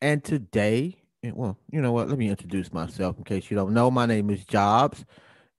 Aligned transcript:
And 0.00 0.22
today, 0.22 0.96
eh, 1.24 1.32
well, 1.34 1.58
you 1.70 1.80
know 1.80 1.92
what? 1.92 2.08
Let 2.08 2.18
me 2.18 2.28
introduce 2.28 2.72
myself 2.72 3.18
in 3.18 3.24
case 3.24 3.50
you 3.50 3.56
don't 3.56 3.74
know. 3.74 3.90
My 3.90 4.06
name 4.06 4.30
is 4.30 4.44
Jobs, 4.44 5.04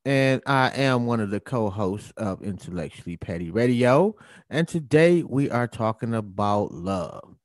and 0.05 0.42
I 0.46 0.69
am 0.69 1.05
one 1.05 1.19
of 1.19 1.29
the 1.29 1.42
co-hosts 1.42 2.13
of 2.15 2.41
Intellectually 2.41 3.17
Petty 3.17 3.52
Radio. 3.52 4.15
And 4.49 4.67
today 4.67 5.23
we 5.23 5.49
are 5.49 5.67
talking 5.67 6.13
about 6.13 6.71
love 6.71 7.36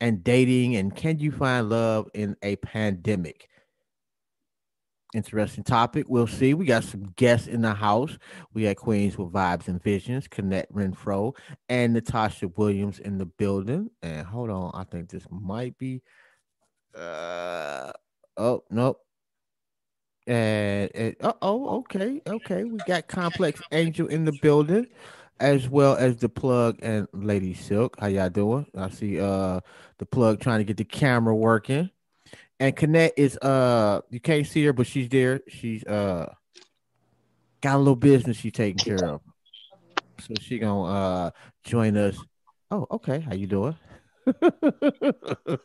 and 0.00 0.22
dating 0.22 0.76
and 0.76 0.94
can 0.94 1.18
you 1.18 1.32
find 1.32 1.70
love 1.70 2.08
in 2.12 2.36
a 2.42 2.56
pandemic? 2.56 3.48
Interesting 5.14 5.62
topic. 5.62 6.06
We'll 6.08 6.26
see. 6.26 6.54
We 6.54 6.66
got 6.66 6.82
some 6.82 7.04
guests 7.14 7.46
in 7.46 7.62
the 7.62 7.72
house. 7.72 8.18
We 8.52 8.64
got 8.64 8.74
Queens 8.74 9.16
with 9.16 9.32
Vibes 9.32 9.68
and 9.68 9.80
Visions, 9.80 10.26
Connect 10.26 10.72
Renfro, 10.74 11.36
and 11.68 11.92
Natasha 11.92 12.48
Williams 12.48 12.98
in 12.98 13.18
the 13.18 13.26
building. 13.26 13.90
And 14.02 14.26
hold 14.26 14.50
on, 14.50 14.72
I 14.74 14.82
think 14.82 15.08
this 15.08 15.24
might 15.30 15.78
be. 15.78 16.02
Uh 16.96 17.92
oh, 18.36 18.64
nope. 18.70 18.98
And, 20.26 20.90
and 20.96 21.16
oh, 21.20 21.78
okay, 21.78 22.20
okay. 22.26 22.64
We 22.64 22.78
got 22.88 23.06
Complex 23.06 23.62
Angel 23.70 24.08
in 24.08 24.24
the 24.24 24.36
building, 24.42 24.88
as 25.38 25.68
well 25.68 25.94
as 25.94 26.16
the 26.16 26.28
plug 26.28 26.80
and 26.82 27.06
Lady 27.12 27.54
Silk. 27.54 28.00
How 28.00 28.08
y'all 28.08 28.30
doing? 28.30 28.66
I 28.76 28.90
see 28.90 29.20
uh 29.20 29.60
the 29.98 30.06
plug 30.06 30.40
trying 30.40 30.58
to 30.58 30.64
get 30.64 30.76
the 30.76 30.84
camera 30.84 31.36
working. 31.36 31.90
And 32.60 32.76
Connect 32.76 33.18
is 33.18 33.36
uh 33.38 34.00
you 34.10 34.20
can't 34.20 34.46
see 34.46 34.64
her, 34.64 34.72
but 34.72 34.86
she's 34.86 35.08
there. 35.08 35.40
She's 35.48 35.84
uh 35.84 36.32
got 37.60 37.76
a 37.76 37.78
little 37.78 37.96
business 37.96 38.36
she's 38.36 38.52
taking 38.52 38.80
care 38.80 39.04
of. 39.04 39.20
So 40.20 40.34
she 40.40 40.58
gonna 40.58 40.84
uh 40.84 41.30
join 41.64 41.96
us. 41.96 42.16
Oh, 42.70 42.86
okay. 42.90 43.20
How 43.20 43.34
you 43.34 43.46
doing? 43.46 43.76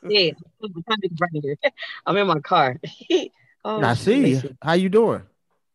yeah, 0.09 0.31
I'm 2.05 2.17
in 2.17 2.27
my 2.27 2.39
car. 2.39 2.75
oh, 3.65 3.83
I 3.83 3.93
see. 3.93 4.31
You. 4.31 4.57
How 4.61 4.73
you 4.73 4.89
doing? 4.89 5.23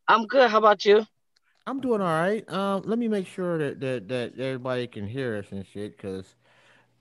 I'm 0.09 0.27
good. 0.27 0.51
How 0.51 0.59
about 0.59 0.85
you? 0.85 1.07
I'm 1.67 1.81
doing 1.81 2.03
all 2.03 2.09
right. 2.09 2.49
Um, 2.51 2.83
let 2.85 2.99
me 2.99 3.09
make 3.09 3.27
sure 3.27 3.57
that 3.59 3.81
that, 3.81 4.09
that 4.09 4.39
everybody 4.39 4.87
can 4.87 5.07
hear 5.07 5.37
us 5.37 5.47
and 5.51 5.65
shit, 5.67 5.97
because 5.97 6.35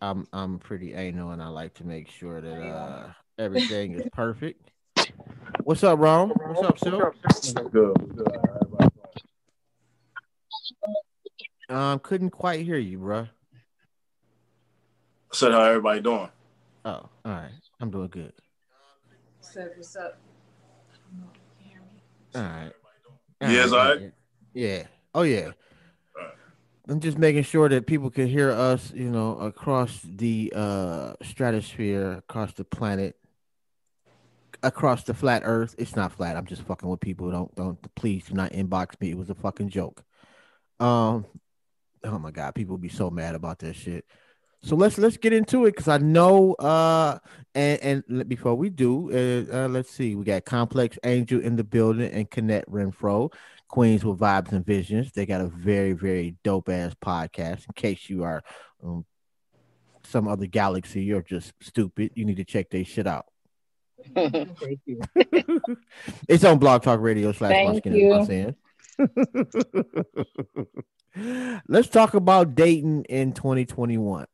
I'm 0.01 0.27
I'm 0.31 0.59
pretty 0.59 0.93
anal 0.93 1.31
and 1.31 1.41
I 1.41 1.47
like 1.47 1.73
to 1.75 1.85
make 1.85 2.09
sure 2.09 2.39
that 2.39 2.61
uh 2.61 3.11
everything 3.37 3.93
is 3.93 4.03
perfect. 4.11 4.71
What's 5.63 5.83
up, 5.83 5.99
Ron? 5.99 6.29
What's 6.29 6.61
up, 6.61 6.77
Sil? 6.79 6.99
Good. 7.71 8.15
Good. 8.15 8.43
Um, 11.69 11.99
couldn't 11.99 12.31
quite 12.31 12.65
hear 12.65 12.77
you, 12.77 12.99
bro. 12.99 13.27
said 15.31 15.51
how 15.51 15.61
everybody 15.63 16.01
doing? 16.01 16.29
Oh, 16.85 16.91
all 16.91 17.09
right. 17.25 17.51
I'm 17.79 17.89
doing 17.89 18.09
good. 18.09 18.33
Said 19.39 19.71
what's 19.75 19.95
up? 19.95 20.19
All 22.35 22.41
right. 22.41 22.71
Yes, 23.41 23.71
all 23.71 23.77
right. 23.77 24.11
Yeah. 24.53 24.83
Oh 25.15 25.23
yeah. 25.23 25.51
I'm 26.89 26.99
just 26.99 27.17
making 27.17 27.43
sure 27.43 27.69
that 27.69 27.87
people 27.87 28.09
can 28.09 28.27
hear 28.27 28.51
us, 28.51 28.91
you 28.93 29.09
know, 29.09 29.37
across 29.37 30.01
the 30.03 30.51
uh 30.55 31.13
stratosphere, 31.23 32.17
across 32.17 32.53
the 32.53 32.65
planet, 32.65 33.15
across 34.63 35.03
the 35.03 35.13
flat 35.13 35.43
earth. 35.45 35.75
It's 35.77 35.95
not 35.95 36.13
flat. 36.13 36.35
I'm 36.35 36.45
just 36.45 36.63
fucking 36.63 36.89
with 36.89 36.99
people. 36.99 37.29
Don't 37.31 37.53
don't 37.55 37.95
please 37.95 38.25
do 38.25 38.33
not 38.33 38.51
inbox 38.51 38.99
me. 38.99 39.11
It 39.11 39.17
was 39.17 39.29
a 39.29 39.35
fucking 39.35 39.69
joke. 39.69 40.03
Um 40.79 41.25
oh 42.03 42.19
my 42.19 42.31
god, 42.31 42.55
people 42.55 42.77
be 42.77 42.89
so 42.89 43.09
mad 43.09 43.35
about 43.35 43.59
that 43.59 43.75
shit. 43.75 44.05
So 44.63 44.75
let's 44.75 44.97
let's 44.97 45.17
get 45.17 45.33
into 45.33 45.65
it 45.65 45.71
because 45.71 45.89
I 45.89 45.97
know 45.97 46.53
uh 46.53 47.19
and 47.53 48.03
and 48.07 48.29
before 48.29 48.55
we 48.55 48.69
do 48.69 49.11
uh, 49.11 49.65
uh, 49.65 49.67
let's 49.67 49.91
see 49.91 50.15
we 50.15 50.23
got 50.23 50.45
Complex 50.45 50.97
Angel 51.03 51.41
in 51.41 51.57
the 51.57 51.63
building 51.65 52.09
and 52.11 52.29
Connect 52.29 52.69
Renfro 52.69 53.31
Queens 53.73 54.05
with 54.05 54.19
Vibes 54.19 54.51
and 54.51 54.63
Visions. 54.63 55.11
They 55.11 55.25
got 55.25 55.41
a 55.41 55.47
very, 55.47 55.93
very 55.93 56.35
dope 56.43 56.69
ass 56.69 56.93
podcast. 56.93 57.65
In 57.67 57.73
case 57.75 58.07
you 58.07 58.23
are 58.23 58.43
um, 58.83 59.03
some 60.03 60.27
other 60.27 60.45
galaxy 60.45 61.11
or 61.11 61.23
just 61.23 61.53
stupid, 61.59 62.11
you 62.13 62.23
need 62.23 62.37
to 62.37 62.45
check 62.45 62.69
their 62.69 62.85
shit 62.85 63.07
out. 63.07 63.25
Thank 64.15 64.79
you. 64.85 65.01
it's 66.27 66.43
on 66.43 66.59
Blog 66.59 66.83
Talk 66.83 66.99
Radio 66.99 67.31
slash 67.31 67.51
Thank 67.51 67.85
you. 67.85 68.55
Let's 71.67 71.87
talk 71.89 72.13
about 72.13 72.55
dating 72.55 73.05
in 73.05 73.33
2021. 73.33 74.25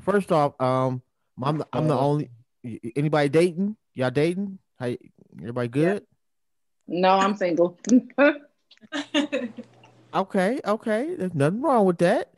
First 0.00 0.32
off, 0.32 0.60
um, 0.60 1.02
I'm 1.42 1.62
I'm 1.72 1.88
the 1.88 1.96
only 1.96 2.30
anybody 2.96 3.28
dating? 3.28 3.76
Y'all 3.94 4.10
dating? 4.10 4.58
How 4.78 4.94
everybody 5.38 5.68
good? 5.68 6.04
No, 6.86 7.10
I'm 7.10 7.36
single. 7.36 7.78
okay, 10.14 10.60
okay. 10.64 11.14
There's 11.14 11.34
nothing 11.34 11.62
wrong 11.62 11.84
with 11.86 11.98
that. 11.98 12.32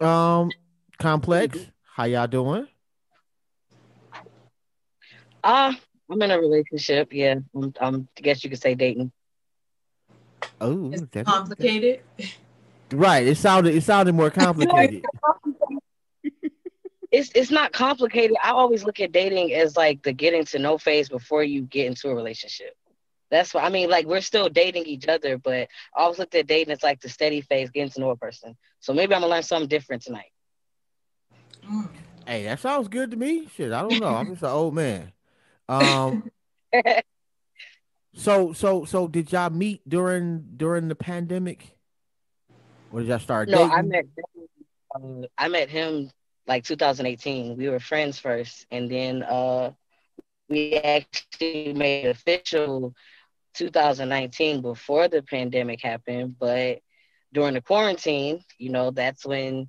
Um, 0.00 0.50
complex. 0.98 1.58
How 1.94 2.04
y'all 2.04 2.26
doing? 2.26 2.68
Uh, 5.48 5.72
I'm 6.10 6.20
in 6.20 6.30
a 6.30 6.38
relationship. 6.38 7.10
Yeah, 7.10 7.36
I'm, 7.56 7.72
I'm 7.80 8.08
I 8.18 8.20
guess 8.20 8.44
you 8.44 8.50
could 8.50 8.60
say 8.60 8.74
dating. 8.74 9.10
Oh, 10.60 10.92
it's 10.92 11.26
complicated. 11.26 12.02
Right. 12.92 13.26
It 13.26 13.36
sounded. 13.36 13.74
It 13.74 13.82
sounded 13.82 14.14
more 14.14 14.30
complicated. 14.44 15.06
it's 17.10 17.30
it's 17.34 17.50
not 17.50 17.72
complicated. 17.72 18.36
I 18.44 18.50
always 18.50 18.84
look 18.84 19.00
at 19.00 19.10
dating 19.10 19.54
as 19.54 19.74
like 19.74 20.02
the 20.02 20.12
getting 20.12 20.44
to 20.46 20.58
know 20.58 20.76
phase 20.76 21.08
before 21.08 21.42
you 21.42 21.62
get 21.62 21.86
into 21.86 22.10
a 22.10 22.14
relationship. 22.14 22.74
That's 23.30 23.54
why 23.54 23.62
I 23.62 23.70
mean, 23.70 23.88
like 23.88 24.04
we're 24.04 24.20
still 24.20 24.50
dating 24.50 24.84
each 24.84 25.08
other, 25.08 25.38
but 25.38 25.68
I 25.96 26.02
always 26.02 26.18
looked 26.18 26.34
at 26.34 26.46
dating 26.46 26.72
as 26.72 26.82
like 26.82 27.00
the 27.00 27.08
steady 27.08 27.40
phase, 27.40 27.70
getting 27.70 27.90
to 27.92 28.00
know 28.00 28.10
a 28.10 28.16
person. 28.16 28.54
So 28.80 28.92
maybe 28.92 29.14
I'm 29.14 29.22
gonna 29.22 29.32
learn 29.32 29.42
something 29.42 29.68
different 29.68 30.02
tonight. 30.02 30.30
Mm. 31.66 31.88
Hey, 32.26 32.44
that 32.44 32.60
sounds 32.60 32.88
good 32.88 33.12
to 33.12 33.16
me. 33.16 33.48
Shit, 33.56 33.72
I 33.72 33.80
don't 33.80 33.98
know. 33.98 34.14
I'm 34.14 34.26
just 34.26 34.42
an 34.42 34.50
old 34.50 34.74
man. 34.74 35.12
Um. 35.68 36.30
so 38.14 38.52
so 38.52 38.84
so 38.84 39.08
did 39.08 39.32
y'all 39.32 39.50
meet 39.50 39.88
during 39.88 40.44
during 40.56 40.88
the 40.88 40.94
pandemic? 40.94 41.76
Or 42.90 43.00
did 43.00 43.08
y'all 43.08 43.18
start 43.18 43.48
no, 43.48 43.58
dating? 43.58 43.72
I 43.72 43.82
met 43.82 44.04
uh, 44.94 45.26
I 45.36 45.48
met 45.48 45.68
him 45.68 46.10
like 46.46 46.64
2018. 46.64 47.56
We 47.56 47.68
were 47.68 47.80
friends 47.80 48.18
first, 48.18 48.66
and 48.70 48.90
then 48.90 49.22
uh 49.22 49.72
we 50.48 50.74
actually 50.76 51.74
made 51.74 52.06
official 52.06 52.94
2019 53.54 54.62
before 54.62 55.08
the 55.08 55.22
pandemic 55.22 55.82
happened, 55.82 56.36
but 56.38 56.78
during 57.32 57.54
the 57.54 57.60
quarantine, 57.60 58.42
you 58.56 58.70
know, 58.70 58.90
that's 58.90 59.26
when 59.26 59.68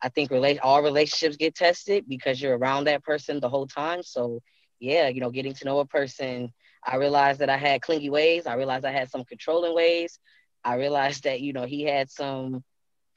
I 0.00 0.08
think 0.08 0.30
relate 0.30 0.60
all 0.60 0.82
relationships 0.82 1.36
get 1.36 1.54
tested 1.54 2.04
because 2.08 2.40
you're 2.40 2.56
around 2.56 2.84
that 2.84 3.02
person 3.02 3.40
the 3.40 3.48
whole 3.48 3.66
time. 3.66 4.02
So 4.02 4.40
yeah, 4.80 5.08
you 5.08 5.20
know, 5.20 5.30
getting 5.30 5.54
to 5.54 5.64
know 5.64 5.78
a 5.78 5.86
person, 5.86 6.52
I 6.84 6.96
realized 6.96 7.40
that 7.40 7.50
I 7.50 7.58
had 7.58 7.82
clingy 7.82 8.10
ways. 8.10 8.46
I 8.46 8.54
realized 8.54 8.84
I 8.84 8.92
had 8.92 9.10
some 9.10 9.24
controlling 9.24 9.74
ways. 9.74 10.18
I 10.64 10.74
realized 10.74 11.24
that, 11.24 11.40
you 11.40 11.52
know, 11.52 11.66
he 11.66 11.82
had 11.82 12.10
some, 12.10 12.64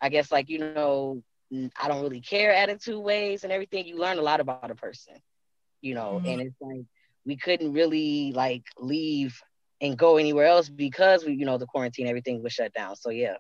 I 0.02 0.10
guess 0.10 0.32
like, 0.32 0.50
you 0.50 0.60
know, 0.60 1.24
I 1.80 1.88
don't 1.88 2.02
really 2.02 2.22
care 2.22 2.54
attitude 2.54 3.02
ways 3.02 3.44
and 3.44 3.54
everything. 3.54 3.86
You 3.86 3.98
learn 3.98 4.18
a 4.18 4.22
lot 4.24 4.40
about 4.40 4.70
a 4.70 4.76
person, 4.76 5.14
you 5.82 5.96
know, 5.96 6.16
mm-hmm. 6.16 6.28
and 6.28 6.42
it's 6.42 6.62
like 6.62 6.86
we 7.26 7.38
couldn't 7.38 7.74
really 7.74 8.34
like 8.34 8.64
leave 8.78 9.40
and 9.80 9.98
go 9.98 10.18
anywhere 10.18 10.48
else 10.48 10.68
because 10.68 11.24
we, 11.26 11.34
you 11.34 11.46
know, 11.46 11.58
the 11.58 11.66
quarantine, 11.66 12.08
everything 12.08 12.42
was 12.42 12.54
shut 12.54 12.74
down. 12.74 12.96
So 12.96 13.10
yeah. 13.12 13.36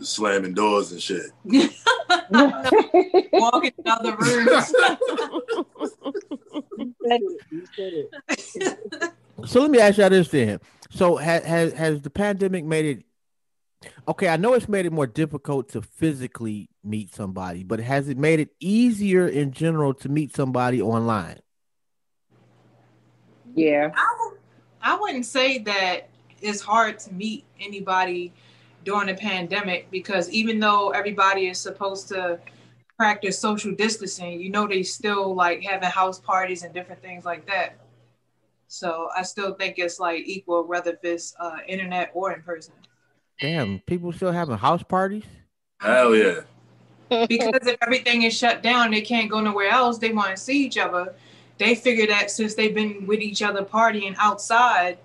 Slamming 0.00 0.54
doors 0.54 0.92
and 0.92 1.02
shit. 1.02 1.30
Walking 3.32 3.72
down 3.84 4.02
the 4.02 4.16
rooms. 4.18 4.72
so 9.50 9.60
let 9.60 9.70
me 9.70 9.78
ask 9.78 9.98
y'all 9.98 10.10
this 10.10 10.28
then. 10.28 10.60
So 10.90 11.16
has, 11.16 11.44
has 11.44 11.72
has 11.74 12.02
the 12.02 12.10
pandemic 12.10 12.64
made 12.64 12.84
it 12.84 13.04
okay? 14.08 14.28
I 14.28 14.36
know 14.36 14.54
it's 14.54 14.68
made 14.68 14.86
it 14.86 14.92
more 14.92 15.06
difficult 15.06 15.68
to 15.70 15.82
physically 15.82 16.68
meet 16.82 17.14
somebody, 17.14 17.62
but 17.62 17.80
has 17.80 18.08
it 18.08 18.18
made 18.18 18.40
it 18.40 18.50
easier 18.58 19.28
in 19.28 19.52
general 19.52 19.94
to 19.94 20.08
meet 20.08 20.34
somebody 20.34 20.82
online? 20.82 21.40
Yeah. 23.54 23.92
I, 23.94 24.30
I 24.82 24.98
wouldn't 24.98 25.26
say 25.26 25.58
that 25.58 26.08
it's 26.40 26.60
hard 26.60 26.98
to 27.00 27.12
meet 27.12 27.44
anybody 27.60 28.32
during 28.84 29.08
the 29.08 29.14
pandemic 29.14 29.90
because 29.90 30.30
even 30.30 30.58
though 30.58 30.90
everybody 30.90 31.48
is 31.48 31.58
supposed 31.58 32.08
to 32.08 32.38
practice 32.96 33.38
social 33.38 33.72
distancing, 33.74 34.40
you 34.40 34.50
know, 34.50 34.66
they 34.66 34.82
still 34.82 35.34
like 35.34 35.62
having 35.62 35.88
house 35.88 36.20
parties 36.20 36.62
and 36.62 36.74
different 36.74 37.00
things 37.02 37.24
like 37.24 37.46
that. 37.46 37.78
So 38.68 39.08
I 39.16 39.22
still 39.22 39.54
think 39.54 39.78
it's 39.78 39.98
like 39.98 40.22
equal 40.26 40.64
whether 40.64 40.92
if 40.92 40.98
it's 41.02 41.34
uh, 41.40 41.56
internet 41.66 42.10
or 42.14 42.32
in 42.32 42.42
person. 42.42 42.74
Damn, 43.40 43.80
people 43.80 44.12
still 44.12 44.32
having 44.32 44.56
house 44.56 44.82
parties? 44.82 45.24
Hell 45.80 46.14
yeah. 46.14 46.42
because 47.26 47.66
if 47.66 47.76
everything 47.82 48.22
is 48.22 48.36
shut 48.36 48.62
down, 48.62 48.92
they 48.92 49.00
can't 49.00 49.30
go 49.30 49.40
nowhere 49.40 49.70
else. 49.70 49.98
They 49.98 50.12
want 50.12 50.36
to 50.36 50.40
see 50.40 50.64
each 50.64 50.78
other. 50.78 51.14
They 51.58 51.74
figure 51.74 52.06
that 52.06 52.30
since 52.30 52.54
they've 52.54 52.74
been 52.74 53.06
with 53.06 53.20
each 53.20 53.42
other 53.42 53.64
partying 53.64 54.14
outside, 54.18 54.98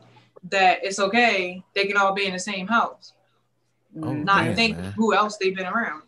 that 0.50 0.84
it's 0.84 1.00
okay. 1.00 1.64
They 1.74 1.86
can 1.86 1.98
all 1.98 2.14
be 2.14 2.28
in 2.28 2.34
the 2.34 2.40
same 2.40 2.68
house. 2.68 3.14
Oh, 4.02 4.14
Not 4.14 4.44
damn, 4.44 4.56
think 4.56 4.78
man. 4.78 4.92
who 4.94 5.14
else 5.14 5.38
they've 5.38 5.56
been 5.56 5.68
around. 5.68 6.02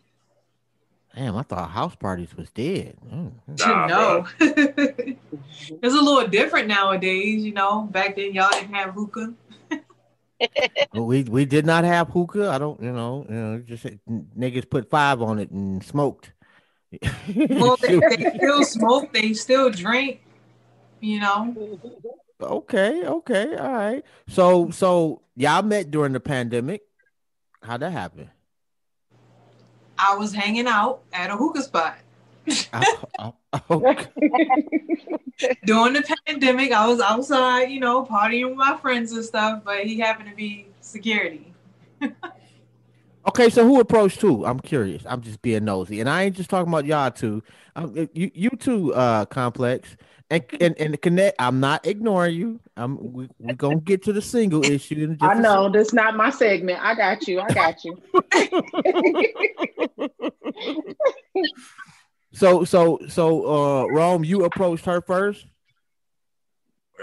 Damn, 1.14 1.36
I 1.36 1.42
thought 1.42 1.70
house 1.70 1.96
parties 1.96 2.36
was 2.36 2.50
dead. 2.50 2.96
Mm. 3.12 3.32
Nah, 3.58 3.86
no. 3.86 4.26
it's 4.40 5.94
a 5.94 6.00
little 6.00 6.28
different 6.28 6.68
nowadays, 6.68 7.44
you 7.44 7.52
know. 7.52 7.82
Back 7.82 8.16
then 8.16 8.34
y'all 8.34 8.50
didn't 8.50 8.74
have 8.74 8.94
hookah. 8.94 9.34
Well, 10.94 11.04
we 11.04 11.24
we 11.24 11.44
did 11.44 11.66
not 11.66 11.82
have 11.82 12.10
hookah. 12.10 12.50
I 12.50 12.58
don't, 12.58 12.80
you 12.80 12.92
know, 12.92 13.26
you 13.28 13.34
know, 13.34 13.58
just 13.58 13.84
niggas 14.08 14.70
put 14.70 14.88
five 14.88 15.20
on 15.20 15.40
it 15.40 15.50
and 15.50 15.82
smoked. 15.82 16.30
Well, 17.34 17.76
they, 17.76 17.98
they 17.98 18.32
still 18.36 18.62
smoke, 18.62 19.12
they 19.12 19.32
still 19.32 19.68
drink, 19.68 20.20
you 21.00 21.18
know. 21.18 21.76
okay, 22.40 23.04
okay, 23.04 23.56
all 23.56 23.72
right. 23.72 24.04
So 24.28 24.70
so 24.70 25.22
y'all 25.34 25.62
met 25.62 25.90
during 25.90 26.12
the 26.12 26.20
pandemic. 26.20 26.82
How'd 27.62 27.80
that 27.80 27.92
happen? 27.92 28.30
I 29.98 30.14
was 30.14 30.32
hanging 30.32 30.66
out 30.66 31.00
at 31.12 31.30
a 31.30 31.36
hookah 31.36 31.62
spot. 31.62 31.98
Oh, 32.72 33.34
oh, 33.52 33.62
okay. 33.70 34.06
During 35.66 35.92
the 35.92 36.16
pandemic, 36.26 36.72
I 36.72 36.86
was 36.86 37.00
outside, 37.00 37.64
you 37.70 37.80
know, 37.80 38.04
partying 38.04 38.48
with 38.48 38.56
my 38.56 38.76
friends 38.78 39.12
and 39.12 39.24
stuff, 39.24 39.62
but 39.64 39.84
he 39.84 39.98
happened 39.98 40.30
to 40.30 40.36
be 40.36 40.66
security. 40.80 41.52
Okay, 43.26 43.50
so 43.50 43.62
who 43.62 43.78
approached 43.78 44.22
who? 44.22 44.46
I'm 44.46 44.58
curious. 44.58 45.02
I'm 45.06 45.20
just 45.20 45.42
being 45.42 45.66
nosy, 45.66 46.00
and 46.00 46.08
I 46.08 46.22
ain't 46.22 46.36
just 46.36 46.48
talking 46.48 46.72
about 46.72 46.86
y'all 46.86 47.10
two. 47.10 47.42
Um, 47.76 48.08
you 48.14 48.30
you 48.32 48.48
two, 48.50 48.94
uh, 48.94 49.26
complex 49.26 49.98
and 50.30 50.44
and 50.60 50.78
and 50.78 51.00
connect. 51.00 51.36
I'm 51.40 51.60
not 51.60 51.86
ignoring 51.86 52.34
you. 52.36 52.60
I'm 52.76 53.12
we 53.12 53.28
we 53.38 53.54
gonna 53.54 53.80
get 53.80 54.02
to 54.04 54.12
the 54.12 54.22
single 54.22 54.64
issue. 54.64 54.96
In 54.96 55.18
just 55.18 55.22
I 55.22 55.38
a 55.38 55.40
know 55.40 55.68
this 55.68 55.92
not 55.92 56.16
my 56.16 56.30
segment. 56.30 56.80
I 56.82 56.94
got 56.94 57.26
you. 57.26 57.40
I 57.40 57.48
got 57.48 57.84
you. 57.84 57.98
So 62.38 62.64
so 62.64 63.00
so 63.08 63.46
uh 63.46 63.86
Rome, 63.86 64.22
you 64.22 64.44
approached 64.44 64.84
her 64.84 65.00
first. 65.00 65.46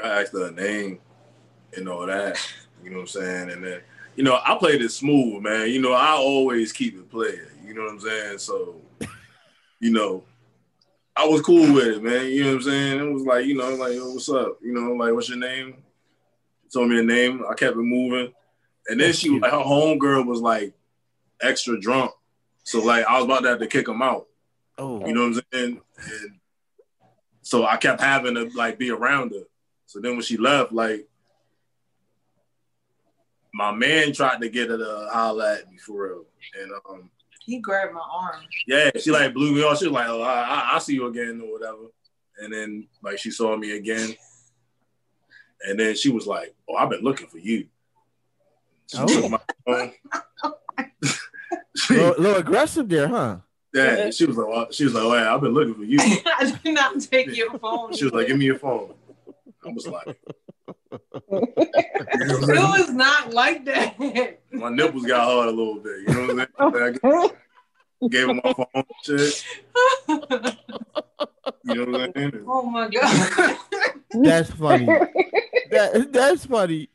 I 0.03 0.21
asked 0.21 0.33
her 0.33 0.51
name 0.51 0.99
and 1.75 1.89
all 1.89 2.05
that. 2.05 2.39
You 2.83 2.89
know 2.91 2.97
what 2.97 3.01
I'm 3.01 3.07
saying? 3.07 3.51
And 3.51 3.63
then, 3.63 3.81
you 4.15 4.23
know, 4.23 4.39
I 4.45 4.55
played 4.57 4.81
it 4.81 4.91
smooth, 4.91 5.41
man. 5.41 5.69
You 5.69 5.81
know, 5.81 5.93
I 5.93 6.11
always 6.11 6.71
keep 6.71 6.95
it 6.95 7.09
playing. 7.09 7.39
You 7.65 7.73
know 7.73 7.81
what 7.81 7.91
I'm 7.91 7.99
saying? 7.99 8.37
So, 8.37 8.81
you 9.79 9.91
know, 9.91 10.23
I 11.17 11.25
was 11.27 11.41
cool 11.41 11.73
with 11.73 11.87
it, 11.87 12.03
man. 12.03 12.27
You 12.27 12.43
know 12.43 12.49
what 12.49 12.55
I'm 12.57 12.61
saying? 12.63 12.99
It 12.99 13.13
was 13.13 13.23
like, 13.23 13.45
you 13.45 13.55
know, 13.55 13.73
like, 13.75 13.93
Yo, 13.93 14.11
what's 14.11 14.29
up? 14.29 14.57
You 14.61 14.73
know, 14.73 14.93
like, 14.93 15.13
what's 15.13 15.29
your 15.29 15.37
name? 15.37 15.77
Told 16.73 16.89
me 16.89 16.99
a 16.99 17.03
name. 17.03 17.43
I 17.49 17.53
kept 17.53 17.77
it 17.77 17.81
moving. 17.81 18.33
And 18.87 18.99
then 18.99 19.13
she, 19.13 19.39
like, 19.39 19.51
her 19.51 19.57
homegirl 19.57 20.25
was 20.25 20.41
like 20.41 20.73
extra 21.41 21.79
drunk. 21.79 22.11
So, 22.63 22.83
like, 22.83 23.05
I 23.05 23.15
was 23.15 23.25
about 23.25 23.41
to 23.43 23.49
have 23.49 23.59
to 23.59 23.67
kick 23.67 23.87
him 23.87 24.01
out. 24.01 24.27
Oh, 24.77 25.05
You 25.05 25.13
know 25.13 25.21
what 25.29 25.37
I'm 25.37 25.41
saying? 25.53 25.81
And 25.97 26.39
so 27.41 27.65
I 27.65 27.77
kept 27.77 28.01
having 28.01 28.35
to 28.35 28.49
like 28.55 28.77
be 28.77 28.89
around 28.89 29.31
her. 29.31 29.43
So 29.85 30.01
then 30.01 30.13
when 30.13 30.21
she 30.21 30.35
left, 30.35 30.73
like 30.73 31.07
my 33.53 33.71
man 33.71 34.11
tried 34.13 34.41
to 34.41 34.49
get 34.49 34.69
her 34.69 34.77
to 34.77 35.09
holler 35.13 35.45
at 35.45 35.71
me 35.71 35.77
for 35.77 36.07
real. 36.07 36.25
And 36.59 36.71
um 36.89 37.09
He 37.45 37.59
grabbed 37.59 37.93
my 37.93 38.01
arm. 38.11 38.41
yeah, 38.67 38.89
she 38.99 39.11
like 39.11 39.33
blew 39.33 39.53
me 39.53 39.63
off. 39.63 39.77
She 39.79 39.85
was 39.85 39.93
like, 39.93 40.07
oh, 40.09 40.21
I, 40.21 40.41
I, 40.41 40.69
I'll 40.73 40.79
see 40.79 40.95
you 40.95 41.05
again 41.07 41.41
or 41.43 41.51
whatever. 41.53 41.91
And 42.39 42.51
then 42.51 42.87
like 43.03 43.17
she 43.19 43.31
saw 43.31 43.55
me 43.55 43.77
again. 43.77 44.15
And 45.67 45.79
then 45.79 45.95
she 45.95 46.09
was 46.09 46.27
like, 46.27 46.53
Oh, 46.69 46.75
I've 46.75 46.89
been 46.89 47.01
looking 47.01 47.27
for 47.27 47.37
you. 47.37 47.67
She 48.87 48.97
Oh. 48.97 49.05
took 49.07 49.31
my 49.31 49.39
phone. 49.65 49.93
little, 51.89 52.15
little 52.21 52.35
aggressive 52.35 52.89
there, 52.89 53.07
huh? 53.07 53.37
yeah, 53.73 54.09
she 54.09 54.25
was 54.25 54.37
like, 54.37 54.47
well, 54.47 54.67
she 54.71 54.85
was 54.85 54.93
like, 54.93 55.03
oh, 55.03 55.13
yeah, 55.15 55.33
I've 55.33 55.41
been 55.41 55.53
looking 55.53 55.75
for 55.75 55.83
you. 55.83 55.97
I 56.25 56.57
did 56.63 56.73
not 56.73 56.99
take 57.01 57.35
your 57.35 57.57
phone. 57.59 57.93
She 57.93 58.05
was 58.05 58.13
like, 58.13 58.27
give 58.27 58.37
me 58.37 58.45
your 58.45 58.57
phone. 58.59 58.93
I 59.65 59.69
was 59.69 59.87
like, 59.87 60.17
you 60.67 60.75
know 60.91 60.99
what 61.29 61.29
I'm 61.31 62.23
it 62.27 62.45
saying? 62.45 62.61
was 62.61 62.89
not 62.91 63.33
like 63.33 63.65
that. 63.65 64.39
my 64.51 64.69
nipples 64.69 65.05
got 65.05 65.25
hard 65.25 65.47
a 65.49 65.51
little 65.51 65.75
bit. 65.79 65.99
You 66.07 66.13
know 66.13 66.33
what 66.33 66.49
I'm 66.59 66.73
saying? 66.73 67.29
I 68.03 68.07
gave 68.07 68.29
him 68.29 68.41
my 68.43 68.53
phone 68.53 68.65
and 68.73 68.85
shit. 69.03 69.45
You 71.63 71.85
know 71.85 71.91
what 71.91 72.01
I'm 72.01 72.13
saying? 72.15 72.45
oh 72.47 72.63
my 72.63 72.89
god. 72.89 73.57
That's 74.11 74.51
funny. 74.51 74.85
that, 74.85 76.09
that's 76.11 76.45
funny. 76.45 76.89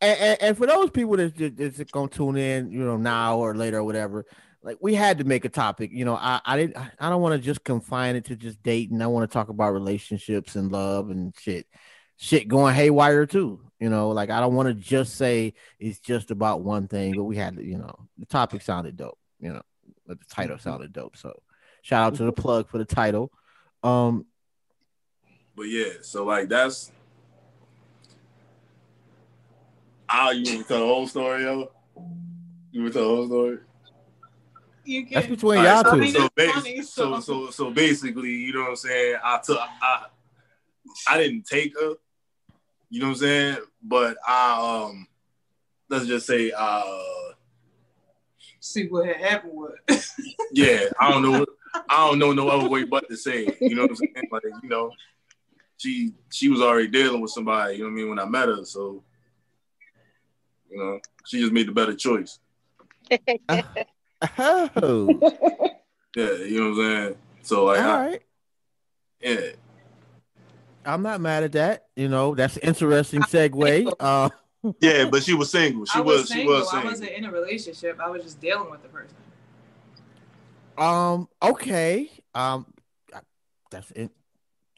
And, 0.00 0.18
and, 0.18 0.42
and 0.42 0.56
for 0.58 0.66
those 0.66 0.90
people 0.90 1.16
that's 1.16 1.32
just, 1.32 1.56
that's 1.56 1.90
gonna 1.90 2.08
tune 2.08 2.36
in, 2.36 2.72
you 2.72 2.80
know, 2.80 2.96
now 2.96 3.38
or 3.38 3.54
later 3.54 3.78
or 3.78 3.84
whatever, 3.84 4.26
like 4.62 4.78
we 4.80 4.94
had 4.94 5.18
to 5.18 5.24
make 5.24 5.44
a 5.44 5.48
topic. 5.48 5.90
You 5.92 6.04
know, 6.04 6.14
I 6.14 6.40
I 6.44 6.56
didn't 6.56 6.76
I 6.76 7.08
don't 7.08 7.22
want 7.22 7.34
to 7.34 7.44
just 7.44 7.64
confine 7.64 8.16
it 8.16 8.24
to 8.26 8.36
just 8.36 8.62
dating. 8.62 9.02
I 9.02 9.06
want 9.06 9.28
to 9.28 9.32
talk 9.32 9.48
about 9.48 9.72
relationships 9.72 10.56
and 10.56 10.70
love 10.70 11.10
and 11.10 11.34
shit. 11.38 11.66
Shit 12.22 12.46
going 12.46 12.72
haywire 12.72 13.26
too. 13.26 13.58
You 13.80 13.90
know, 13.90 14.10
like 14.10 14.30
I 14.30 14.38
don't 14.38 14.54
want 14.54 14.68
to 14.68 14.74
just 14.74 15.16
say 15.16 15.54
it's 15.80 15.98
just 15.98 16.30
about 16.30 16.60
one 16.60 16.86
thing, 16.86 17.16
but 17.16 17.24
we 17.24 17.36
had 17.36 17.56
to, 17.56 17.64
you 17.64 17.78
know, 17.78 17.92
the 18.16 18.26
topic 18.26 18.62
sounded 18.62 18.96
dope, 18.96 19.18
you 19.40 19.52
know, 19.52 19.62
but 20.06 20.20
the 20.20 20.26
title 20.26 20.56
sounded 20.56 20.92
dope. 20.92 21.16
So 21.16 21.32
shout 21.82 22.06
out 22.06 22.14
to 22.18 22.24
the 22.24 22.30
plug 22.30 22.68
for 22.68 22.78
the 22.78 22.84
title. 22.84 23.32
Um, 23.82 24.24
But 25.56 25.64
yeah, 25.64 25.94
so 26.02 26.24
like 26.24 26.48
that's 26.48 26.92
Ah, 30.08 30.30
you 30.30 30.44
want 30.54 30.62
to 30.62 30.68
tell 30.68 30.78
the 30.80 30.86
whole 30.86 31.06
story, 31.08 31.42
yo? 31.42 31.72
You 32.70 32.82
want 32.82 32.92
to 32.92 32.98
tell 33.00 33.08
the 33.08 33.16
whole 33.16 33.26
story? 33.26 33.58
You 34.84 35.06
can, 35.06 35.14
That's 35.14 35.26
between 35.26 35.58
All 35.58 35.64
y'all 35.64 35.82
right, 35.82 35.92
two. 35.92 36.12
so, 36.12 36.18
so, 36.20 36.28
bas- 36.36 36.52
funny, 36.52 36.82
so, 36.82 37.14
so- 37.14 37.20
so, 37.20 37.50
so 37.50 37.70
basically, 37.72 38.30
you 38.30 38.52
know 38.52 38.60
what 38.60 38.68
I'm 38.70 38.76
saying? 38.76 39.16
I 39.24 39.40
took, 39.44 39.58
I, 39.58 40.06
I 41.08 41.18
didn't 41.18 41.46
take 41.46 41.74
her, 41.80 41.94
you 42.92 43.00
know 43.00 43.06
what 43.06 43.12
I'm 43.12 43.18
saying? 43.20 43.56
But 43.82 44.18
I, 44.28 44.84
um, 44.84 45.06
let's 45.88 46.06
just 46.06 46.26
say, 46.26 46.52
uh, 46.54 46.84
see 48.60 48.86
what 48.86 49.06
happened 49.16 49.54
was. 49.54 49.72
yeah, 50.52 50.90
I 51.00 51.10
don't 51.10 51.22
know, 51.22 51.46
I 51.88 52.06
don't 52.06 52.18
know 52.18 52.34
no 52.34 52.48
other 52.48 52.68
way 52.68 52.84
but 52.84 53.08
to 53.08 53.16
say 53.16 53.46
it. 53.46 53.56
You 53.62 53.76
know 53.76 53.82
what 53.82 53.92
I'm 53.92 53.96
saying? 53.96 54.12
Like, 54.30 54.42
you 54.62 54.68
know, 54.68 54.90
she, 55.78 56.12
she 56.30 56.50
was 56.50 56.60
already 56.60 56.88
dealing 56.88 57.22
with 57.22 57.30
somebody. 57.30 57.76
You 57.76 57.84
know 57.84 57.86
what 57.86 57.92
I 57.92 57.96
mean? 57.96 58.08
When 58.10 58.18
I 58.18 58.26
met 58.26 58.48
her, 58.48 58.62
so, 58.66 59.02
you 60.70 60.76
know, 60.76 61.00
she 61.24 61.40
just 61.40 61.52
made 61.52 61.68
the 61.68 61.72
better 61.72 61.94
choice. 61.94 62.38
Oh, 64.36 65.18
Yeah, 66.14 66.32
you 66.34 66.60
know 66.60 66.70
what 66.70 66.78
I'm 66.78 67.04
saying? 67.04 67.16
So 67.40 67.64
like, 67.64 67.80
all 67.80 67.90
I, 67.90 68.06
right. 68.06 68.22
yeah, 69.20 69.40
I'm 70.84 71.02
not 71.02 71.20
mad 71.20 71.44
at 71.44 71.52
that. 71.52 71.86
You 71.96 72.08
know, 72.08 72.34
that's 72.34 72.56
an 72.56 72.68
interesting 72.68 73.22
segue. 73.22 73.92
Uh, 74.00 74.28
yeah, 74.80 75.06
but 75.10 75.24
she 75.24 75.34
was 75.34 75.50
single. 75.50 75.84
She 75.86 75.98
I 75.98 76.02
was, 76.02 76.20
was, 76.20 76.28
she 76.28 76.34
single. 76.34 76.64
I 76.72 76.84
wasn't 76.84 77.10
in 77.10 77.24
a 77.24 77.30
relationship. 77.32 77.98
I 78.00 78.08
was 78.08 78.22
just 78.22 78.40
dealing 78.40 78.70
with 78.70 78.80
the 78.82 78.88
person. 78.88 79.16
um, 80.78 81.28
okay. 81.42 82.08
Um, 82.34 82.66
that's 83.72 83.90
it. 83.92 84.10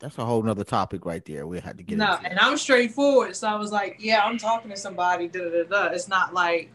That's 0.00 0.16
a 0.18 0.24
whole 0.24 0.42
nother 0.42 0.64
topic 0.64 1.04
right 1.04 1.22
there. 1.24 1.46
We 1.46 1.60
had 1.60 1.76
to 1.78 1.84
get 1.84 1.98
No, 1.98 2.14
into. 2.16 2.30
and 2.30 2.38
I'm 2.38 2.56
straightforward. 2.56 3.36
So 3.36 3.46
I 3.46 3.56
was 3.56 3.70
like, 3.72 3.96
yeah, 4.00 4.24
I'm 4.24 4.38
talking 4.38 4.70
to 4.70 4.76
somebody. 4.76 5.28
Da, 5.28 5.40
da, 5.40 5.50
da, 5.50 5.62
da. 5.64 5.86
It's 5.92 6.08
not 6.08 6.32
like 6.32 6.70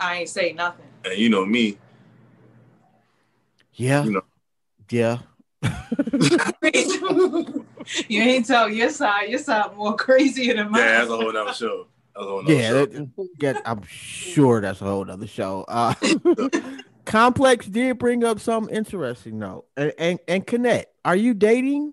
I 0.00 0.16
ain't 0.20 0.28
say 0.30 0.52
nothing. 0.54 0.86
and 1.04 1.18
you 1.18 1.28
know 1.28 1.44
me, 1.44 1.76
yeah, 3.74 4.04
you 4.04 4.12
know. 4.12 4.22
yeah. 4.90 5.18
you 8.08 8.22
ain't 8.22 8.46
tell 8.46 8.68
your 8.68 8.90
side. 8.90 9.28
Your 9.30 9.38
side 9.38 9.74
more 9.76 9.96
crazier 9.96 10.54
than 10.54 10.70
mine. 10.70 10.80
Yeah, 10.82 10.98
that's 10.98 11.10
a 11.10 11.16
whole 11.16 11.36
other 11.36 11.52
show. 11.54 11.86
That's 12.14 12.24
a 12.24 12.28
whole 12.28 12.42
nother 12.42 12.54
Yeah, 12.54 12.68
show. 12.68 12.86
that, 12.86 13.28
get, 13.38 13.62
I'm 13.64 13.82
sure 13.86 14.60
that's 14.60 14.80
a 14.80 14.84
whole 14.84 15.10
other 15.10 15.26
show. 15.26 15.64
Uh, 15.68 15.94
Complex 17.04 17.66
did 17.66 17.98
bring 17.98 18.24
up 18.24 18.40
something 18.40 18.74
interesting 18.74 19.38
though, 19.38 19.66
and 19.76 19.92
and, 19.98 20.18
and 20.26 20.46
connect. 20.46 20.86
Are 21.04 21.16
you 21.16 21.34
dating? 21.34 21.92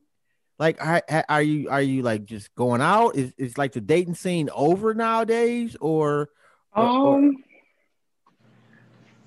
Like, 0.58 0.84
are, 0.86 1.02
are 1.28 1.42
you 1.42 1.70
are 1.70 1.82
you 1.82 2.02
like 2.04 2.24
just 2.26 2.54
going 2.56 2.82
out? 2.82 3.16
Is 3.16 3.34
is 3.38 3.58
like 3.58 3.74
the 3.74 3.82
dating 3.82 4.14
scene 4.16 4.50
over 4.56 4.94
nowadays, 4.94 5.76
or? 5.82 6.30
or- 6.76 6.84
or- 6.88 7.18
Um, 7.18 7.44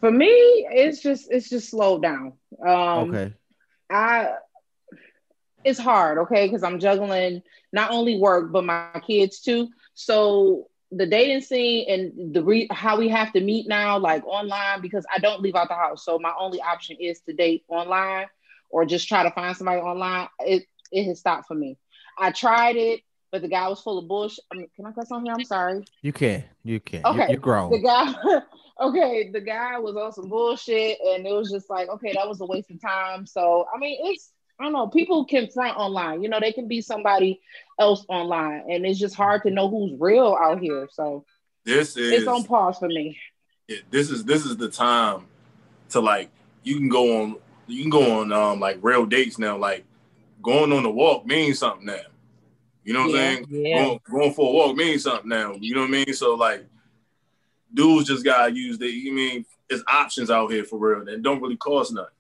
for 0.00 0.10
me, 0.10 0.26
it's 0.70 1.02
just 1.02 1.30
it's 1.30 1.48
just 1.50 1.70
slowed 1.70 2.02
down. 2.02 2.34
Um, 2.64 3.10
okay, 3.10 3.34
I 3.90 4.32
it's 5.64 5.78
hard, 5.78 6.18
okay, 6.18 6.46
because 6.46 6.62
I'm 6.62 6.78
juggling 6.78 7.42
not 7.72 7.90
only 7.90 8.18
work 8.18 8.52
but 8.52 8.64
my 8.64 9.00
kids 9.06 9.40
too. 9.40 9.68
So 9.94 10.68
the 10.90 11.06
dating 11.06 11.40
scene 11.40 11.86
and 11.88 12.34
the 12.34 12.42
re- 12.42 12.68
how 12.70 12.98
we 12.98 13.08
have 13.08 13.32
to 13.32 13.40
meet 13.40 13.66
now, 13.66 13.98
like 13.98 14.24
online, 14.26 14.80
because 14.80 15.04
I 15.12 15.18
don't 15.18 15.42
leave 15.42 15.56
out 15.56 15.68
the 15.68 15.74
house. 15.74 16.04
So 16.04 16.18
my 16.18 16.32
only 16.38 16.60
option 16.60 16.96
is 17.00 17.20
to 17.22 17.32
date 17.32 17.64
online 17.68 18.26
or 18.70 18.84
just 18.84 19.08
try 19.08 19.22
to 19.22 19.30
find 19.30 19.56
somebody 19.56 19.80
online. 19.80 20.28
It 20.40 20.66
it 20.92 21.04
has 21.04 21.20
stopped 21.20 21.48
for 21.48 21.54
me. 21.54 21.78
I 22.18 22.30
tried 22.30 22.76
it, 22.76 23.00
but 23.32 23.42
the 23.42 23.48
guy 23.48 23.68
was 23.68 23.80
full 23.80 23.98
of 23.98 24.06
bullshit. 24.06 24.44
I 24.52 24.56
mean, 24.56 24.68
can 24.76 24.86
I 24.86 24.92
cuss 24.92 25.10
on 25.10 25.24
here? 25.24 25.34
I'm 25.34 25.44
sorry. 25.44 25.84
You 26.02 26.12
can. 26.12 26.44
You 26.62 26.78
can. 26.78 27.02
Okay. 27.04 27.22
You, 27.22 27.28
you're 27.30 27.40
grown. 27.40 27.70
The 27.72 27.78
guy, 27.78 28.14
okay, 28.80 29.30
the 29.32 29.40
guy 29.40 29.78
was 29.78 29.96
on 29.96 30.12
some 30.12 30.28
bullshit, 30.28 30.98
and 31.00 31.26
it 31.26 31.32
was 31.32 31.50
just 31.50 31.68
like, 31.68 31.88
okay, 31.88 32.12
that 32.14 32.28
was 32.28 32.40
a 32.40 32.46
waste 32.46 32.70
of 32.70 32.80
time. 32.80 33.26
So 33.26 33.66
I 33.74 33.78
mean, 33.78 33.98
it's 34.12 34.30
I 34.58 34.64
don't 34.64 34.72
know. 34.72 34.86
People 34.86 35.24
can 35.24 35.48
front 35.50 35.76
online. 35.76 36.22
You 36.22 36.28
know, 36.28 36.38
they 36.40 36.52
can 36.52 36.68
be 36.68 36.80
somebody 36.80 37.40
else 37.78 38.04
online, 38.08 38.64
and 38.70 38.86
it's 38.86 38.98
just 38.98 39.14
hard 39.16 39.42
to 39.42 39.50
know 39.50 39.68
who's 39.68 39.98
real 39.98 40.36
out 40.40 40.60
here. 40.60 40.88
So 40.92 41.24
This 41.64 41.96
is 41.96 42.12
it's 42.12 42.28
on 42.28 42.44
pause 42.44 42.78
for 42.78 42.88
me. 42.88 43.18
it- 43.68 43.90
this 43.90 44.10
is 44.10 44.24
this 44.24 44.44
is 44.46 44.56
the 44.56 44.68
time 44.68 45.26
to 45.90 46.00
like 46.00 46.30
you 46.62 46.76
can 46.76 46.88
go 46.88 47.22
on 47.22 47.36
you 47.66 47.82
can 47.82 47.90
go 47.90 48.20
on 48.20 48.32
um 48.32 48.60
like 48.60 48.78
real 48.82 49.06
dates 49.06 49.38
now 49.38 49.56
like 49.56 49.84
going 50.42 50.72
on 50.72 50.84
a 50.84 50.90
walk 50.90 51.26
means 51.26 51.58
something 51.58 51.86
now 51.86 51.96
you 52.84 52.92
know 52.92 53.02
what 53.02 53.10
Yeah, 53.12 53.30
i'm 53.30 53.34
saying 53.36 53.46
yeah. 53.50 53.76
going, 53.84 54.00
going 54.10 54.34
for 54.34 54.50
a 54.50 54.52
walk 54.52 54.76
means 54.76 55.02
something 55.04 55.28
now 55.28 55.54
you 55.60 55.74
know 55.74 55.80
what 55.82 55.88
i 55.88 55.92
mean 55.92 56.12
so 56.12 56.34
like 56.34 56.66
dudes 57.72 58.08
just 58.08 58.24
gotta 58.24 58.52
use 58.54 58.76
the 58.78 58.86
you 58.86 59.12
mean 59.12 59.44
it's 59.70 59.82
options 59.88 60.30
out 60.30 60.50
here 60.50 60.64
for 60.64 60.78
real 60.78 61.04
that 61.04 61.22
don't 61.22 61.40
really 61.40 61.56
cost 61.56 61.92
nothing 61.92 62.10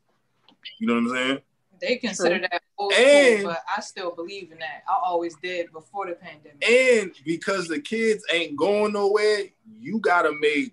you 0.78 0.86
know 0.86 0.94
what 0.94 1.00
i'm 1.00 1.08
saying 1.10 1.38
They 1.86 1.96
consider 1.96 2.38
True. 2.38 2.48
that 2.50 2.62
old 2.78 2.92
And- 2.94 3.40
school, 3.40 3.52
but 3.52 3.62
I 3.76 3.80
still 3.80 4.10
believe 4.14 4.50
in 4.52 4.58
that. 4.58 4.82
I 4.88 4.94
always 5.04 5.36
did 5.42 5.70
before 5.72 6.06
the 6.06 6.14
pandemic. 6.14 6.68
and 6.68 7.12
because 7.24 7.68
the 7.68 7.80
kids 7.80 8.24
ain't 8.32 8.56
going 8.56 8.92
nowhere 8.92 9.44
you 9.80 9.98
gotta 9.98 10.32
make 10.40 10.72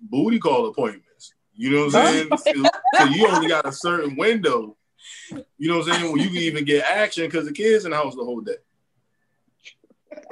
booty 0.00 0.38
call 0.38 0.66
appointments 0.66 1.34
you 1.54 1.70
know 1.70 1.86
what 1.86 1.94
i'm 1.94 2.38
saying 2.38 2.62
so, 2.62 2.70
so 2.98 3.04
you 3.04 3.26
only 3.28 3.46
got 3.48 3.64
a 3.66 3.70
certain 3.72 4.16
window 4.16 4.76
you 5.58 5.68
know 5.68 5.78
what 5.78 5.88
i'm 5.88 5.94
saying 5.94 6.12
when 6.12 6.20
you 6.20 6.28
can 6.28 6.38
even 6.38 6.64
get 6.64 6.84
action 6.84 7.24
because 7.24 7.46
the 7.46 7.52
kids 7.52 7.84
in 7.84 7.92
the 7.92 7.96
house 7.96 8.14
the 8.16 8.24
whole 8.24 8.40
day 8.40 8.56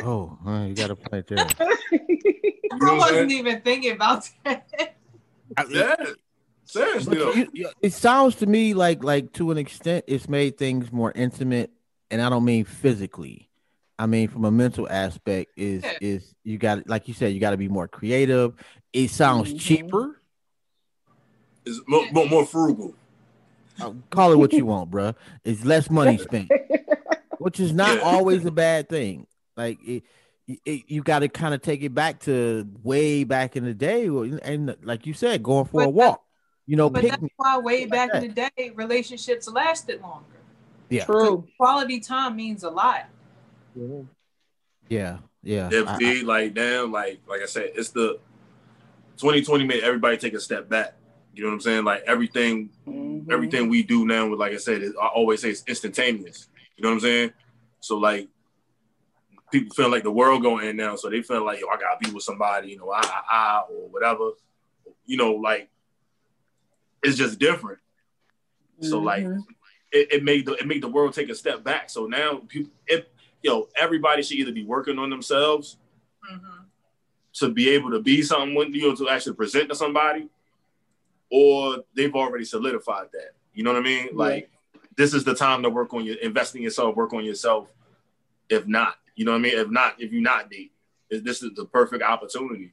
Oh, 0.03 0.37
you 0.67 0.75
got 0.75 0.91
a 0.91 0.97
point 0.97 1.27
there. 1.29 1.47
you 1.93 1.99
I 2.73 2.77
know 2.79 2.93
i'm 2.93 2.97
wasn't 2.99 3.31
saying 3.31 3.31
even 3.31 3.61
thinking 3.63 3.93
about 3.93 4.29
that. 4.45 4.67
I- 5.57 5.65
yeah 5.71 5.95
seriously 6.73 7.19
though. 7.19 7.33
you- 7.33 7.49
you- 7.53 7.71
it 7.83 7.93
sounds 7.93 8.37
to 8.37 8.47
me 8.47 8.75
like 8.75 9.03
like 9.05 9.33
to 9.35 9.51
an 9.51 9.59
extent 9.59 10.05
it's 10.07 10.29
made 10.29 10.57
things 10.59 10.93
more 10.93 11.13
intimate, 11.15 11.71
and 12.11 12.21
I 12.23 12.29
don't 12.29 12.45
mean 12.45 12.65
physically. 12.65 13.49
I 13.99 14.07
mean 14.07 14.29
from 14.29 14.45
a 14.45 14.51
mental 14.51 14.89
aspect 14.91 15.53
is 15.57 15.83
Yeah. 15.85 15.99
is 16.01 16.35
you 16.45 16.59
got 16.59 16.89
like 16.89 17.09
you 17.09 17.15
said 17.15 17.33
you 17.35 17.41
got 17.41 17.51
to 17.51 17.57
be 17.57 17.69
more 17.69 17.89
creative. 17.89 18.55
It 18.93 19.09
sounds 19.11 19.53
Mhm. 19.55 19.61
cheaper. 19.61 20.17
it's 21.67 21.79
more, 21.87 22.11
more, 22.11 22.27
more 22.27 22.47
frugal 22.47 22.95
Uh, 23.81 23.93
Call 24.11 24.33
it 24.33 24.37
what 24.37 24.53
you 24.53 24.65
want, 24.67 24.91
bruh. 24.91 25.15
It's 25.45 25.65
less 25.65 25.91
money 25.91 26.17
spent, 26.19 26.51
which 27.39 27.61
is 27.61 27.73
not 27.73 28.01
always 28.01 28.45
a 28.45 28.51
bad 28.51 28.89
thing. 28.89 29.27
Like 29.57 29.79
it, 29.87 30.03
it, 30.65 30.83
you 30.89 31.03
got 31.03 31.21
to 31.21 31.29
kind 31.29 31.55
of 31.55 31.63
take 31.63 31.83
it 31.83 31.95
back 31.95 32.21
to 32.21 32.67
way 32.83 33.25
back 33.25 33.57
in 33.57 33.65
the 33.65 33.75
day, 33.75 34.07
and 34.43 34.75
like 34.83 35.07
you 35.07 35.13
said, 35.15 35.43
going 35.43 35.65
for 35.67 35.81
But 35.83 35.87
a 35.87 35.91
walk. 35.91 36.23
You 36.71 36.77
know, 36.77 36.89
But 36.89 37.03
that's 37.03 37.15
picnic. 37.17 37.33
why 37.35 37.59
way 37.59 37.81
like 37.81 37.91
back 37.91 38.15
in 38.23 38.33
the 38.33 38.49
day, 38.57 38.71
relationships 38.77 39.49
lasted 39.49 40.01
longer. 40.03 40.25
Yeah, 40.89 41.05
True. 41.05 41.45
Quality 41.57 41.99
time 41.99 42.37
means 42.37 42.63
a 42.63 42.71
lot. 42.71 43.07
yeah, 44.89 45.19
yeah. 45.43 45.69
yeah 45.73 45.83
I- 45.89 45.99
I- 46.01 46.23
like 46.23 46.55
damn 46.55 46.93
like 46.93 47.21
like 47.29 47.41
i 47.43 47.47
said 47.47 47.71
it's 47.75 47.91
the 47.91 48.19
2020 49.17 49.65
made 49.65 49.83
everybody 49.83 50.17
take 50.17 50.35
a 50.35 50.41
step 50.41 50.69
back 50.69 50.95
you 51.35 51.43
know 51.43 51.49
what 51.49 51.55
i'm 51.55 51.61
saying 51.61 51.85
like 51.85 52.03
everything 52.07 52.71
Mhm. 52.87 53.31
everything 53.33 53.69
we 53.69 53.83
do 53.83 54.05
now 54.07 54.29
with 54.29 54.39
like 54.41 54.53
i 54.53 54.57
said 54.57 54.83
is, 54.83 54.93
i 55.01 55.07
always 55.07 55.41
say 55.43 55.51
it's 55.51 55.63
instantaneous 55.69 56.49
you 56.77 56.83
know 56.83 56.89
what 56.91 56.95
i'm 56.95 57.01
saying 57.01 57.33
so 57.81 57.97
like 57.97 58.29
people 59.53 59.73
feel 59.75 59.89
like 59.91 60.03
the 60.03 60.11
world 60.11 60.43
going 60.43 60.67
in 60.69 60.77
now 60.77 60.95
so 60.97 61.09
they 61.09 61.23
feel 61.23 61.45
like 61.45 61.61
yo 61.61 61.69
i 61.69 61.77
gotta 61.77 61.99
be 62.05 62.11
with 62.13 62.25
somebody 62.25 62.71
you 62.71 62.77
know 62.79 62.91
i 62.91 63.01
i, 63.03 63.23
I 63.31 63.63
or 63.71 63.89
whatever 63.89 64.31
you 65.07 65.17
know 65.17 65.33
like 65.35 65.69
it's 67.03 67.17
just 67.17 67.39
different 67.39 67.79
so 68.81 68.99
like 68.99 69.25
Mhm. 69.25 69.43
it, 69.93 70.13
it 70.13 70.25
made 70.25 70.47
the 70.47 70.55
it 70.55 70.67
made 70.67 70.83
the 70.83 70.89
world 70.89 71.13
take 71.15 71.29
a 71.29 71.35
step 71.35 71.63
back 71.65 71.91
so 71.91 72.07
now 72.07 72.37
people 72.49 72.73
if 72.87 73.05
yo 73.43 73.69
everybody 73.77 74.23
should 74.23 74.37
either 74.39 74.53
be 74.53 74.65
working 74.65 74.99
on 74.99 75.11
themselves 75.11 75.77
Mhm. 76.31 76.65
to 77.35 77.51
be 77.51 77.71
able 77.71 77.91
to 77.91 78.01
be 78.01 78.23
something 78.23 78.55
when 78.55 78.73
you 78.75 78.89
know 78.89 78.95
to 78.95 79.09
actually 79.09 79.35
present 79.35 79.69
to 79.71 79.75
somebody, 79.75 80.29
or 81.31 81.85
they've 81.95 82.15
already 82.15 82.45
solidified 82.45 83.07
that. 83.13 83.31
You 83.55 83.63
know 83.65 83.73
what 83.73 83.81
I 83.81 83.85
mean? 83.85 84.07
Yeah. 84.07 84.11
Like 84.15 84.51
this 84.97 85.15
is 85.15 85.25
the 85.25 85.35
time 85.35 85.63
to 85.63 85.71
work 85.71 85.95
on 85.95 86.05
your 86.05 86.17
investing 86.17 86.63
yourself, 86.63 86.97
work 86.97 87.13
on 87.15 87.25
yourself. 87.25 87.73
If 88.49 88.67
not, 88.67 88.97
you 89.15 89.25
know 89.25 89.31
what 89.33 89.39
I 89.39 89.43
mean? 89.43 89.59
If 89.59 89.71
not, 89.71 90.01
if 90.01 90.13
you 90.13 90.21
not 90.21 90.51
date, 90.51 90.73
this 91.09 91.43
is 91.43 91.53
the 91.55 91.65
perfect 91.67 92.03
opportunity. 92.03 92.73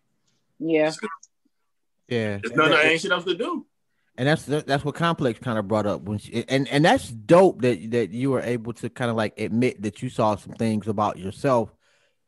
yeah. 0.60 0.92
yeah. 2.08 2.38
There's 2.38 2.54
nothing 2.56 2.74
ain't 2.78 3.02
shit 3.02 3.12
else 3.12 3.26
to 3.26 3.36
do. 3.36 3.66
And 4.18 4.28
that's 4.28 4.44
that's 4.46 4.84
what 4.84 4.96
complex 4.96 5.40
kind 5.40 5.58
of 5.60 5.68
brought 5.68 5.86
up 5.86 6.02
when 6.02 6.18
she, 6.18 6.44
and 6.50 6.68
and 6.70 6.84
that's 6.84 7.10
dope 7.10 7.62
that 7.62 7.92
that 7.92 8.10
you 8.12 8.32
were 8.32 8.42
able 8.42 8.74
to 8.74 8.90
kind 8.90 9.10
of 9.12 9.16
like 9.18 9.40
admit 9.40 9.82
that 9.84 10.02
you 10.02 10.10
saw 10.10 10.36
some 10.36 10.54
things 10.54 10.88
about 10.88 11.18
yourself 11.18 11.74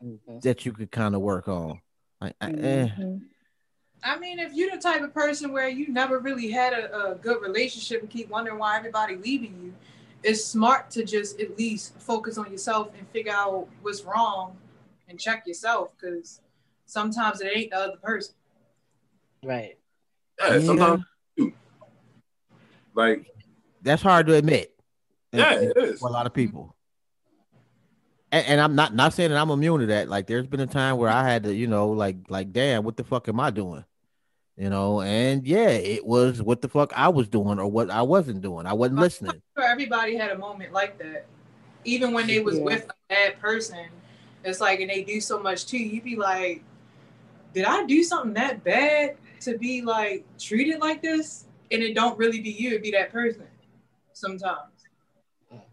Mhm. 0.04 0.42
that 0.44 0.66
you 0.66 0.72
could 0.72 0.92
kind 0.92 1.14
of 1.16 1.22
work 1.22 1.48
on 1.48 1.82
like 2.22 2.36
I- 2.40 2.52
eh. 2.52 2.88
Mhm. 2.98 3.22
I 4.02 4.18
mean, 4.18 4.40
if 4.40 4.54
you're 4.54 4.72
the 4.72 4.78
type 4.82 5.02
of 5.02 5.14
person 5.14 5.52
where 5.52 5.68
you 5.68 5.90
never 5.90 6.20
really 6.20 6.50
had 6.50 6.72
a, 6.72 7.12
a 7.12 7.16
good 7.16 7.42
relationship 7.42 8.00
and 8.02 8.10
keep 8.10 8.30
wondering 8.30 8.58
why 8.58 8.78
everybody 8.78 9.18
leaving 9.18 9.60
you, 9.62 9.74
it's 10.24 10.46
smart 10.46 10.90
to 10.92 11.04
just 11.04 11.42
at 11.42 11.58
least 11.58 12.00
focus 12.00 12.38
on 12.38 12.50
yourself 12.50 12.92
and 12.98 13.06
figure 13.10 13.34
out 13.34 13.68
what's 13.82 14.04
wrong 14.04 14.56
and 15.10 15.20
check 15.20 15.46
yourself 15.46 15.92
because 16.00 16.40
sometimes 16.86 17.42
it 17.42 17.52
ain't 17.54 17.72
the 17.72 17.78
other 17.78 17.98
person. 17.98 18.36
Right. 19.44 19.78
Yeah, 20.40 20.54
Yeah. 20.56 20.66
sometimes 20.66 21.04
like 22.94 23.26
that's 23.82 24.02
hard 24.02 24.28
to 24.28 24.36
admit 24.36 24.74
yeah, 25.32 25.54
it 25.54 25.78
is. 25.78 26.00
for 26.00 26.10
a 26.10 26.12
lot 26.12 26.26
of 26.26 26.34
people 26.34 26.76
and, 28.32 28.46
and 28.48 28.62
i'm 28.62 28.76
not 28.76 28.94
not 28.96 29.14
saying 29.14 29.30
that 29.30 29.40
i'm 29.40 29.52
immune 29.52 29.82
to 29.82 29.86
that 29.88 30.10
like 30.10 30.28
there's 30.28 30.48
been 30.48 30.60
a 30.60 30.68
time 30.68 30.98
where 30.98 31.10
i 31.10 31.24
had 31.28 31.44
to 31.44 31.54
you 31.54 31.68
know 31.68 31.90
like 31.90 32.18
like 32.30 32.52
damn 32.52 32.84
what 32.84 32.98
the 32.98 33.04
fuck 33.04 33.28
am 33.30 33.40
i 33.40 33.50
doing 33.50 33.84
you 34.58 34.70
know 34.70 35.02
and 35.02 35.46
yeah 35.48 35.70
it 35.70 36.06
was 36.06 36.42
what 36.42 36.62
the 36.62 36.68
fuck 36.68 36.92
i 36.96 37.08
was 37.08 37.28
doing 37.30 37.60
or 37.60 37.68
what 37.68 37.90
i 37.90 38.02
wasn't 38.02 38.42
doing 38.42 38.66
i 38.66 38.74
wasn't 38.74 39.00
listening 39.00 39.42
Sure, 39.58 39.68
everybody 39.68 40.16
had 40.16 40.32
a 40.32 40.38
moment 40.38 40.72
like 40.72 40.98
that. 41.00 41.26
Even 41.84 42.14
when 42.14 42.28
they 42.28 42.40
was 42.40 42.58
Yeah. 42.58 42.64
with 42.64 42.86
a 42.90 42.94
bad 43.10 43.40
person, 43.42 43.88
it's 44.46 44.62
like, 44.62 44.80
and 44.80 44.90
they 44.90 45.04
do 45.04 45.20
so 45.20 45.38
much 45.40 45.66
too. 45.66 45.78
You'd 45.78 46.04
be 46.06 46.16
like, 46.16 46.64
did 47.54 47.66
I 47.66 47.86
do 47.86 48.04
something 48.04 48.34
that 48.36 48.64
bad 48.64 49.18
to 49.42 49.58
be 49.58 49.82
like 49.82 50.26
treated 50.38 50.80
like 50.80 51.02
this? 51.02 51.46
And 51.72 51.84
it 51.84 51.94
don't 51.94 52.18
really 52.18 52.40
be 52.42 52.50
you; 52.50 52.72
it 52.76 52.82
be 52.84 52.92
that 52.92 53.12
person. 53.12 53.46
Sometimes 54.14 54.70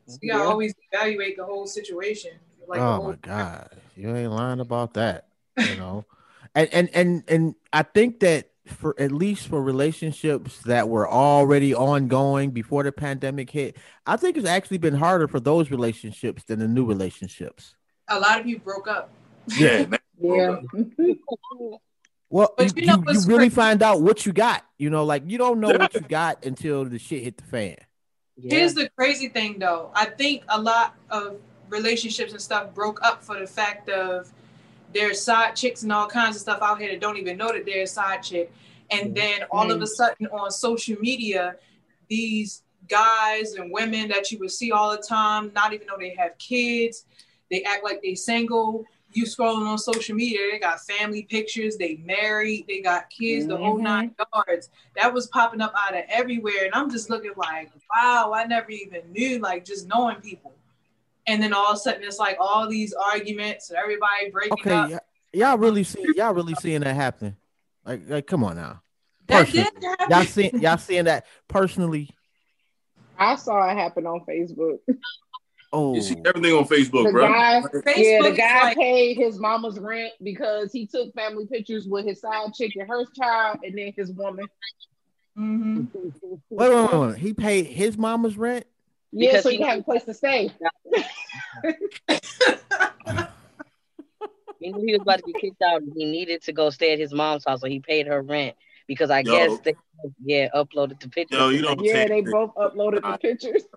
so 0.06 0.18
you 0.22 0.30
gotta 0.30 0.44
Yeah. 0.44 0.50
always 0.50 0.74
evaluate 0.92 1.36
the 1.36 1.44
whole 1.44 1.66
situation. 1.66 2.32
Like 2.68 2.80
oh 2.80 2.94
whole- 2.96 3.08
my 3.10 3.16
god 3.16 3.80
you 3.96 4.14
ain't 4.14 4.32
lying 4.32 4.60
about 4.60 4.94
that 4.94 5.28
you 5.56 5.74
know 5.76 6.04
and 6.54 6.68
and 6.72 6.90
and 6.92 7.24
and 7.28 7.54
i 7.72 7.82
think 7.82 8.20
that 8.20 8.50
for 8.66 8.94
at 8.98 9.12
least 9.12 9.46
for 9.46 9.62
relationships 9.62 10.58
that 10.62 10.88
were 10.88 11.08
already 11.08 11.72
ongoing 11.74 12.50
before 12.50 12.82
the 12.82 12.90
pandemic 12.90 13.48
hit 13.50 13.76
i 14.04 14.16
think 14.16 14.36
it's 14.36 14.46
actually 14.48 14.78
been 14.78 14.94
harder 14.94 15.28
for 15.28 15.38
those 15.38 15.70
relationships 15.70 16.42
than 16.44 16.58
the 16.58 16.66
new 16.68 16.84
relationships 16.84 17.76
A 18.08 18.18
lot 18.18 18.40
of 18.40 18.46
you 18.46 18.58
broke 18.58 18.88
up. 18.88 19.10
Yeah. 19.56 19.86
Yeah. 20.18 20.56
well 22.36 22.54
But 22.56 22.76
you, 22.76 22.82
you 22.82 22.86
know 22.88 23.02
you, 23.06 23.20
you 23.20 23.26
really 23.26 23.48
find 23.48 23.82
out 23.82 24.02
what 24.02 24.26
you 24.26 24.32
got 24.32 24.64
you 24.78 24.90
know 24.90 25.04
like 25.04 25.22
you 25.26 25.38
don't 25.38 25.60
know 25.60 25.70
what 25.70 25.94
you 25.94 26.00
got 26.00 26.44
until 26.44 26.84
the 26.84 26.98
shit 26.98 27.22
hit 27.22 27.36
the 27.36 27.44
fan 27.44 27.76
Yeah. 28.36 28.56
Here's 28.56 28.74
the 28.74 28.90
crazy 28.90 29.28
thing 29.28 29.58
though. 29.58 29.90
I 29.94 30.04
think 30.04 30.44
a 30.48 30.60
lot 30.60 30.94
of 31.10 31.38
relationships 31.70 32.32
and 32.32 32.40
stuff 32.40 32.74
broke 32.74 33.00
up 33.02 33.22
for 33.22 33.38
the 33.38 33.46
fact 33.46 33.88
of 33.88 34.30
there's 34.92 35.20
side 35.20 35.56
chicks 35.56 35.82
and 35.82 35.92
all 35.92 36.06
kinds 36.06 36.36
of 36.36 36.42
stuff 36.42 36.60
out 36.62 36.78
here 36.80 36.90
that 36.90 37.00
don't 37.00 37.16
even 37.16 37.36
know 37.36 37.52
that 37.52 37.64
they're 37.66 37.82
a 37.82 37.86
side 37.86 38.22
chick. 38.22 38.52
And 38.90 39.14
then 39.14 39.42
all 39.50 39.70
of 39.70 39.80
a 39.80 39.84
mm. 39.84 39.88
sudden 39.88 40.26
on 40.28 40.50
social 40.50 40.96
media, 41.00 41.56
these 42.08 42.62
guys 42.88 43.54
and 43.54 43.72
women 43.72 44.08
that 44.08 44.30
you 44.30 44.38
would 44.38 44.50
see 44.50 44.70
all 44.70 44.90
the 44.92 45.02
time, 45.02 45.50
not 45.54 45.72
even 45.72 45.86
know 45.86 45.96
they 45.98 46.14
have 46.14 46.38
kids, 46.38 47.04
they 47.50 47.62
act 47.62 47.84
like 47.84 48.00
they 48.02 48.14
single. 48.14 48.84
You 49.16 49.24
scrolling 49.24 49.66
on 49.66 49.78
social 49.78 50.14
media, 50.14 50.40
they 50.52 50.58
got 50.58 50.78
family 50.80 51.22
pictures, 51.22 51.78
they 51.78 51.96
married, 52.04 52.66
they 52.68 52.82
got 52.82 53.08
kids, 53.08 53.46
the 53.46 53.56
whole 53.56 53.78
nine 53.78 54.10
mm-hmm. 54.10 54.50
yards. 54.50 54.68
That 54.94 55.14
was 55.14 55.26
popping 55.28 55.62
up 55.62 55.72
out 55.74 55.96
of 55.96 56.04
everywhere. 56.10 56.66
And 56.66 56.74
I'm 56.74 56.90
just 56.90 57.08
looking 57.08 57.32
like, 57.34 57.70
wow, 57.94 58.32
I 58.34 58.44
never 58.44 58.70
even 58.70 59.10
knew, 59.10 59.38
like 59.38 59.64
just 59.64 59.88
knowing 59.88 60.16
people. 60.16 60.52
And 61.26 61.42
then 61.42 61.54
all 61.54 61.70
of 61.70 61.76
a 61.76 61.78
sudden 61.78 62.04
it's 62.04 62.18
like 62.18 62.36
all 62.38 62.68
these 62.68 62.92
arguments 62.92 63.70
and 63.70 63.78
everybody 63.78 64.30
breaking 64.30 64.52
okay 64.52 64.70
up. 64.70 64.90
yeah, 64.90 64.98
y'all 65.32 65.56
really 65.56 65.82
see 65.82 66.04
y'all 66.14 66.34
really 66.34 66.54
seeing 66.54 66.82
that 66.82 66.94
happen? 66.94 67.36
Like, 67.86 68.02
like, 68.06 68.26
come 68.26 68.44
on 68.44 68.56
now. 68.56 68.82
That 69.28 69.46
Personally, 69.46 69.70
did 69.80 69.84
happen. 69.84 70.06
y'all 70.10 70.24
seeing 70.24 70.60
y'all 70.60 70.76
seeing 70.76 71.04
that 71.06 71.26
personally? 71.48 72.10
I 73.18 73.36
saw 73.36 73.66
it 73.70 73.76
happen 73.76 74.06
on 74.06 74.20
Facebook. 74.28 74.78
Oh, 75.78 75.94
You 75.94 76.00
see 76.00 76.16
everything 76.24 76.54
on 76.54 76.64
Facebook, 76.64 77.04
The 77.04 77.12
bro. 77.12 77.28
guy, 77.28 77.60
Facebook 77.62 77.96
yeah, 77.98 78.22
the 78.22 78.32
guy 78.34 78.62
like- 78.64 78.76
paid 78.78 79.18
his 79.18 79.38
mama's 79.38 79.78
rent 79.78 80.12
because 80.22 80.72
he 80.72 80.86
took 80.86 81.12
family 81.14 81.46
pictures 81.46 81.86
with 81.86 82.06
his 82.06 82.20
side 82.20 82.54
chick 82.54 82.72
and 82.76 82.88
her 82.88 83.04
child, 83.14 83.58
and 83.62 83.76
then 83.76 83.92
his 83.94 84.10
woman. 84.12 84.46
Mhm. 85.38 85.88
wait, 86.48 86.70
wait, 86.70 86.70
wait, 86.92 86.98
wait. 87.00 87.18
He 87.18 87.34
paid 87.34 87.66
his 87.66 87.98
mama's 87.98 88.38
rent. 88.38 88.64
Yeah, 89.12 89.32
Because 89.32 89.42
so 89.42 89.48
he- 89.50 89.58
he 89.58 89.62
have 89.64 89.80
a 89.80 89.82
place 89.82 90.04
to 90.04 90.14
stay. 90.14 90.50
He 94.58 94.72
knew 94.72 94.86
he 94.86 94.92
was 94.94 95.02
about 95.02 95.18
to 95.18 95.24
be 95.24 95.34
kicked 95.34 95.60
out 95.62 95.82
and 95.82 95.92
he 95.94 96.06
needed 96.06 96.42
to 96.44 96.52
go 96.52 96.70
stay 96.70 96.92
at 96.94 96.98
his 96.98 97.12
mom's 97.12 97.44
house, 97.44 97.60
so 97.60 97.68
he 97.68 97.78
paid 97.78 98.06
her 98.06 98.22
rent 98.22 98.56
because 98.86 99.10
I 99.10 99.20
Yo. 99.20 99.32
guess 99.32 99.58
they 99.60 99.74
yeah 100.24 100.48
uploaded 100.54 101.00
the 101.00 101.08
picture. 101.08 101.36
Yo, 101.36 101.48
you 101.50 101.62
don't 101.62 101.80
Yeah, 101.80 101.92
take 101.92 102.08
they 102.08 102.20
it. 102.20 102.30
both 102.30 102.54
uploaded 102.54 103.02
the 103.02 103.18
pictures. 103.18 103.62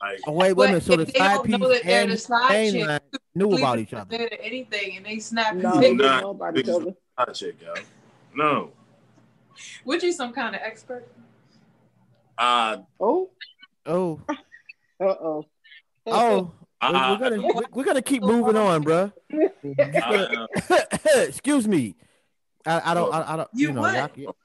Like, 0.00 0.20
Oh 0.26 0.32
wait, 0.32 0.52
wait 0.52 0.52
a 0.52 0.54
But 0.54 0.64
minute. 0.68 0.82
So 0.84 0.96
the 0.96 1.06
they 1.06 1.18
side 1.18 1.42
piece 1.42 1.58
that 1.60 1.82
and 1.86 2.10
the 2.12 2.16
side 2.18 2.70
chick, 2.72 3.02
knew 3.34 3.50
about 3.52 3.78
each 3.80 3.92
other. 3.94 4.16
Did 4.16 4.38
anything 4.40 4.96
and 4.98 5.06
they 5.06 5.18
snapped 5.18 5.56
No, 5.56 5.70
his 5.70 5.78
they 5.80 5.88
picture. 5.88 5.96
didn't 5.96 6.10
Nah. 6.10 6.20
know 6.20 6.30
about 6.30 6.56
each 6.56 6.68
other. 6.68 6.94
hot 7.16 7.34
chick, 7.34 7.56
yo. 7.60 7.74
No. 8.36 8.70
Would 9.84 10.02
you 10.04 10.12
some 10.12 10.32
kind 10.32 10.54
of 10.54 10.60
expert? 10.62 11.08
Uh, 12.36 12.78
Oh, 13.00 13.30
Oh, 13.86 14.20
uh 14.28 15.04
oh. 15.04 15.44
oh. 16.06 16.52
uh, 16.80 16.92
we're, 16.92 17.10
we're 17.10 17.30
gonna 17.30 17.42
we're, 17.54 17.62
we're 17.72 17.84
gonna 17.84 18.02
keep 18.02 18.22
moving 18.22 18.56
on, 18.56 18.82
bro. 18.82 19.10
uh, 20.04 20.46
Excuse 21.16 21.66
me. 21.66 21.96
I, 22.68 22.90
I 22.90 22.94
don't. 22.94 23.14
I, 23.14 23.32
I 23.32 23.36
don't. 23.36 23.48
You, 23.54 23.68
You 23.68 23.72
know. 23.74 23.80
what? 23.82 24.16
y'all- 24.18 24.36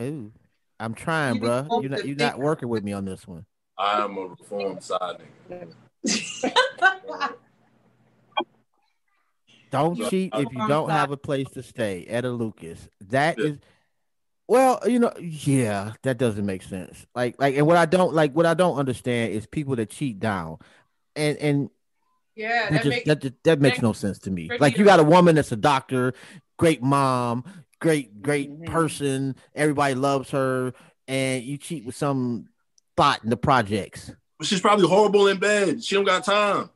Ooh, 0.00 0.32
I'm 0.80 0.94
trying, 0.94 1.34
You 1.36 1.40
bro. 1.40 1.66
You're 1.80 1.90
not. 1.90 2.06
You're 2.06 2.16
not 2.16 2.38
working 2.38 2.68
with 2.68 2.82
me 2.84 2.92
on 2.92 3.04
this 3.04 3.26
one. 3.26 3.44
I'm 3.78 4.16
a 4.16 4.20
reformed 4.26 4.82
side 4.82 5.20
nigga. 5.50 5.72
Don't 9.70 9.98
cheat 10.08 10.32
if 10.34 10.48
you 10.52 10.68
don't 10.68 10.90
have 10.90 11.10
a 11.10 11.16
place 11.16 11.50
to 11.50 11.62
stay. 11.62 12.04
Etta 12.08 12.30
Lucas. 12.30 12.88
That 13.08 13.38
Yeah. 13.38 13.46
is. 13.46 13.58
Well, 14.48 14.80
you 14.86 15.00
know, 15.00 15.12
yeah, 15.18 15.94
that 16.02 16.18
doesn't 16.18 16.46
make 16.46 16.62
sense. 16.62 17.04
Like, 17.16 17.34
like, 17.40 17.56
and 17.56 17.66
what 17.66 17.76
I 17.76 17.84
don't 17.84 18.14
like, 18.14 18.32
what 18.32 18.46
I 18.46 18.54
don't 18.54 18.76
understand 18.76 19.32
is 19.32 19.44
people 19.44 19.74
that 19.76 19.90
cheat 19.90 20.20
down, 20.20 20.58
and 21.16 21.36
and 21.38 21.70
yeah, 22.36 22.70
that 22.70 22.72
that 22.74 22.82
just 22.84 22.88
makes 22.88 23.06
that, 23.06 23.20
just, 23.22 23.34
that 23.42 23.60
makes 23.60 23.78
that- 23.78 23.82
no 23.82 23.92
sense 23.92 24.20
to 24.20 24.30
me. 24.30 24.48
Like, 24.60 24.78
you 24.78 24.84
got 24.84 25.00
a 25.00 25.04
woman 25.04 25.34
that's 25.34 25.50
a 25.50 25.56
doctor, 25.56 26.14
great 26.58 26.80
mom, 26.80 27.42
great 27.80 28.22
great 28.22 28.50
Mhm. 28.50 28.66
person, 28.66 29.36
everybody 29.54 29.94
loves 29.94 30.30
her, 30.30 30.72
and 31.08 31.42
you 31.44 31.56
cheat 31.58 31.84
with 31.84 31.94
some 31.96 32.48
thought 32.96 33.22
in 33.24 33.30
the 33.30 33.36
projects. 33.36 34.10
But 34.38 34.46
she's 34.46 34.60
probably 34.60 34.86
horrible 34.88 35.28
in 35.28 35.38
bed. 35.38 35.82
She 35.84 35.94
don't 35.94 36.04
got 36.04 36.24
time. 36.24 36.70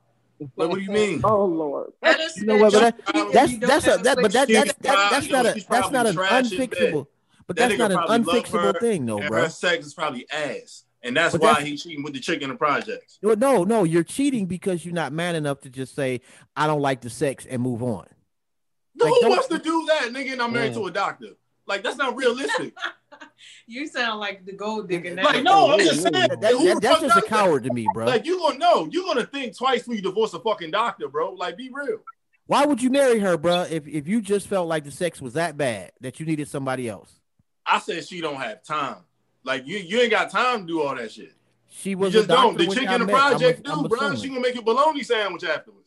Like, 0.57 0.69
what 0.71 0.75
do 0.77 0.81
you 0.81 0.91
mean? 0.91 1.21
Oh 1.25 1.45
Lord. 1.45 1.93
that 2.03 2.19
is- 2.21 2.37
You 2.39 2.47
know 2.47 2.57
what? 2.57 2.73
But 2.73 2.81
that- 2.81 3.07
that, 3.07 3.33
that's 3.33 3.51
don't 3.53 3.61
that's 3.61 3.87
a 3.87 4.03
that, 4.03 4.19
but 4.23 4.33
that, 4.33 4.49
place 4.49 4.65
that's 4.65 4.79
that, 4.79 5.23
She's 5.23 5.29
that's 5.29 5.31
not 5.31 5.47
a 5.47 5.65
that's 5.69 5.91
not 5.91 6.07
an 6.07 6.15
probably 6.15 6.29
trash 6.29 6.53
in 6.53 6.59
bed. 6.59 6.71
unfixable. 6.71 7.07
But 7.47 7.57
that's 7.57 7.79
not 7.79 7.91
an 7.93 7.99
unfixable 8.25 8.81
thing, 8.81 9.07
though, 9.07 9.19
bro. 9.27 9.43
her 9.43 9.49
sex 9.51 9.87
is 9.87 9.95
probably 9.95 10.27
ass. 10.31 10.85
And 11.03 11.17
that's 11.17 11.33
But 11.33 11.41
why 11.43 11.49
that's- 11.49 11.67
he's 11.67 11.83
cheating 11.83 12.03
with 12.05 12.13
the 12.15 12.21
chick 12.21 12.43
in 12.43 12.49
the 12.51 12.55
projects. 12.55 13.19
No, 13.23 13.35
no, 13.35 13.65
no, 13.65 13.85
you're 13.85 14.05
cheating 14.05 14.47
because 14.47 14.85
you're 14.85 14.95
not 14.95 15.13
man 15.13 15.35
enough 15.35 15.61
to 15.63 15.71
just 15.71 15.95
say 15.95 16.21
I 16.57 16.67
don't 16.67 16.81
like 16.83 17.01
the 17.01 17.11
sex 17.11 17.47
and 17.49 17.61
move 17.63 17.83
on. 17.83 18.07
No, 19.01 19.07
Like, 19.07 19.23
who 19.23 19.29
wants 19.31 19.47
to 19.49 19.59
do 19.59 19.87
that, 19.89 20.11
nigga? 20.13 20.33
And 20.33 20.43
I'm 20.43 20.53
married 20.53 20.73
Yeah. 20.75 20.79
to 20.81 20.87
a 20.87 20.91
doctor. 20.91 21.27
Like, 21.67 21.83
that's 21.83 21.97
not 21.97 22.17
realistic. 22.17 22.75
You 23.67 23.87
sound 23.87 24.19
like 24.21 24.45
the 24.47 24.53
gold 24.53 24.89
digger 24.89 25.15
now. 25.15 25.25
Like, 25.25 25.43
no, 25.43 25.73
I'm 25.73 25.79
just 25.79 26.03
saying. 26.03 26.13
That- 26.13 26.41
that- 26.41 26.53
who 26.53 26.61
the 26.61 26.75
that- 26.75 26.83
that's 26.83 27.01
fuck 27.01 27.09
just 27.15 27.19
a 27.27 27.29
coward 27.29 27.65
to 27.65 27.73
me, 27.73 27.87
bro. 27.95 28.07
Like, 28.07 28.25
you 28.27 28.39
gonna 28.39 28.59
know, 28.59 28.89
you're 28.91 29.05
gonna 29.05 29.25
think 29.27 29.57
twice 29.57 29.87
when 29.87 29.97
you 29.97 30.03
divorce 30.03 30.33
a 30.35 30.41
fucking 30.41 30.71
doctor, 30.71 31.09
bro. 31.09 31.33
Like, 31.33 31.57
be 31.57 31.71
real. 31.73 31.99
Why 32.47 32.65
would 32.67 32.83
you 32.83 32.91
marry 32.91 33.19
her, 33.21 33.37
bro? 33.37 33.63
If 33.71 33.87
if 33.87 34.09
you 34.09 34.21
just 34.21 34.47
felt 34.49 34.69
like 34.69 34.85
the 34.85 34.91
sex 34.91 35.21
was 35.23 35.35
that 35.35 35.57
bad 35.57 35.93
that 36.01 36.19
you 36.21 36.27
needed 36.27 36.49
somebody 36.49 36.89
else, 36.89 37.21
I 37.67 37.79
said 37.79 38.07
she 38.07 38.21
don't 38.21 38.37
have 38.37 38.63
time. 38.65 38.97
Like, 39.45 39.67
you 39.67 39.79
you 39.79 40.01
ain't 40.01 40.11
got 40.11 40.31
time 40.31 40.63
to 40.63 40.67
do 40.67 40.83
all 40.83 40.95
that 40.97 41.13
shit. 41.13 41.35
she 41.69 41.91
You 41.91 41.99
was 41.99 42.13
just 42.13 42.25
a 42.25 42.29
don't. 42.29 42.59
The 42.59 42.67
when 42.67 42.77
chick 42.79 42.91
in 42.91 43.01
the 43.01 43.07
met. 43.07 43.15
I'm 43.15 43.31
project 43.31 43.67
a- 43.69 43.73
I'm 43.73 43.83
do, 43.85 43.89
bro. 43.89 44.15
She 44.17 44.29
gonna 44.29 44.41
make 44.41 44.55
you 44.55 44.61
a 44.61 44.65
bologna 44.65 45.03
sandwich 45.03 45.45
afterwards. 45.45 45.80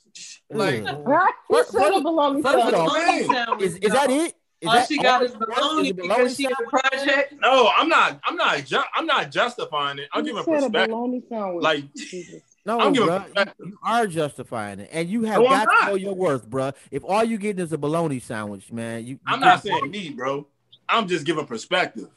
Like, 0.56 0.84
mm. 0.84 0.88
Ugh. 1.08 1.34
he 1.50 1.56
First- 1.56 1.72
said 1.72 1.94
a 1.94 2.02
bologna 2.02 2.42
first 2.42 2.56
of 2.56 2.62
sandwich. 2.62 2.76
all- 2.76 2.89
Bologna 2.89 3.24
sandwich, 3.26 3.62
is 3.62 3.76
is 3.78 3.92
that 3.94 4.10
it? 4.10 4.36
Is 4.62 4.68
All 4.70 4.74
that 4.76 4.88
she 4.88 4.98
got 4.98 5.22
all- 5.22 5.28
is 5.28 5.34
bologna 5.36 5.82
is 5.82 5.89
it 5.89 5.96
because 5.98 6.36
she 6.38 6.44
in 6.46 6.50
the 6.52 6.56
sandwich? 6.56 7.06
project. 7.06 7.34
no, 7.42 7.70
I'm 7.78 7.89
not. 7.89 8.20
I'm 8.26 8.36
not. 8.38 8.63
Ju- 8.66 8.82
I'm 8.96 9.06
not 9.06 9.30
justifying 9.32 10.00
it. 10.00 10.08
I'm 10.13 10.24
He 10.24 10.30
giving 10.32 10.44
said 10.46 10.54
a 10.54 10.62
perspective. 10.62 10.89
bologna 10.89 11.22
sandwich. 11.28 11.63
Like, 11.63 11.84
No, 12.66 12.80
I'm 12.80 12.94
giving 12.94 13.08
bro, 13.10 13.20
perspective. 13.20 13.56
you, 13.60 13.66
you 13.72 13.78
are 13.84 14.08
justifying 14.08 14.80
it, 14.80 14.89
and 14.94 15.10
you 15.10 15.24
have 15.24 15.42
No, 15.42 15.48
I'm 15.50 15.66
got 15.66 15.80
to 15.82 15.86
know 15.88 15.96
your 15.96 16.16
worth, 16.16 16.50
bro. 16.50 16.72
If 16.92 17.04
all 17.04 17.22
you 17.26 17.38
getting 17.38 17.62
is 17.62 17.74
a 17.74 17.78
bologna 17.78 18.20
sandwich, 18.20 18.72
man, 18.72 19.06
you. 19.06 19.20
I'm 19.28 19.42
not 19.42 19.62
get- 19.63 19.74
saying 19.74 19.92
me, 19.92 20.12
bro. 20.12 20.48
I'm 20.88 21.10
just 21.10 21.26
giving 21.26 21.46
perspective. 21.46 22.08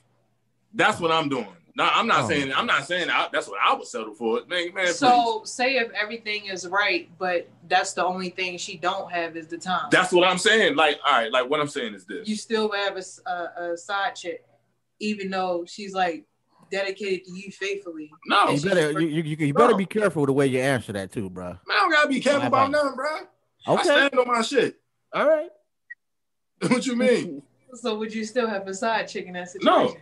That's 0.73 1.01
what 1.01 1.11
I'm 1.11 1.29
doing. 1.29 1.49
No, 1.77 1.85
I'm 1.93 2.07
not 2.07 2.25
Oh. 2.25 2.29
saying. 2.29 2.53
I'm 2.55 2.67
not 2.67 2.87
saying 2.87 3.11
I, 3.11 3.29
that's 3.31 3.49
what 3.49 3.59
I 3.63 3.75
would 3.75 3.87
settle 3.87 4.15
for. 4.15 4.41
Man, 4.47 4.73
man. 4.73 4.87
please. 4.87 4.97
So 4.99 5.43
say 5.45 5.77
if 5.77 5.91
everything 5.93 6.47
is 6.47 6.67
right, 6.67 7.11
but 7.19 7.49
that's 7.69 7.93
the 7.93 8.03
only 8.05 8.31
thing 8.31 8.57
she 8.57 8.79
don't 8.79 9.13
have 9.13 9.37
is 9.37 9.47
the 9.47 9.59
time. 9.59 9.89
that's 9.91 10.11
what 10.13 10.27
I'm 10.27 10.39
saying. 10.39 10.75
Like, 10.77 10.99
all 11.07 11.13
right. 11.13 11.31
Like, 11.31 11.51
what 11.51 11.61
I'm 11.61 11.69
saying 11.69 11.93
is 11.95 12.07
this. 12.07 12.27
you 12.29 12.35
still 12.37 12.73
have 12.73 12.97
a 12.97 13.77
side 13.77 14.15
chick, 14.17 14.43
even 15.01 15.31
though 15.31 15.65
she's 15.67 15.93
like 15.93 16.25
dedicated 16.71 17.27
to 17.27 17.33
you 17.33 17.53
faithfully. 17.53 18.11
no, 18.27 18.49
You 18.49 18.61
better 18.63 18.93
you, 18.93 19.07
you, 19.09 19.23
you- 19.23 19.47
you 19.49 19.55
better 19.55 19.77
be 19.77 19.87
careful 19.87 20.23
with 20.23 20.29
the 20.29 20.33
way 20.33 20.47
you 20.47 20.61
answer 20.61 20.93
that 20.95 21.13
too, 21.13 21.29
bro. 21.29 21.45
Man, 21.45 21.59
I 21.71 21.75
don't 21.81 21.91
gotta 21.93 22.09
be 22.09 22.21
careful 22.21 22.41
Bye 22.41 22.47
about 22.47 22.73
bye. 22.73 22.79
nothing, 22.79 22.97
bro. 22.97 23.17
Okay. 23.69 23.81
I 23.81 23.83
stand 24.09 24.19
on 24.19 24.27
my 24.29 24.41
shit. 24.43 24.81
all 25.13 25.29
right. 25.29 25.51
what 26.69 26.87
you 26.87 26.97
mean? 26.97 27.43
So 27.75 27.99
would 27.99 28.15
you 28.15 28.25
still 28.25 28.47
have 28.49 28.67
a 28.69 28.73
side 28.73 29.07
chick 29.07 29.27
in 29.27 29.35
that 29.35 29.51
situation? 29.51 29.67
No. 29.71 29.97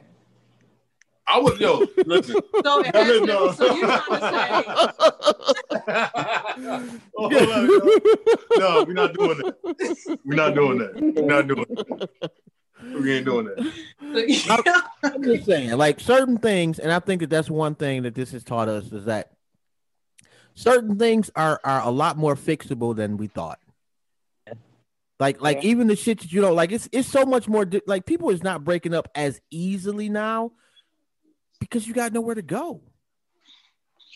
Situation? 1.27 1.27
I 1.27 1.39
would 1.41 1.61
yo 1.61 1.87
listen. 2.07 2.37
So, 2.65 2.83
No, 2.93 3.25
no. 3.25 3.53
so 3.53 3.75
you're 3.75 3.87
trying 3.87 4.21
to 4.21 4.21
say 4.21 5.81
oh, 7.17 7.31
hold 7.31 7.51
on. 7.51 7.67
No, 8.59 8.85
we're 8.87 8.93
not 8.93 9.15
doing 9.15 9.39
that. 9.39 10.19
We're 10.25 10.35
not 10.37 10.55
doing 10.55 10.79
that. 10.79 10.95
We're 11.17 11.27
not 11.27 11.47
doing 11.49 11.67
that. 11.69 12.11
We 13.01 13.13
ain't 13.17 13.25
doing 13.25 13.47
that. 13.47 14.93
I'm 15.03 15.23
just 15.23 15.47
saying, 15.47 15.71
like 15.77 16.01
certain 16.01 16.37
things, 16.39 16.79
and 16.79 16.93
I 16.93 16.99
think 17.01 17.21
that 17.23 17.31
that's 17.31 17.49
one 17.51 17.75
thing 17.75 18.03
that 18.03 18.15
this 18.15 18.33
has 18.33 18.45
taught 18.45 18.69
us 18.69 18.93
is 18.93 19.07
that 19.07 19.31
certain 20.55 20.99
things 20.99 21.31
are 21.35 21.61
are 21.65 21.83
a 21.83 21.91
lot 21.91 22.17
more 22.19 22.35
fixable 22.37 22.95
than 22.95 23.17
we 23.17 23.27
thought. 23.29 23.59
Like, 25.21 25.41
like 25.41 25.63
Yeah. 25.63 25.71
even 25.71 25.87
the 25.87 25.97
shit 25.97 26.21
that 26.21 26.33
you 26.33 26.41
don't 26.41 26.57
like, 26.57 26.73
it's 26.73 26.89
it's 26.93 27.09
so 27.09 27.25
much 27.25 27.49
more. 27.49 27.65
di- 27.65 27.81
Like 27.87 28.05
people 28.05 28.31
is 28.31 28.43
not 28.43 28.65
breaking 28.65 28.95
up 28.95 29.09
as 29.15 29.41
easily 29.51 30.09
now 30.09 30.53
because 31.65 31.87
you 31.87 31.95
got 31.95 32.13
nowhere 32.13 32.35
to 32.35 32.43
go. 32.43 32.81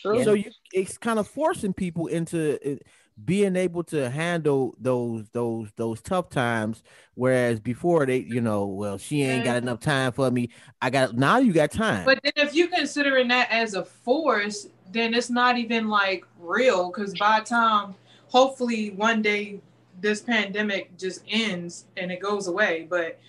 True. 0.01 0.23
So 0.23 0.33
you 0.33 0.51
it's 0.73 0.97
kind 0.97 1.19
of 1.19 1.27
forcing 1.27 1.73
people 1.73 2.07
into 2.07 2.79
being 3.25 3.55
able 3.55 3.83
to 3.83 4.09
handle 4.09 4.75
those 4.79 5.29
those 5.31 5.69
those 5.75 6.01
tough 6.01 6.29
times. 6.29 6.83
Whereas 7.15 7.59
before 7.59 8.05
they, 8.05 8.19
you 8.19 8.41
know, 8.41 8.65
well, 8.65 8.97
she 8.97 9.23
ain't 9.23 9.43
got 9.43 9.57
enough 9.57 9.79
time 9.79 10.11
for 10.11 10.29
me. 10.31 10.49
I 10.81 10.89
got 10.89 11.15
now. 11.15 11.39
You 11.39 11.51
got 11.51 11.71
time. 11.71 12.05
But 12.05 12.19
then 12.23 12.33
if 12.35 12.55
you're 12.55 12.69
considering 12.69 13.27
that 13.29 13.51
as 13.51 13.73
a 13.73 13.83
force, 13.83 14.67
then 14.91 15.13
it's 15.13 15.29
not 15.29 15.57
even 15.57 15.89
like 15.89 16.25
real 16.39 16.91
because 16.91 17.13
by 17.17 17.39
the 17.39 17.45
time 17.45 17.95
hopefully 18.27 18.91
one 18.91 19.21
day 19.21 19.59
this 19.99 20.21
pandemic 20.21 20.97
just 20.97 21.23
ends 21.27 21.85
and 21.97 22.11
it 22.11 22.21
goes 22.21 22.47
away. 22.47 22.87
But 22.89 23.19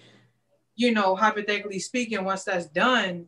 you 0.76 0.92
know, 0.92 1.16
hypothetically 1.16 1.78
speaking, 1.78 2.24
once 2.24 2.44
that's 2.44 2.66
done, 2.66 3.26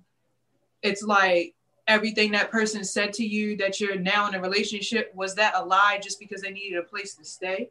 it's 0.83 1.03
like 1.03 1.55
everything 1.87 2.33
that 2.33 2.51
person 2.51 2.85
said 2.85 3.13
to 3.15 3.25
you 3.25 3.57
that 3.57 3.81
you're 3.81 3.99
now 3.99 4.29
in 4.29 4.35
a 4.35 4.41
relationship 4.41 5.13
was 5.15 5.35
that 5.35 5.55
a 5.57 5.65
lie 5.65 5.99
just 6.03 6.21
because 6.21 6.43
they 6.43 6.51
needed 6.51 6.79
a 6.79 6.83
place 6.83 7.15
to 7.17 7.25
stay? 7.25 7.71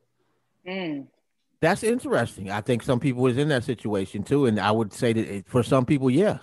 Mm. 0.67 1.07
That's 1.61 1.83
interesting. 1.83 2.49
I 2.49 2.61
think 2.61 2.81
some 2.83 2.99
people 2.99 3.27
is 3.27 3.37
in 3.37 3.47
that 3.49 3.63
situation 3.63 4.23
too, 4.23 4.47
and 4.47 4.59
I 4.59 4.71
would 4.71 4.91
say 4.93 5.13
that 5.13 5.27
it, 5.35 5.47
for 5.47 5.61
some 5.63 5.85
people, 5.85 6.09
yeah, 6.09 6.39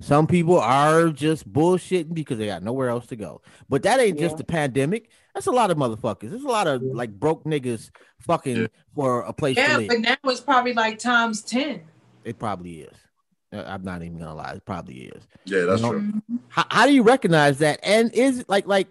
some 0.00 0.26
people 0.26 0.60
are 0.60 1.08
just 1.08 1.50
bullshitting 1.52 2.14
because 2.14 2.38
they 2.38 2.46
got 2.46 2.62
nowhere 2.62 2.88
else 2.90 3.06
to 3.06 3.16
go. 3.16 3.40
But 3.68 3.82
that 3.84 3.98
ain't 3.98 4.18
just 4.18 4.36
the 4.36 4.44
pandemic. 4.44 5.10
That's 5.34 5.46
a 5.46 5.52
lot 5.52 5.70
of 5.70 5.78
motherfuckers. 5.78 6.30
There's 6.30 6.44
a 6.44 6.48
lot 6.48 6.66
of 6.66 6.82
like 6.82 7.10
broke 7.18 7.44
niggas 7.44 7.90
fucking 8.20 8.56
Yeah. 8.56 8.66
for 8.94 9.22
a 9.22 9.32
place 9.32 9.56
to 9.56 9.62
Yeah, 9.62 9.76
live. 9.78 9.88
but 9.88 10.00
now 10.00 10.16
it's 10.26 10.40
probably 10.40 10.74
like 10.74 10.98
times 10.98 11.42
10. 11.42 11.80
It 12.24 12.38
probably 12.38 12.80
is. 12.82 12.96
Uh, 13.52 13.62
I'm 13.66 13.82
not 13.84 14.02
even 14.02 14.18
gonna 14.18 14.34
lie. 14.34 14.52
It 14.52 14.64
probably 14.64 15.04
is. 15.06 15.26
Yeah, 15.44 15.62
that's 15.64 15.82
No. 15.82 15.92
true. 15.92 16.12
How, 16.48 16.64
how 16.70 16.86
do 16.86 16.92
you 16.92 17.02
recognize 17.02 17.58
that? 17.58 17.78
And 17.82 18.12
is 18.12 18.40
it 18.40 18.48
like 18.48 18.66
like 18.66 18.88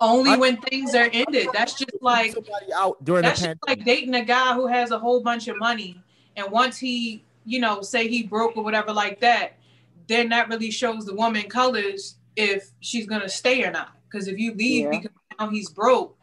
only 0.00 0.30
I- 0.30 0.36
when 0.36 0.56
things 0.62 0.94
are 0.94 1.10
ended. 1.12 1.48
That's 1.52 1.74
just 1.74 1.90
like 2.00 2.32
somebody 2.32 2.72
out 2.74 3.04
during 3.04 3.22
that's 3.22 3.40
the 3.42 3.48
just 3.48 3.58
like 3.68 3.84
dating 3.84 4.14
a 4.14 4.24
guy 4.24 4.54
who 4.54 4.66
has 4.66 4.90
a 4.90 4.98
whole 4.98 5.20
bunch 5.22 5.48
of 5.48 5.58
money, 5.58 6.02
and 6.36 6.50
once 6.50 6.78
he, 6.78 7.22
you 7.44 7.60
know, 7.60 7.82
say 7.82 8.08
he 8.08 8.22
broke 8.22 8.56
or 8.56 8.64
whatever 8.64 8.92
like 8.94 9.20
that, 9.20 9.58
then 10.06 10.30
that 10.30 10.48
really 10.48 10.70
shows 10.70 11.04
the 11.04 11.14
woman 11.14 11.42
colors 11.48 12.16
if 12.36 12.70
she's 12.80 13.06
gonna 13.06 13.28
stay 13.28 13.62
or 13.62 13.70
not. 13.70 13.90
Because 14.10 14.26
if 14.26 14.38
you 14.38 14.54
leave 14.54 14.84
Yeah. 14.84 14.90
because 14.90 15.10
now 15.38 15.50
he's 15.50 15.68
broke, 15.68 16.16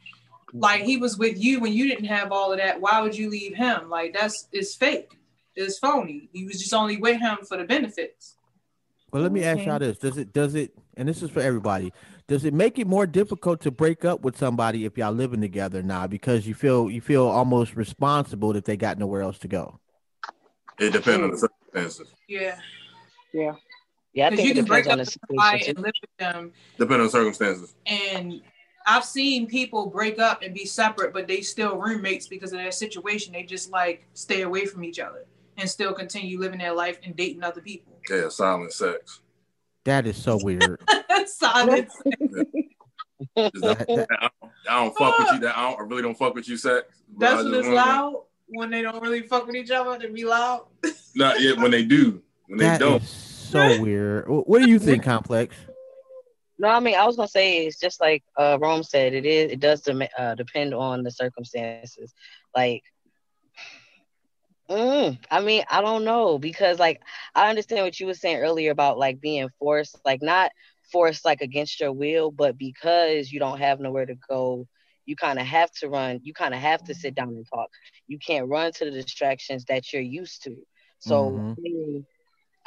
like 0.54 0.82
he 0.82 0.97
was 0.97 1.19
with 1.19 1.38
you 1.38 1.60
when 1.60 1.71
you 1.71 1.88
didn't 1.88 2.06
have 2.06 2.32
all 2.32 2.52
of 2.52 2.58
that, 2.58 2.82
why 2.82 3.00
would 3.02 3.15
you 3.15 3.30
leave 3.30 3.54
him? 3.54 3.89
Like 3.91 4.13
that's 4.13 4.47
it's 4.52 4.73
fake. 4.73 5.16
It's 5.58 5.80
phony. 5.80 6.30
You 6.34 6.46
was 6.46 6.60
just 6.60 6.74
only 6.74 6.98
with 6.98 7.20
him 7.20 7.38
for 7.48 7.58
the 7.58 7.63
benefits. 7.63 8.36
But 9.12 9.22
let 9.22 9.32
me 9.32 9.43
ask 9.43 9.65
y'all 9.65 9.80
this: 9.80 9.98
Does 9.98 10.17
it 10.17 10.34
does 10.34 10.54
it? 10.56 10.72
And 10.96 11.08
this 11.08 11.22
is 11.22 11.32
for 11.32 11.39
everybody. 11.39 11.93
Does 12.28 12.43
it 12.46 12.54
make 12.54 12.78
it 12.78 12.88
more 12.88 13.08
difficult 13.08 13.62
to 13.62 13.72
break 13.72 14.04
up 14.04 14.22
with 14.22 14.38
somebody 14.38 14.86
if 14.86 14.98
y'all 14.98 15.13
living 15.13 15.41
together 15.41 15.82
now 15.82 16.08
because 16.08 16.46
you 16.46 16.54
feel 16.54 16.89
you 16.91 17.02
feel 17.02 17.26
almost 17.26 17.76
responsible 17.76 18.54
that 18.54 18.65
they 18.65 18.78
got 18.78 18.98
nowhere 18.98 19.22
else 19.22 19.39
to 19.39 19.48
go? 19.48 19.80
It 20.80 20.91
depends 20.91 21.24
on 21.24 21.32
the 21.32 21.38
circumstances. 21.38 22.13
Yeah. 22.28 22.60
Yeah. 23.34 23.54
Yeah, 24.13 24.28
I 24.28 24.30
Because 24.32 24.46
think 24.46 24.48
you 24.48 24.52
it 24.52 24.56
can 24.56 24.65
break 24.65 24.84
depends 24.84 24.88
up 24.88 24.91
on 24.91 24.98
the 24.98 25.02
with 25.02 25.17
somebody 25.30 25.60
situation. 25.60 25.78
and 25.78 25.86
live 25.86 25.93
with 26.02 26.17
them 26.20 26.52
Depending 26.78 27.02
on 27.02 27.10
circumstances. 27.10 27.76
and 27.86 28.41
I've 28.86 29.04
seen 29.06 29.48
people 29.48 29.88
break 29.88 30.17
up 30.17 30.41
and 30.43 30.54
be 30.54 30.65
separate, 30.65 31.13
but 31.13 31.28
they 31.28 31.41
still 31.41 31.78
roommates 31.78 32.28
because 32.28 32.54
of 32.54 32.60
their 32.60 32.72
situation. 32.72 33.34
They 33.34 33.43
just 33.43 33.70
like 33.70 34.08
stay 34.13 34.41
away 34.43 34.65
from 34.65 34.84
each 34.84 35.00
other 35.00 35.26
and 35.58 35.70
still 35.70 35.93
continue 35.93 36.39
living 36.39 36.60
their 36.60 36.74
life 36.74 37.00
and 37.04 37.15
dating 37.15 37.43
other 37.43 37.62
people. 37.62 38.00
Yeah, 38.10 38.30
silent 38.30 38.74
sex. 38.74 39.22
That 39.86 40.06
is 40.06 40.17
so 40.17 40.38
weird. 40.43 40.82
silent. 41.26 41.89
Is 43.36 43.62
that- 43.62 43.80
That- 43.80 43.88
that- 43.88 44.08
I, 44.22 44.30
don't, 44.41 44.52
I 44.70 44.84
don't 44.84 44.98
fuck 44.98 45.17
with 45.20 45.28
you. 45.34 45.39
That 45.39 45.58
I, 45.58 45.70
don't, 45.70 45.80
I 45.80 45.84
really 45.84 46.02
don't 46.02 46.17
fuck 46.17 46.36
with 46.36 46.48
you, 46.48 46.58
sex. 46.58 46.86
That's 47.17 47.43
when 47.43 47.54
it's 47.54 47.67
loud. 47.67 48.24
When 48.50 48.70
they 48.70 48.82
don't 48.82 49.02
really 49.02 49.22
fuck 49.22 49.46
with 49.48 49.56
each 49.56 49.72
other, 49.72 49.98
they 49.98 50.08
be 50.12 50.24
loud. 50.26 50.67
Not 51.15 51.41
yet 51.41 51.58
when 51.58 51.72
they 51.72 51.84
do. 51.84 52.22
When 52.48 52.60
they 52.60 52.78
don't. 52.78 53.02
is 53.02 53.10
so 53.10 53.82
weird. 53.82 54.26
What 54.28 54.62
do 54.62 54.70
you 54.70 54.80
think, 54.80 55.04
Complex? 55.04 55.56
No, 56.60 56.70
I 56.70 56.80
mean, 56.80 56.96
I 56.96 57.06
was 57.06 57.15
gonna 57.17 57.28
say 57.28 57.65
it's 57.67 57.80
just 57.80 58.00
like 58.02 58.24
uh, 58.38 58.58
Rome 58.60 58.84
said. 58.84 59.13
It 59.13 59.26
is. 59.26 59.52
It 59.52 59.60
does 59.60 59.82
dem- 59.82 60.02
uh, 60.17 60.36
depend 60.36 60.74
on 60.74 61.04
the 61.04 61.12
circumstances. 61.12 62.13
Like, 62.56 62.84
mm, 64.69 65.17
I 65.32 65.41
mean, 65.41 65.63
I 65.69 65.82
don't 65.82 66.03
know 66.06 66.38
because 66.39 66.80
like 66.80 67.01
I 67.36 67.49
understand 67.49 67.84
what 67.84 67.99
you 67.99 68.08
were 68.08 68.13
saying 68.13 68.38
earlier 68.38 68.71
about 68.71 68.97
like 68.97 69.21
being 69.21 69.49
forced, 69.60 69.97
like 69.99 70.21
not 70.21 70.51
forced 70.91 71.25
like 71.25 71.41
against 71.41 71.80
your 71.80 71.91
will, 71.91 72.32
but 72.32 72.58
because 72.58 73.32
you 73.32 73.39
don't 73.39 73.60
have 73.60 73.80
nowhere 73.80 74.06
to 74.06 74.15
go, 74.30 74.67
you 75.06 75.15
kind 75.15 75.39
of 75.39 75.45
have 75.45 75.71
to 75.80 75.89
run. 75.89 76.19
You 76.23 76.34
kind 76.34 76.53
of 76.53 76.60
have 76.62 76.84
to 76.86 76.95
sit 76.95 77.15
down 77.15 77.30
and 77.30 77.45
talk. 77.53 77.69
You 78.08 78.19
can't 78.19 78.49
run 78.49 78.71
to 78.73 78.86
the 78.86 78.91
distractions 78.91 79.65
that 79.65 79.91
you're 79.91 80.01
used 80.01 80.43
to. 80.43 80.56
So 80.99 81.43
Mhm. 81.43 81.58
I 81.58 81.62
mean, 81.62 82.06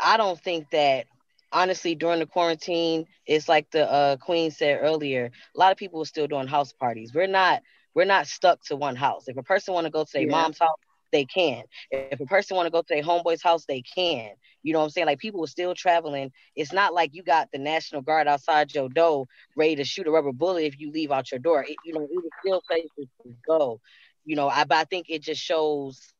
I 0.02 0.16
don't 0.16 0.38
think 0.40 0.70
that 0.70 1.06
honestly 1.52 1.94
during 1.94 2.20
the 2.20 2.26
quarantine 2.26 3.06
it's 3.26 3.48
like 3.48 3.70
the 3.70 3.90
uh, 3.90 4.16
queen 4.16 4.50
said 4.50 4.78
earlier 4.82 5.30
a 5.54 5.58
lot 5.58 5.72
of 5.72 5.78
people 5.78 6.02
are 6.02 6.06
still 6.06 6.26
doing 6.26 6.46
house 6.48 6.72
parties 6.72 7.12
we're 7.14 7.26
not 7.26 7.62
we're 7.94 8.04
not 8.04 8.26
stuck 8.26 8.60
to 8.64 8.76
one 8.76 8.96
house 8.96 9.28
if 9.28 9.36
a 9.36 9.42
person 9.42 9.74
want 9.74 9.84
to 9.86 9.90
go 9.90 10.04
to 10.04 10.10
their 10.12 10.26
Yeah. 10.26 10.28
mom's 10.28 10.58
house 10.58 10.78
they 11.12 11.24
can 11.24 11.62
if 11.90 12.20
a 12.20 12.26
person 12.26 12.56
want 12.56 12.66
to 12.66 12.70
go 12.70 12.80
to 12.80 12.86
their 12.88 13.02
homeboy's 13.02 13.42
house 13.42 13.64
they 13.66 13.82
can 13.82 14.30
you 14.62 14.72
know 14.72 14.78
what 14.78 14.84
i'm 14.84 14.90
saying 14.90 15.06
like 15.06 15.18
people 15.18 15.42
are 15.42 15.48
still 15.48 15.74
traveling 15.74 16.30
it's 16.56 16.72
not 16.72 16.92
like 16.94 17.10
you 17.12 17.22
got 17.22 17.48
the 17.52 17.58
national 17.58 18.02
guard 18.02 18.26
outside 18.26 18.72
your 18.74 18.88
door 18.88 19.26
ready 19.56 19.76
to 19.76 19.84
shoot 19.84 20.06
a 20.06 20.10
rubber 20.10 20.32
bullet 20.32 20.64
if 20.64 20.78
you 20.78 20.90
leave 20.90 21.10
out 21.10 21.30
your 21.30 21.40
door 21.40 21.64
it, 21.66 21.76
you 21.84 21.92
know 21.92 22.02
it 22.02 22.24
is 22.24 22.32
still 22.44 22.62
places 22.68 23.08
to 23.22 23.34
go 23.46 23.80
you 24.24 24.36
know 24.36 24.48
i 24.48 24.64
but 24.64 24.78
i 24.78 24.84
think 24.84 25.06
it 25.08 25.22
just 25.22 25.40
shows 25.42 26.12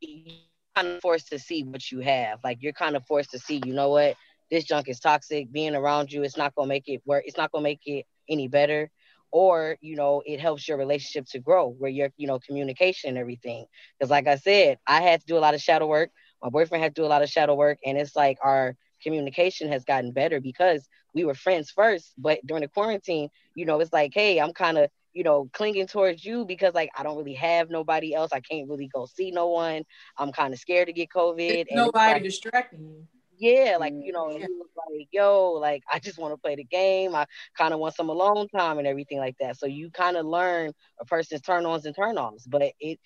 you're 0.00 0.34
kind 0.76 0.86
of 0.88 1.00
forced 1.00 1.28
to 1.28 1.38
see 1.38 1.62
what 1.64 1.90
you 1.90 2.00
have. 2.00 2.40
Like 2.44 2.58
you're 2.60 2.72
kind 2.72 2.96
of 2.96 3.04
forced 3.06 3.30
to 3.32 3.38
see, 3.38 3.60
you 3.64 3.74
know 3.74 3.90
what, 3.90 4.16
this 4.50 4.64
junk 4.64 4.88
is 4.88 5.00
toxic. 5.00 5.50
Being 5.52 5.74
around 5.74 6.12
you, 6.12 6.22
it's 6.22 6.36
not 6.36 6.54
gonna 6.54 6.68
make 6.68 6.88
it 6.88 7.02
work. 7.06 7.24
It's 7.26 7.36
not 7.36 7.52
gonna 7.52 7.62
make 7.64 7.80
it 7.86 8.06
any 8.28 8.48
better. 8.48 8.90
Or 9.32 9.76
you 9.80 9.96
know, 9.96 10.22
it 10.24 10.40
helps 10.40 10.68
your 10.68 10.78
relationship 10.78 11.26
to 11.30 11.40
grow, 11.40 11.68
where 11.68 11.90
your 11.90 12.10
you 12.16 12.26
know 12.26 12.38
communication 12.38 13.08
and 13.08 13.18
everything. 13.18 13.66
Because 13.98 14.10
like 14.10 14.26
I 14.26 14.36
said, 14.36 14.78
I 14.86 15.00
had 15.00 15.20
to 15.20 15.26
do 15.26 15.36
a 15.36 15.40
lot 15.40 15.54
of 15.54 15.60
shadow 15.60 15.86
work. 15.86 16.10
My 16.42 16.50
boyfriend 16.50 16.82
had 16.82 16.94
to 16.94 17.02
do 17.02 17.06
a 17.06 17.08
lot 17.08 17.22
of 17.22 17.30
shadow 17.30 17.54
work, 17.54 17.78
and 17.84 17.98
it's 17.98 18.14
like 18.14 18.38
our 18.42 18.76
communication 19.02 19.72
has 19.72 19.84
gotten 19.84 20.12
better 20.12 20.40
because 20.40 20.86
we 21.14 21.24
were 21.24 21.34
friends 21.34 21.70
first, 21.70 22.12
but 22.16 22.38
during 22.46 22.62
the 22.62 22.68
quarantine, 22.68 23.28
you 23.54 23.66
know, 23.66 23.80
it's 23.80 23.92
like, 23.92 24.12
hey, 24.14 24.38
I'm 24.38 24.52
kind 24.52 24.78
of 24.78 24.90
you 25.12 25.22
know, 25.22 25.48
clinging 25.52 25.86
towards 25.86 26.24
you 26.24 26.44
because 26.44 26.74
like 26.74 26.90
I 26.96 27.02
don't 27.02 27.16
really 27.16 27.34
have 27.34 27.70
nobody 27.70 28.14
else. 28.14 28.30
I 28.32 28.40
can't 28.40 28.68
really 28.68 28.88
go 28.88 29.06
see 29.06 29.30
no 29.30 29.48
one. 29.48 29.84
I'm 30.16 30.32
kind 30.32 30.52
of 30.54 30.60
scared 30.60 30.86
to 30.86 30.92
get 30.92 31.10
COVID. 31.10 31.36
There's 31.36 31.66
and 31.70 31.80
it's 31.80 31.86
nobody 31.86 32.12
like, 32.12 32.22
distracting 32.22 32.80
you. 32.80 33.06
Yeah, 33.42 33.78
like 33.80 33.94
you 34.00 34.12
know, 34.12 34.30
he 34.38 34.46
was 34.58 34.70
like, 34.76 35.08
yo, 35.12 35.52
like 35.52 35.82
I 35.92 36.00
just 36.00 36.18
want 36.18 36.34
to 36.34 36.38
play 36.38 36.56
the 36.56 36.64
game. 36.64 37.14
I 37.14 37.26
kind 37.58 37.74
of 37.74 37.80
want 37.80 37.94
some 37.96 38.10
alone 38.10 38.48
time 38.48 38.78
and 38.78 38.86
everything 38.88 39.18
like 39.18 39.36
that. 39.40 39.58
So 39.58 39.66
you 39.66 39.90
kind 39.90 40.16
of 40.16 40.26
learn 40.26 40.72
a 41.00 41.06
person's 41.06 41.42
turn 41.42 41.66
ons 41.66 41.86
and 41.86 41.96
turn 41.96 42.18
offs. 42.18 42.46
But 42.46 42.62
it, 42.80 42.98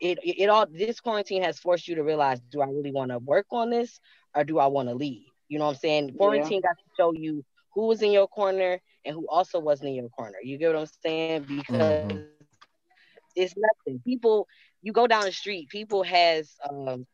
it, 0.00 0.18
it, 0.22 0.48
all 0.50 0.66
this 0.70 1.00
quarantine 1.00 1.42
has 1.42 1.58
forced 1.58 1.88
you 1.88 1.96
to 1.96 2.04
realize: 2.04 2.40
Do 2.40 2.62
I 2.62 2.66
really 2.66 2.92
want 2.92 3.10
to 3.10 3.18
work 3.18 3.46
on 3.52 3.70
this, 3.70 4.00
or 4.34 4.44
do 4.44 4.58
I 4.58 4.66
want 4.66 4.88
to 4.88 4.94
leave? 4.94 5.24
You 5.48 5.58
know 5.58 5.64
what 5.66 5.72
I'm 5.72 5.76
saying? 5.76 6.12
Quarantine 6.16 6.60
got 6.62 6.76
to 6.78 6.90
show 6.98 7.12
you 7.12 7.44
who 7.74 7.86
was 7.86 8.02
in 8.02 8.12
your 8.12 8.28
corner 8.28 8.80
and 9.04 9.14
who 9.14 9.26
also 9.28 9.58
wasn't 9.60 9.90
in 9.90 9.96
your 9.96 10.08
corner. 10.10 10.38
You 10.42 10.58
get 10.58 10.72
what 10.74 10.80
I'm 10.80 10.86
saying? 10.86 11.36
Because 11.38 11.70
Mhm. 11.70 12.26
it's 13.34 13.54
nothing. 13.56 14.00
People, 14.04 14.46
you 14.82 14.92
go 14.92 15.06
down 15.06 15.24
the 15.26 15.32
street, 15.32 15.68
people 15.68 16.02
has 16.02 16.56
um 16.68 17.06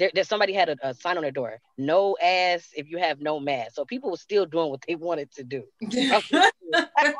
there, 0.00 0.10
there 0.14 0.24
somebody 0.24 0.52
had 0.52 0.68
a, 0.70 0.76
a 0.82 0.94
sign 0.94 1.16
on 1.16 1.22
their 1.22 1.30
door, 1.30 1.60
no 1.78 2.16
ass 2.20 2.68
if 2.74 2.88
you 2.90 2.98
have 2.98 3.20
no 3.20 3.38
mask. 3.38 3.74
So 3.74 3.84
people 3.84 4.10
were 4.10 4.16
still 4.16 4.46
doing 4.46 4.70
what 4.70 4.82
they 4.88 4.96
wanted 4.96 5.30
to 5.32 5.44
do. 5.44 5.64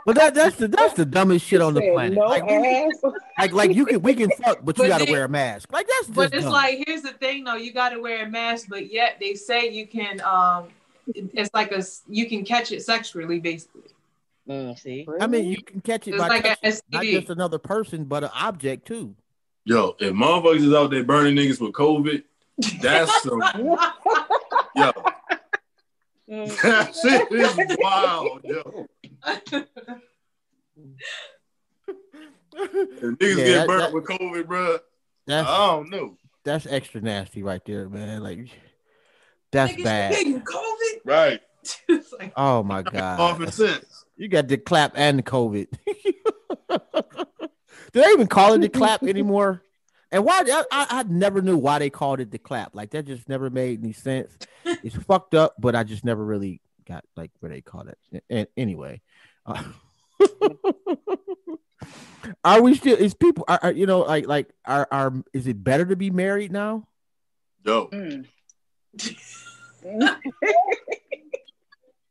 But 0.06 0.14
that 0.14 0.32
that's 0.34 0.54
the 0.56 0.68
that's 0.68 0.94
the 0.94 1.04
dumbest 1.04 1.44
shit 1.44 1.60
on 1.60 1.74
the 1.74 1.80
planet. 1.92 2.16
No 2.16 2.26
Like, 2.26 2.44
ass. 2.44 2.92
like 3.36 3.52
like 3.52 3.74
you 3.74 3.84
can 3.84 4.00
we 4.00 4.14
can 4.14 4.30
fuck, 4.30 4.60
but 4.64 4.78
you 4.78 4.86
gotta 4.86 5.04
they- 5.04 5.10
wear 5.12 5.24
a 5.24 5.28
mask. 5.28 5.72
Like 5.72 5.88
that's 5.88 6.06
just 6.06 6.14
but 6.14 6.32
it's 6.32 6.44
dumb. 6.44 6.52
like 6.52 6.84
here's 6.86 7.02
the 7.02 7.12
thing 7.14 7.42
though, 7.44 7.56
you 7.56 7.72
gotta 7.72 7.98
wear 8.00 8.24
a 8.24 8.28
mask, 8.30 8.68
but 8.70 8.92
yet 8.92 9.16
they 9.20 9.34
say 9.34 9.68
you 9.68 9.88
can 9.88 10.20
um 10.20 10.68
it's 11.14 11.50
like 11.52 11.72
a 11.72 11.82
you 12.08 12.28
can 12.28 12.44
catch 12.44 12.70
it 12.70 12.82
sexually 12.82 13.40
basically. 13.40 13.82
Mm, 14.48 14.78
see, 14.78 15.06
I 15.20 15.26
mean, 15.26 15.46
you 15.46 15.62
can 15.62 15.80
catch 15.80 16.06
it 16.06 16.12
It's 16.14 16.18
by 16.22 16.28
like 16.28 16.44
a 16.62 16.72
not 16.92 17.02
just 17.04 17.30
another 17.30 17.58
person, 17.58 18.04
but 18.04 18.22
an 18.24 18.30
object 18.34 18.86
too. 18.86 19.16
Yo, 19.64 19.96
if 19.98 20.12
motherfuckers 20.14 20.64
is 20.66 20.72
out 20.72 20.90
there 20.90 21.04
burning 21.04 21.34
niggas 21.34 21.60
with 21.60 21.72
COVID, 21.72 22.22
that's 22.80 23.22
some 23.22 23.40
yo. 24.76 24.92
That 26.28 26.94
shit 26.94 27.32
is 27.32 27.76
wild, 27.80 28.40
yo. 28.44 28.86
If 32.52 33.02
niggas 33.02 33.20
Yeah, 33.20 33.34
get 33.36 33.54
that- 33.54 33.66
burnt 33.66 33.80
that- 33.82 33.92
with 33.92 34.04
COVID, 34.04 34.46
bro, 34.46 34.78
That's 35.26 35.48
I 35.48 35.56
don't 35.68 35.90
know. 35.90 36.16
that's 36.44 36.66
extra 36.66 37.00
nasty 37.00 37.42
right 37.42 37.64
there, 37.64 37.88
man. 37.88 38.22
Like 38.22 38.48
that's 39.52 39.72
Niggas 39.72 39.84
bad. 39.84 40.12
getting 40.12 40.40
COVID. 40.40 41.00
Right. 41.04 41.40
It's 41.88 42.12
like, 42.18 42.32
Oh 42.36 42.62
my 42.62 42.82
Common 42.82 43.44
god. 43.46 43.52
sense. 43.54 44.04
You 44.16 44.28
got 44.28 44.48
the 44.48 44.56
clap 44.56 44.92
and 44.96 45.18
the 45.18 45.22
COVID. 45.22 45.66
Do 47.92 48.00
they 48.00 48.06
even 48.10 48.26
call 48.28 48.52
it 48.54 48.58
the 48.60 48.68
clap 48.68 49.02
anymore? 49.06 49.62
And 50.12 50.24
why? 50.24 50.42
I, 50.46 50.64
I, 50.72 50.86
I 50.90 51.02
never 51.04 51.40
knew 51.40 51.56
why 51.56 51.78
they 51.78 51.90
called 51.90 52.20
it 52.20 52.30
the 52.30 52.38
clap. 52.38 52.74
Like 52.74 52.90
that 52.90 53.06
just 53.06 53.28
never 53.28 53.50
made 53.50 53.82
any 53.82 53.92
sense. 53.92 54.36
It's 54.84 54.94
fucked 54.96 55.34
up, 55.34 55.54
but 55.58 55.74
I 55.74 55.84
just 55.84 56.04
never 56.04 56.22
really 56.24 56.60
got 56.86 57.02
like 57.16 57.30
where 57.40 57.50
they 57.50 57.60
call 57.62 57.88
it. 57.88 57.98
And 58.28 58.46
anyway, 58.56 59.00
uh, 59.46 59.62
are 62.44 62.62
we 62.62 62.74
still? 62.74 62.96
Is 62.96 63.14
people? 63.14 63.44
Are, 63.48 63.58
are 63.62 63.72
you 63.72 63.86
know 63.86 64.00
like 64.00 64.26
like 64.26 64.50
are 64.66 64.86
are? 64.92 65.12
Is 65.32 65.46
it 65.46 65.62
better 65.64 65.86
to 65.86 65.96
be 65.96 66.10
married 66.10 66.52
now? 66.52 66.86
Yo, 67.64 67.86
Mm. 67.88 68.26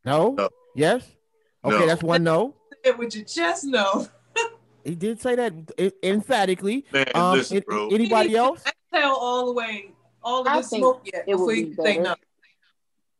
No. 0.03 0.33
No. 0.33 0.49
Yes. 0.75 1.07
Okay, 1.63 1.79
No. 1.79 1.87
that's 1.87 2.03
one 2.03 2.23
no. 2.23 2.55
it 2.83 2.97
with 2.97 3.15
your 3.15 3.25
chest, 3.25 3.63
no. 3.65 4.07
He 4.89 4.95
did 4.95 5.21
say 5.21 5.35
that 5.35 5.53
emphatically. 6.01 6.83
man, 6.91 7.05
Um, 7.13 7.37
listen, 7.37 7.61
bro. 7.67 7.89
anybody 7.89 8.35
else? 8.35 8.63
Exhale 8.65 9.11
all 9.11 9.45
the 9.45 9.53
way, 9.53 9.91
all 10.23 10.47
I 10.47 10.57
the 10.61 10.67
think 10.67 10.81
smoke 10.81 11.01
yet 11.05 11.25
it 11.27 11.35
would 11.35 11.41
before 11.45 11.53
be 11.53 11.59
you 11.69 11.75
say 11.75 11.97
better. 11.97 12.01
no. 12.01 12.15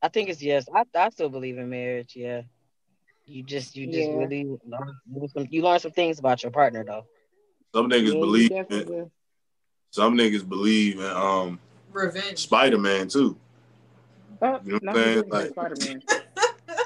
I 0.02 0.08
think 0.08 0.30
it's 0.30 0.42
yes. 0.42 0.66
I, 0.74 0.84
I 0.98 1.10
still 1.10 1.30
believe 1.30 1.60
in 1.60 1.70
marriage. 1.70 2.16
Yeah, 2.16 2.42
you 3.28 3.44
just 3.44 3.76
you 3.76 3.86
just 3.86 4.10
Yeah. 4.10 4.18
really 4.18 4.46
learn 4.66 5.28
some, 5.32 5.46
you 5.52 5.62
learn 5.62 5.78
some 5.80 5.92
things 5.92 6.18
about 6.18 6.42
your 6.42 6.52
partner 6.52 6.84
though. 6.84 7.06
Some 7.76 7.88
niggas 7.88 8.14
Yeah, 8.16 8.20
believe 8.20 8.52
in, 8.52 8.58
definitely 8.64 9.12
some 9.92 10.18
niggas 10.18 10.50
believe 10.50 10.98
in 11.00 11.06
um 11.06 11.60
Revenge. 11.92 12.40
Spider 12.40 12.80
Man 12.80 13.10
too. 13.10 13.38
Oh, 14.42 14.60
You 14.66 14.80
know 14.82 14.94
what 14.94 14.98
I'm 14.98 15.04
saying? 15.14 15.30
Like- 15.30 15.50
Spider-Man. 15.50 16.02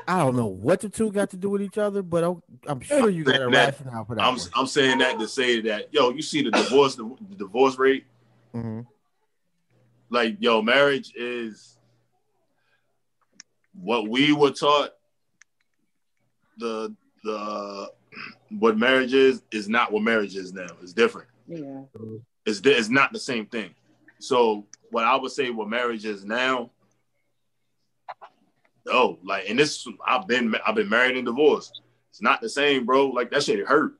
I 0.07 0.19
don't 0.19 0.35
know 0.35 0.47
what 0.47 0.81
the 0.81 0.89
two 0.89 1.11
got 1.11 1.29
to 1.31 1.37
do 1.37 1.49
with 1.49 1.61
each 1.61 1.77
other, 1.77 2.01
but 2.01 2.23
I'm, 2.23 2.41
I'm 2.67 2.79
sure 2.81 3.09
you 3.09 3.23
got 3.23 3.35
a 3.41 3.49
That- 3.49 3.79
rationale 3.79 4.05
for 4.05 4.15
that. 4.15 4.23
I'm. 4.23 4.37
I'm 4.55 4.67
saying 4.67 4.97
that 4.99 5.19
to 5.19 5.27
say 5.27 5.61
that 5.61 5.93
yo, 5.93 6.09
you 6.11 6.21
see 6.21 6.41
the 6.43 6.51
divorce 6.51 6.95
the, 6.95 7.03
the 7.29 7.35
divorce 7.35 7.77
rate 7.77 8.05
Mhm. 8.53 8.85
like 10.09 10.37
yo, 10.39 10.61
marriage 10.61 11.13
is 11.15 11.77
what 13.73 14.07
we 14.07 14.31
were 14.33 14.51
taught. 14.51 14.91
The 16.57 16.93
the 17.23 17.91
what 18.59 18.77
marriage 18.77 19.13
is 19.13 19.41
is 19.51 19.67
not 19.67 19.91
what 19.91 20.03
marriage 20.03 20.35
is 20.35 20.53
now. 20.53 20.67
It's 20.81 20.93
different. 20.93 21.29
Yeah. 21.47 21.81
It's 22.45 22.61
it's 22.63 22.89
not 22.89 23.11
the 23.13 23.19
same 23.19 23.45
thing. 23.47 23.73
So 24.19 24.65
what 24.91 25.03
I 25.05 25.15
would 25.15 25.31
say 25.31 25.49
what 25.49 25.69
marriage 25.69 26.05
is 26.05 26.23
now. 26.25 26.69
Oh, 28.87 29.19
like 29.23 29.49
and 29.49 29.57
this 29.57 29.87
I've 30.05 30.27
been 30.27 30.55
I've 30.65 30.75
been 30.75 30.89
married 30.89 31.15
and 31.17 31.25
divorced. 31.25 31.81
It's 32.09 32.21
not 32.21 32.41
the 32.41 32.49
same, 32.49 32.85
bro. 32.85 33.07
Like 33.07 33.31
that 33.31 33.43
shit 33.43 33.65
hurt. 33.65 33.93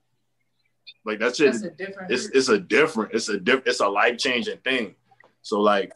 Like 1.05 1.19
that 1.19 1.35
shit 1.35 1.51
That's 1.51 1.63
a 1.63 1.71
different. 1.71 2.11
it's 2.11 2.25
it's 2.27 2.49
a 2.49 2.59
different 2.59 3.13
it's 3.13 3.29
a 3.29 3.39
diff, 3.39 3.63
it's 3.65 3.79
a 3.79 3.87
life 3.87 4.17
changing 4.17 4.57
thing. 4.59 4.95
So 5.41 5.61
like 5.61 5.93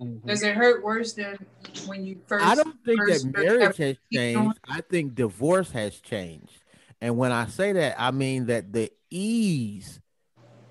mm-hmm. 0.00 0.26
Does 0.26 0.42
it 0.42 0.54
hurt 0.54 0.84
worse 0.84 1.12
than 1.12 1.44
when 1.86 2.04
you 2.04 2.20
first? 2.26 2.44
I 2.44 2.54
don't 2.54 2.76
think 2.84 3.00
that 3.06 3.24
marriage 3.36 3.76
has 3.76 3.96
changed. 4.12 4.58
I 4.68 4.80
think 4.80 5.14
divorce 5.14 5.70
has 5.72 5.98
changed. 6.00 6.62
And 7.00 7.16
when 7.16 7.32
I 7.32 7.46
say 7.46 7.72
that, 7.72 7.96
I 8.00 8.10
mean 8.12 8.46
that 8.46 8.72
the 8.72 8.90
ease 9.10 10.00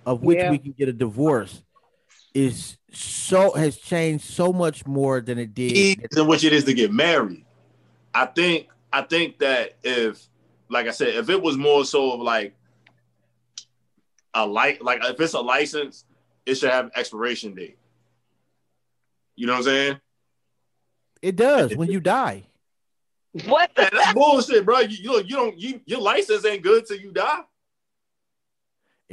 of 0.05 0.23
which 0.23 0.37
Yeah. 0.37 0.51
we 0.51 0.57
can 0.57 0.71
get 0.71 0.89
a 0.89 0.93
divorce 0.93 1.63
is 2.33 2.77
so 2.91 3.51
has 3.53 3.77
changed 3.77 4.25
so 4.25 4.53
much 4.53 4.85
more 4.85 5.21
than 5.21 5.37
it 5.37 5.53
did. 5.53 5.99
in 6.15 6.27
which 6.27 6.43
it 6.43 6.53
is 6.53 6.63
to 6.65 6.73
get 6.73 6.91
married. 6.91 7.45
I 8.13 8.25
think 8.25 8.67
I 8.91 9.01
think 9.01 9.39
that 9.39 9.75
if 9.83 10.27
like 10.69 10.87
I 10.87 10.91
said, 10.91 11.15
if 11.15 11.29
it 11.29 11.41
was 11.41 11.57
more 11.57 11.85
so 11.85 12.13
of 12.13 12.21
like 12.21 12.55
a 14.33 14.45
like 14.45 14.83
like 14.83 15.03
if 15.03 15.19
it's 15.19 15.33
a 15.33 15.41
license, 15.41 16.05
it 16.45 16.55
should 16.55 16.71
have 16.71 16.91
expiration 16.95 17.53
date. 17.53 17.77
You 19.35 19.47
know 19.47 19.53
what 19.53 19.59
I'm 19.59 19.63
saying? 19.63 19.99
It 21.21 21.35
does 21.35 21.75
when 21.75 21.89
you 21.89 21.99
die. 21.99 22.43
What 23.45 23.71
Man, 23.75 23.89
the 23.91 23.97
that's 23.97 24.13
bullshit, 24.13 24.65
bro. 24.65 24.81
You, 24.81 24.97
you 24.97 25.11
look, 25.11 25.29
you 25.29 25.35
don't 25.35 25.57
you 25.57 25.81
your 25.85 26.01
license 26.01 26.45
ain't 26.45 26.61
good 26.61 26.85
till 26.85 26.97
you 26.97 27.11
die. 27.11 27.41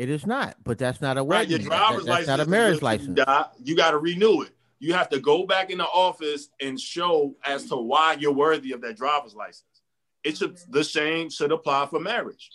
It 0.01 0.09
is 0.09 0.25
not, 0.27 0.57
but 0.65 0.79
that's 0.79 1.03
not 1.03 1.19
a 1.19 1.23
Right, 1.23 1.47
your 1.47 1.59
driver's 1.59 2.07
That- 2.07 2.11
license 2.11 2.29
not 2.29 2.41
a 2.41 2.47
marriage 2.47 2.81
license. 2.81 3.19
You, 3.19 3.25
die. 3.27 3.45
you 3.63 3.77
got 3.77 3.91
to 3.91 3.99
renew 3.99 4.41
it. 4.41 4.57
You 4.79 4.95
have 4.95 5.11
to 5.11 5.21
go 5.21 5.45
back 5.45 5.69
in 5.69 5.77
the 5.77 5.85
office 5.85 6.49
and 6.59 6.81
show 6.81 7.37
as 7.45 7.67
to 7.67 7.77
why 7.77 8.17
you're 8.19 8.33
worthy 8.33 8.73
of 8.73 8.81
that 8.81 8.97
driver's 8.97 9.35
license. 9.35 9.83
It 10.25 10.39
should 10.39 10.57
the 10.71 10.85
same 10.85 11.29
should 11.29 11.53
apply 11.53 11.85
for 11.85 12.01
marriage. 12.01 12.51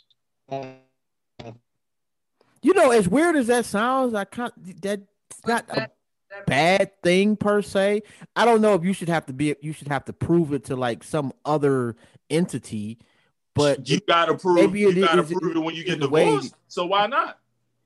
You 0.49 0.73
know, 2.73 2.89
as 2.89 3.08
weird 3.08 3.36
as 3.36 3.45
that 3.45 3.65
sounds, 3.65 4.15
I 4.15 4.25
can't. 4.25 4.81
That's 4.81 5.03
not 5.45 5.65
a 5.69 5.91
bad 6.47 6.99
thing 7.03 7.36
per 7.36 7.62
se. 7.62 8.01
I 8.36 8.45
don't 8.45 8.62
know 8.62 8.73
if 8.73 8.84
you 8.84 8.93
should 8.93 9.10
have 9.10 9.27
to 9.27 9.34
be. 9.34 9.55
You 9.62 9.71
should 9.71 9.89
have 9.89 10.05
to 10.05 10.13
prove 10.13 10.51
it 10.51 10.65
to 10.65 10.75
like 10.75 11.03
some 11.03 11.31
other 11.45 11.95
entity, 12.27 12.97
but 13.55 13.89
you 13.89 13.99
got 14.01 14.25
to 14.25 14.35
prove 14.35 14.55
maybe 14.57 14.81
you 14.81 14.89
it 14.89 14.99
got 15.01 15.15
to 15.15 15.23
is- 15.23 15.33
prove 15.33 15.55
it 15.55 15.59
when 15.59 15.73
you 15.73 15.83
get 15.83 15.99
the 15.99 16.07
way- 16.09 16.25
divorced. 16.25 16.53
So 16.67 16.85
why 16.85 17.07
not? 17.07 17.39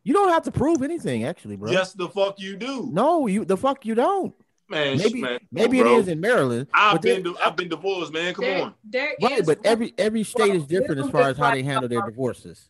you 0.04 0.14
don't 0.14 0.30
have 0.30 0.44
to 0.44 0.52
prove 0.52 0.82
anything. 0.82 1.24
Actually, 1.26 1.56
bro. 1.56 1.72
Yes, 1.72 1.94
the 1.94 2.10
fuck 2.10 2.40
you 2.40 2.58
do, 2.58 2.90
No, 2.92 3.28
you 3.28 3.46
the 3.46 3.56
fuck 3.58 3.86
you 3.86 3.96
don't. 3.96 4.34
man. 4.68 4.98
Maybe 4.98 5.22
man, 5.22 5.40
maybe 5.52 5.80
bro. 5.82 5.96
it 5.96 6.00
is 6.00 6.08
in 6.08 6.20
Maryland. 6.20 6.68
I've 6.74 6.94
but 6.96 7.02
been 7.04 7.24
there- 7.24 7.34
I've 7.46 7.56
been 7.56 7.70
divorced, 7.70 8.12
man. 8.12 8.34
Come 8.34 8.46
there, 8.46 8.64
on. 8.64 8.74
there 8.84 9.14
right, 9.22 9.40
is 9.40 9.46
but 9.46 9.60
every 9.64 9.94
every 9.98 10.24
state 10.24 10.56
is 10.56 10.66
different 10.66 11.02
as 11.02 11.10
far 11.12 11.30
as 11.30 11.38
how 11.38 11.52
they 11.52 11.64
handle 11.64 11.88
their 11.88 12.02
divorces. 12.02 12.70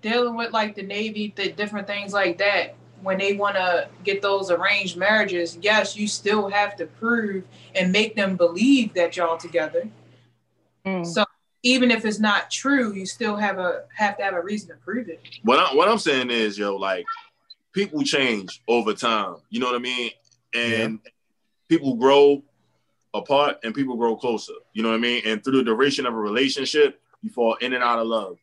dealing 0.00 0.34
with 0.36 0.52
like 0.52 0.74
the 0.74 0.82
Navy, 0.82 1.32
the 1.36 1.52
different 1.52 1.86
things 1.86 2.12
like 2.12 2.38
that, 2.38 2.74
when 3.02 3.18
they 3.18 3.34
want 3.34 3.56
to 3.56 3.88
get 4.04 4.22
those 4.22 4.50
arranged 4.50 4.96
marriages, 4.96 5.58
yes, 5.60 5.96
you 5.96 6.06
still 6.08 6.48
have 6.48 6.74
to 6.76 6.86
prove 6.86 7.44
and 7.74 7.90
make 7.92 8.14
them 8.16 8.36
believe 8.36 8.94
that 8.94 9.16
y'all 9.16 9.36
together. 9.36 9.88
Mm. 10.86 11.06
So 11.06 11.24
even 11.62 11.90
if 11.90 12.04
it's 12.04 12.18
not 12.18 12.50
true, 12.50 12.94
you 12.94 13.06
still 13.06 13.36
have 13.36 13.58
a 13.58 13.84
have 13.94 14.16
to 14.18 14.24
have 14.24 14.34
a 14.34 14.42
reason 14.42 14.68
to 14.68 14.76
prove 14.76 15.08
it. 15.08 15.20
What 15.42 15.58
I, 15.58 15.74
what 15.74 15.88
I'm 15.88 15.98
saying 15.98 16.30
is, 16.30 16.56
yo, 16.56 16.76
like 16.76 17.04
people 17.72 18.02
change 18.02 18.62
over 18.68 18.94
time. 18.94 19.36
You 19.50 19.60
know 19.60 19.66
what 19.66 19.74
I 19.74 19.78
mean? 19.78 20.10
And 20.54 21.00
people 21.68 21.94
grow 21.94 22.42
apart 23.14 23.58
and 23.62 23.74
people 23.74 23.96
grow 23.96 24.16
closer. 24.16 24.54
You 24.72 24.82
know 24.82 24.90
what 24.90 24.96
I 24.96 25.00
mean? 25.00 25.22
And 25.24 25.42
through 25.42 25.58
the 25.58 25.64
duration 25.64 26.06
of 26.06 26.14
a 26.14 26.18
relationship, 26.18 27.00
you 27.22 27.30
fall 27.30 27.54
in 27.56 27.72
and 27.72 27.82
out 27.82 27.98
of 27.98 28.06
love 28.06 28.38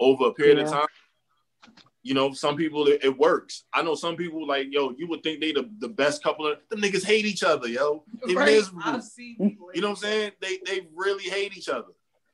over 0.00 0.26
a 0.26 0.32
period 0.32 0.58
of 0.58 0.70
time. 0.70 0.86
You 2.02 2.14
know, 2.14 2.32
some 2.32 2.56
people 2.56 2.86
it, 2.86 3.04
it 3.04 3.18
works. 3.18 3.64
I 3.72 3.82
know 3.82 3.94
some 3.94 4.16
people 4.16 4.46
like, 4.46 4.68
yo, 4.70 4.94
you 4.96 5.08
would 5.08 5.22
think 5.22 5.40
they 5.40 5.52
the, 5.52 5.68
the 5.78 5.88
best 5.88 6.22
couple. 6.22 6.46
Of, 6.46 6.58
them 6.70 6.80
niggas 6.80 7.04
hate 7.04 7.26
each 7.26 7.42
other, 7.42 7.68
yo. 7.68 8.04
They 8.26 8.34
miserable. 8.34 8.82
I've 8.84 9.02
seen 9.02 9.36
people 9.36 9.70
You 9.74 9.82
know 9.82 9.88
what 9.88 9.98
I'm 9.98 10.02
saying? 10.02 10.32
They 10.40 10.58
they 10.64 10.86
really 10.94 11.24
hate 11.24 11.56
each 11.56 11.68
other. 11.68 11.88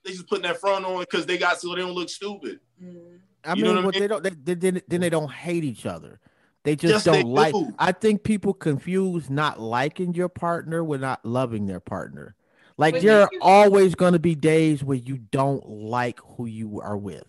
They 0.04 0.10
just 0.12 0.28
putting 0.28 0.42
that 0.44 0.60
front 0.60 0.84
on 0.84 1.00
because 1.00 1.26
they 1.26 1.38
got 1.38 1.60
so 1.60 1.70
they 1.74 1.80
don't 1.80 1.92
look 1.92 2.08
stupid. 2.08 2.60
Mm. 2.82 3.18
I 3.44 3.54
You 3.54 3.64
know 3.64 3.74
mean, 3.74 3.84
what 3.84 3.94
I 3.96 3.98
mean? 3.98 4.00
they 4.02 4.08
don't 4.08 4.22
they, 4.22 4.30
they, 4.30 4.54
then 4.54 4.82
then 4.88 5.00
they 5.00 5.10
don't 5.10 5.30
hate 5.30 5.64
each 5.64 5.86
other. 5.86 6.20
They 6.62 6.76
just 6.76 6.92
Yes, 6.92 7.04
don't 7.04 7.14
they 7.14 7.22
like. 7.24 7.52
do. 7.54 7.74
I 7.78 7.92
think 7.92 8.22
people 8.22 8.54
confuse 8.54 9.28
not 9.28 9.60
liking 9.60 10.14
your 10.14 10.28
partner 10.30 10.82
with 10.82 11.00
not 11.00 11.24
loving 11.24 11.66
their 11.66 11.80
partner. 11.80 12.34
Like 12.78 12.94
But 12.94 13.02
there 13.02 13.22
are 13.22 13.28
you- 13.32 13.38
always 13.42 13.94
going 13.94 14.14
to 14.14 14.18
be 14.18 14.34
days 14.34 14.82
where 14.82 14.96
you 14.96 15.18
don't 15.18 15.66
like 15.68 16.18
who 16.20 16.46
you 16.46 16.80
are 16.80 16.96
with. 16.96 17.24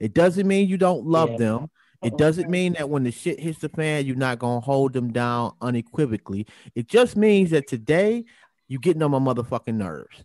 It 0.00 0.14
doesn't 0.14 0.46
mean 0.48 0.68
you 0.68 0.76
don't 0.78 1.06
love 1.06 1.30
Yeah. 1.32 1.36
them. 1.38 1.70
It 2.02 2.18
doesn't 2.18 2.50
mean 2.50 2.72
that 2.72 2.90
when 2.90 3.04
the 3.04 3.12
shit 3.12 3.38
hits 3.38 3.60
the 3.60 3.68
fan, 3.68 4.04
you're 4.06 4.16
not 4.16 4.40
gonna 4.40 4.58
hold 4.58 4.92
them 4.92 5.12
down 5.12 5.52
unequivocally. 5.60 6.46
It 6.74 6.88
just 6.88 7.16
means 7.16 7.50
that 7.50 7.68
today 7.68 8.24
you're 8.66 8.80
getting 8.80 9.02
on 9.04 9.12
my 9.12 9.20
motherfucking 9.20 9.74
nerves. 9.76 10.24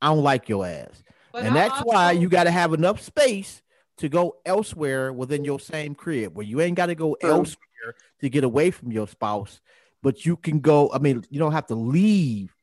I 0.00 0.08
don't 0.14 0.22
like 0.22 0.48
your 0.48 0.64
ass. 0.64 1.02
But 1.36 1.44
and 1.44 1.58
I 1.58 1.68
that's 1.68 1.80
why 1.82 2.12
you 2.12 2.28
got 2.28 2.44
to 2.44 2.50
have 2.50 2.72
enough 2.72 3.00
space 3.00 3.62
to 3.98 4.08
go 4.08 4.36
elsewhere 4.44 5.12
within 5.12 5.44
your 5.44 5.60
same 5.60 5.94
crib 5.94 6.36
where 6.36 6.46
you 6.46 6.60
ain't 6.60 6.76
got 6.76 6.86
to 6.86 6.94
go 6.94 7.16
True. 7.20 7.30
elsewhere 7.30 7.94
to 8.20 8.28
get 8.28 8.44
away 8.44 8.70
from 8.70 8.92
your 8.92 9.06
spouse 9.06 9.60
but 10.02 10.26
you 10.26 10.36
can 10.36 10.60
go 10.60 10.90
i 10.92 10.98
mean 10.98 11.24
you 11.30 11.38
don't 11.38 11.52
have 11.52 11.66
to 11.66 11.74
leave 11.74 12.56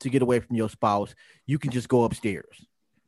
to 0.00 0.10
get 0.10 0.22
away 0.22 0.40
from 0.40 0.56
your 0.56 0.68
spouse. 0.68 1.14
You 1.46 1.58
can 1.58 1.70
just 1.70 1.88
go 1.88 2.04
upstairs 2.04 2.64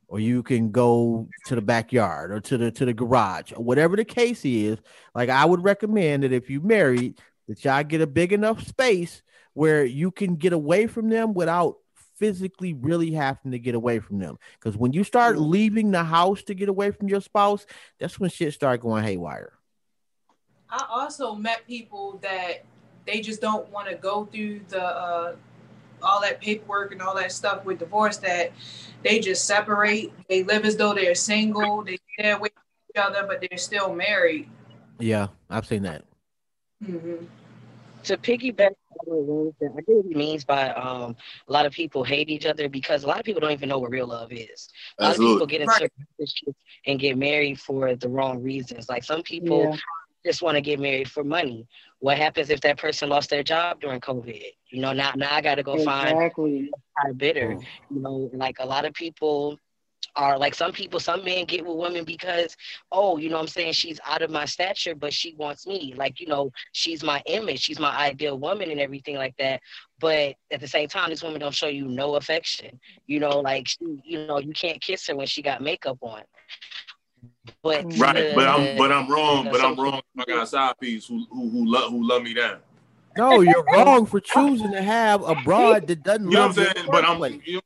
or 0.07 0.19
you 0.19 0.41
can 0.41 0.71
go 0.71 1.27
to 1.45 1.55
the 1.55 1.61
backyard 1.61 2.31
or 2.31 2.39
to 2.39 2.57
the 2.57 2.71
to 2.71 2.85
the 2.85 2.93
garage 2.93 3.51
or 3.55 3.63
whatever 3.63 3.95
the 3.95 4.05
case 4.05 4.43
is. 4.43 4.77
Like 5.15 5.29
i 5.29 5.45
would 5.45 5.63
recommend 5.63 6.23
that 6.23 6.31
if 6.33 6.49
you 6.49 6.61
married 6.61 7.19
that 7.47 7.63
y'all 7.63 7.83
get 7.83 8.01
a 8.01 8.07
big 8.07 8.33
enough 8.33 8.65
space 8.65 9.21
where 9.53 9.83
you 9.83 10.11
can 10.11 10.35
get 10.35 10.53
away 10.53 10.87
from 10.87 11.09
them 11.09 11.33
without 11.33 11.77
physically 12.19 12.73
really 12.73 13.11
having 13.11 13.51
to 13.51 13.59
get 13.59 13.73
away 13.75 13.99
from 13.99 14.19
them 14.19 14.37
because 14.59 14.77
when 14.77 14.93
you 14.93 15.03
start 15.03 15.37
leaving 15.39 15.91
the 15.91 16.03
house 16.03 16.43
to 16.43 16.53
get 16.53 16.69
away 16.69 16.91
from 16.91 17.07
your 17.07 17.21
spouse 17.21 17.65
that's 17.99 18.19
when 18.19 18.29
shit 18.29 18.53
start 18.53 18.81
going 18.81 19.03
haywire 19.03 19.53
I 20.69 20.85
also 20.89 21.33
met 21.33 21.65
people 21.65 22.19
that 22.21 22.63
they 23.07 23.21
just 23.21 23.41
don't 23.41 23.67
want 23.69 23.89
to 23.89 23.95
go 23.95 24.25
through 24.25 24.61
the 24.69 24.83
uh, 24.83 25.35
all 26.03 26.21
that 26.21 26.39
paperwork 26.39 26.91
and 26.91 27.01
all 27.01 27.15
that 27.15 27.31
stuff 27.31 27.65
with 27.65 27.79
divorce. 27.79 28.17
That 28.17 28.51
they 29.03 29.19
just 29.19 29.45
separate. 29.45 30.11
They 30.29 30.43
live 30.43 30.65
as 30.65 30.75
though 30.77 30.93
they're 30.93 31.15
single. 31.15 31.83
They 31.83 31.97
stay 32.19 32.29
away 32.31 32.49
from 32.53 32.63
each 32.91 33.01
other, 33.01 33.25
but 33.27 33.41
they're 33.41 33.57
still 33.57 33.95
married. 33.95 34.47
yeah 34.99 35.27
i've 35.49 35.65
seen 35.65 35.83
that 35.83 36.03
hmm 36.85 37.15
to 38.03 38.17
piggyback 38.17 38.71
on 38.89 39.05
what 39.05 39.27
Rose 39.27 39.53
said, 39.59 39.69
I 39.77 39.81
get 39.81 39.95
what 39.95 40.05
he 40.07 40.13
means 40.15 40.43
by 40.45 40.69
um, 40.69 41.15
a 41.47 41.51
lot 41.51 41.65
of 41.65 41.71
people 41.73 42.03
hate 42.03 42.29
each 42.29 42.45
other 42.45 42.67
because 42.69 43.03
a 43.03 43.07
lot 43.07 43.19
of 43.19 43.25
people 43.25 43.41
don't 43.41 43.51
even 43.51 43.69
know 43.69 43.79
what 43.79 43.91
real 43.91 44.07
love 44.07 44.31
is. 44.31 44.69
A 44.99 45.03
lot 45.03 45.15
of 45.15 45.21
people 45.21 45.45
get 45.45 45.61
into 45.61 45.83
Right. 45.83 45.91
relationships 46.17 46.57
and 46.85 46.99
get 46.99 47.17
married 47.17 47.59
for 47.59 47.95
the 47.95 48.09
wrong 48.09 48.41
reasons. 48.41 48.89
Like 48.89 49.03
some 49.03 49.21
people 49.23 49.69
Yeah. 49.69 49.77
just 50.25 50.41
want 50.41 50.55
to 50.55 50.61
get 50.61 50.79
married 50.79 51.09
for 51.09 51.23
money. 51.23 51.67
What 51.99 52.17
happens 52.17 52.49
if 52.49 52.61
that 52.61 52.77
person 52.77 53.09
lost 53.09 53.29
their 53.29 53.43
job 53.43 53.79
during 53.81 53.99
COVID? 54.01 54.41
You 54.69 54.81
know, 54.81 54.91
now 54.93 55.13
now 55.15 55.33
I 55.33 55.41
got 55.41 55.55
to 55.55 55.63
go 55.63 55.77
find 55.77 56.19
Exactly. 56.19 56.71
high 56.97 57.11
bidder. 57.13 57.57
You 57.89 58.01
know, 58.01 58.29
like 58.33 58.57
a 58.59 58.65
lot 58.65 58.85
of 58.85 58.93
people 58.93 59.59
are 60.15 60.37
like 60.37 60.55
some 60.55 60.71
people, 60.71 60.99
some 60.99 61.23
men 61.23 61.45
get 61.45 61.65
with 61.65 61.77
women 61.77 62.03
because, 62.03 62.55
oh, 62.91 63.17
you 63.17 63.29
know 63.29 63.35
what 63.35 63.43
I'm 63.43 63.47
saying, 63.47 63.73
she's 63.73 63.99
out 64.05 64.21
of 64.21 64.29
my 64.29 64.45
stature, 64.45 64.95
but 64.95 65.13
she 65.13 65.33
wants 65.35 65.67
me. 65.67 65.93
Like, 65.95 66.19
you 66.19 66.27
know, 66.27 66.51
she's 66.73 67.03
my 67.03 67.21
image, 67.25 67.59
she's 67.61 67.79
my 67.79 67.95
ideal 67.95 68.37
woman 68.37 68.71
and 68.71 68.79
everything 68.79 69.15
like 69.15 69.35
that. 69.37 69.61
But 69.99 70.35
at 70.51 70.59
the 70.59 70.67
same 70.67 70.87
time, 70.87 71.09
this 71.09 71.23
woman 71.23 71.39
don't 71.41 71.53
show 71.53 71.67
you 71.67 71.87
no 71.87 72.15
affection. 72.15 72.79
You 73.07 73.19
know, 73.19 73.39
like 73.39 73.67
she, 73.67 74.01
you 74.03 74.25
know, 74.27 74.39
you 74.39 74.53
can't 74.53 74.81
kiss 74.81 75.07
her 75.07 75.15
when 75.15 75.27
she 75.27 75.41
got 75.41 75.61
makeup 75.61 75.97
on. 76.01 76.21
But 77.63 77.85
Right, 77.97 78.35
but 78.35 78.47
I'm 78.47 78.77
but 78.77 78.91
I'm 78.91 79.09
wrong. 79.09 79.39
you 79.39 79.43
know, 79.45 79.51
But 79.51 79.61
I'm 79.65 79.75
wrong. 79.75 80.01
I 80.17 80.23
got 80.25 80.43
a 80.43 80.47
side 80.47 80.73
piece 80.79 81.07
who 81.07 81.25
who 81.31 81.49
who 81.49 81.65
love 81.71 81.91
who 81.91 82.07
love 82.07 82.23
me 82.23 82.33
down. 82.33 82.59
no 83.17 83.41
you're 83.41 83.65
wrong 83.73 84.05
for 84.05 84.19
choosing 84.19 84.71
to 84.71 84.81
have 84.81 85.21
a 85.27 85.35
broad 85.35 85.87
that 85.87 86.03
doesn't 86.03 86.29
You 86.29 86.37
know 86.37 86.47
love 86.47 86.57
what 86.57 86.59
I'm 86.67 86.73
saying? 86.75 86.87
But 86.91 87.05
I'm 87.05 87.17
place. 87.17 87.41
you, 87.45 87.59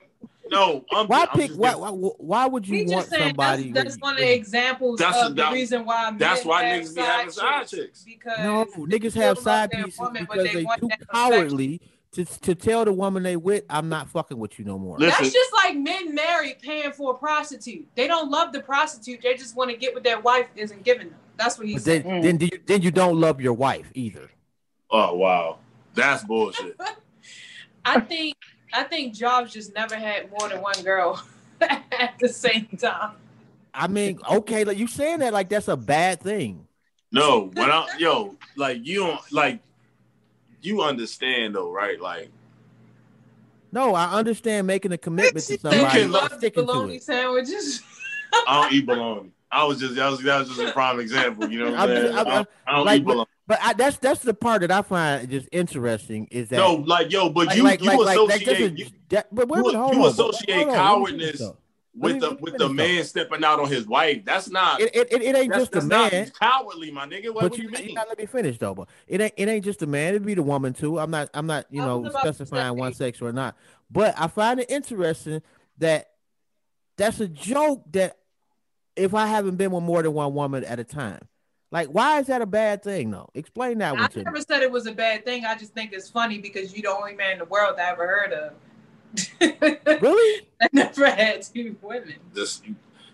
no, 0.51 0.83
I'm, 0.91 1.07
Why 1.07 1.21
I'm 1.31 1.39
pick? 1.39 1.51
Why, 1.51 1.75
why, 1.75 1.89
why 1.89 2.45
would 2.47 2.67
you 2.67 2.85
We 2.85 2.93
want 2.93 3.05
just 3.05 3.09
saying 3.11 3.29
somebody? 3.29 3.71
that's, 3.71 3.83
that's 3.85 3.95
with- 3.95 4.01
one 4.01 4.13
of 4.15 4.19
the 4.19 4.33
examples 4.33 4.99
That's- 4.99 5.25
of 5.25 5.35
that- 5.35 5.49
the 5.49 5.53
reason 5.55 5.85
why 5.85 6.11
that's 6.17 6.43
why 6.45 6.63
have 6.63 6.83
niggas 6.83 6.95
be 6.95 7.01
having 7.01 7.31
side 7.31 7.67
chicks. 7.67 8.03
Because 8.03 8.39
No, 8.39 8.65
niggas 8.85 9.13
have 9.15 9.39
side 9.39 9.71
their 9.71 9.85
pieces 9.85 9.99
woman, 9.99 10.23
because 10.29 10.43
they 10.45 10.53
they 10.63 10.65
too 10.79 10.89
cowardly 11.11 11.81
to 12.11 12.25
to 12.25 12.53
tell 12.55 12.85
the 12.85 12.93
woman 12.93 13.23
they 13.23 13.35
with, 13.37 13.63
I'm 13.69 13.89
not 13.89 14.09
fucking 14.09 14.37
with 14.37 14.59
you 14.59 14.65
no 14.65 14.77
more. 14.77 14.97
Listen. 14.99 15.23
That's 15.23 15.33
just 15.33 15.53
like 15.53 15.75
men 15.77 16.13
married 16.13 16.59
paying 16.61 16.91
for 16.91 17.13
a 17.13 17.17
prostitute. 17.17 17.87
They 17.95 18.07
don't 18.07 18.29
love 18.29 18.51
the 18.53 18.61
prostitute. 18.61 19.21
They 19.23 19.33
just 19.35 19.55
want 19.55 19.71
to 19.71 19.77
get 19.77 19.93
what 19.95 20.03
their 20.03 20.19
wife 20.19 20.47
isn't 20.55 20.83
giving 20.83 21.09
them. 21.09 21.17
That's 21.37 21.57
what 21.57 21.67
he's 21.67 21.83
But 21.83 21.85
then, 21.85 22.03
saying. 22.03 22.21
then, 22.21 22.37
do 22.37 22.45
you, 22.45 22.59
then 22.67 22.81
you 22.83 22.91
don't 22.91 23.19
love 23.19 23.41
your 23.41 23.53
wife 23.53 23.89
either. 23.95 24.29
Oh 24.91 25.15
wow, 25.15 25.57
that's 25.95 26.23
bullshit. 26.23 26.77
I 27.85 27.99
think 27.99 28.35
I 28.73 28.83
think 28.83 29.13
Jobs 29.13 29.53
just 29.53 29.73
never 29.75 29.95
had 29.95 30.29
more 30.31 30.49
than 30.49 30.61
one 30.61 30.81
girl 30.83 31.23
at 31.61 32.15
the 32.19 32.27
same 32.29 32.67
time. 32.79 33.11
I 33.73 33.87
mean, 33.87 34.19
okay, 34.29 34.63
like 34.63 34.77
you 34.77 34.87
saying 34.87 35.19
that 35.19 35.33
like 35.33 35.49
that's 35.49 35.67
a 35.67 35.77
bad 35.77 36.19
thing. 36.21 36.67
No, 37.11 37.51
when 37.53 37.69
I 37.69 37.87
yo, 37.99 38.35
like 38.55 38.79
you 38.85 38.99
don't 39.01 39.31
like 39.31 39.59
you 40.61 40.81
understand 40.81 41.55
though, 41.55 41.71
right? 41.71 41.99
Like 42.01 42.29
No, 43.71 43.93
I 43.95 44.13
understand 44.13 44.67
making 44.67 44.91
a 44.91 44.97
commitment 44.97 45.45
to 45.45 45.53
She 45.53 45.57
said 45.59 45.71
somebody 45.71 45.83
can 45.83 45.91
she 45.95 46.01
and 46.03 46.11
loves 46.11 46.33
sticking 46.35 46.63
to 46.63 46.71
bologna 46.71 46.95
it. 46.95 47.03
sandwiches. 47.03 47.81
I 48.47 48.61
don't 48.63 48.73
eat 48.73 48.85
bologna. 48.85 49.31
I 49.51 49.63
was 49.65 49.79
just 49.79 49.95
that 49.95 50.09
was 50.09 50.21
that 50.23 50.39
was 50.39 50.47
just 50.49 50.59
a 50.61 50.71
prime 50.71 50.99
example. 50.99 51.49
You 51.49 51.59
know 51.59 51.65
what 51.71 51.79
I'm 51.79 51.89
I'm 51.89 51.95
saying? 51.95 52.03
just- 52.07 52.17
I'm- 52.17 52.27
I, 52.27 52.35
don't- 52.35 52.49
I 52.67 52.71
don't 52.75 52.85
like, 52.85 53.01
eat 53.01 53.05
bologna. 53.05 53.29
But 53.45 53.59
I, 53.61 53.73
that's 53.73 53.97
that's 53.97 54.21
the 54.21 54.33
part 54.33 54.61
that 54.61 54.71
I 54.71 54.81
find 54.83 55.29
just 55.29 55.49
interesting 55.51 56.27
is 56.31 56.49
that 56.49 56.57
No, 56.57 56.75
like 56.75 57.11
yo, 57.11 57.29
but 57.29 57.47
like, 57.47 57.57
you 57.57 57.63
like, 57.63 57.81
you 57.81 57.87
like, 57.87 57.97
like, 57.97 58.05
like, 58.17 58.17
associate 58.41 58.45
this 58.45 58.59
is- 58.71 58.79
you, 58.79 58.85
that, 59.09 59.35
but 59.35 59.47
wait, 59.49 59.57
you- 59.57 59.63
wait, 59.65 59.73
you 59.73 59.79
on, 59.79 60.09
associate 60.09 60.49
hold 60.55 60.61
on, 60.61 60.67
let 60.67 60.67
me 60.69 60.75
cowardness 60.75 61.41
with 61.95 62.19
the 62.21 62.29
with 62.39 62.53
the 62.57 62.59
finish, 62.59 62.59
though. 62.59 62.69
man 62.69 63.03
stepping 63.03 63.43
out 63.43 63.59
on 63.59 63.67
his 63.69 63.85
wife. 63.85 64.23
That's 64.25 64.49
not 64.49 64.79
It, 64.81 64.95
it, 64.95 65.11
it, 65.13 65.21
it 65.21 65.35
ain't 65.35 65.53
just 65.53 65.73
the 65.73 65.81
man. 65.81 66.11
not 66.23 66.39
cowardly, 66.39 66.89
my 66.89 67.05
nigga. 67.05 67.33
What, 67.33 67.41
But 67.41 67.51
what 67.51 67.57
you, 67.59 67.65
you 67.69 67.77
you 67.77 67.85
mean? 67.87 67.95
gotta 67.95 68.09
let 68.09 68.17
me 68.17 68.25
finish 68.25 68.57
though. 68.57 68.73
But 68.73 68.87
it 69.07 69.19
ain't 69.21 69.33
it 69.37 69.47
ain't 69.49 69.65
just 69.65 69.79
the 69.79 69.87
man. 69.87 70.09
It'd 70.15 70.25
be 70.25 70.33
the 70.35 70.41
woman 70.41 70.73
too. 70.73 70.97
I'm 70.97 71.11
not 71.11 71.29
I'm 71.33 71.45
not 71.45 71.65
you 71.69 71.81
I 71.83 71.85
know 71.85 71.97
was 71.99 72.11
about 72.11 72.23
to 72.23 72.33
specifying 72.33 72.77
one 72.77 72.93
sex 72.93 73.21
or 73.21 73.33
not. 73.33 73.55
But 73.91 74.15
I 74.17 74.27
find 74.27 74.59
it 74.61 74.71
interesting 74.71 75.41
that 75.79 76.11
that's 76.97 77.19
a 77.19 77.27
joke 77.27 77.83
that 77.91 78.17
if 78.95 79.13
I 79.13 79.27
haven't 79.27 79.57
been 79.57 79.71
with 79.71 79.83
more 79.83 80.01
than 80.01 80.13
one 80.13 80.33
woman 80.33 80.63
at 80.63 80.79
a 80.79 80.83
time, 80.83 81.19
like 81.73 81.87
why 81.87 82.19
is 82.19 82.27
that 82.27 82.43
a 82.43 82.45
bad 82.45 82.83
thing 82.83 83.09
though? 83.09 83.27
Explain 83.33 83.79
that 83.79 83.97
I 83.97 84.01
one 84.01 84.09
to 84.09 84.17
me. 84.19 84.21
I 84.21 84.29
never 84.29 84.41
said 84.41 84.61
it 84.61 84.71
was 84.71 84.85
a 84.85 84.93
bad 84.93 85.25
thing. 85.25 85.43
I 85.43 85.55
just 85.55 85.73
think 85.73 85.91
it's 85.91 86.07
funny 86.07 86.37
because 86.37 86.71
you're 86.71 86.83
the 86.83 86.95
only 86.95 87.15
man 87.15 87.33
in 87.33 87.39
the 87.39 87.45
world 87.45 87.77
that 87.77 87.89
I 87.89 87.91
ever 87.91 88.07
heard 88.07 88.31
of. 88.31 88.53
Really? 90.01 90.47
I 90.61 90.69
never 90.71 91.09
had 91.09 91.41
two 91.41 91.75
women. 91.81 92.15
Just 92.35 92.63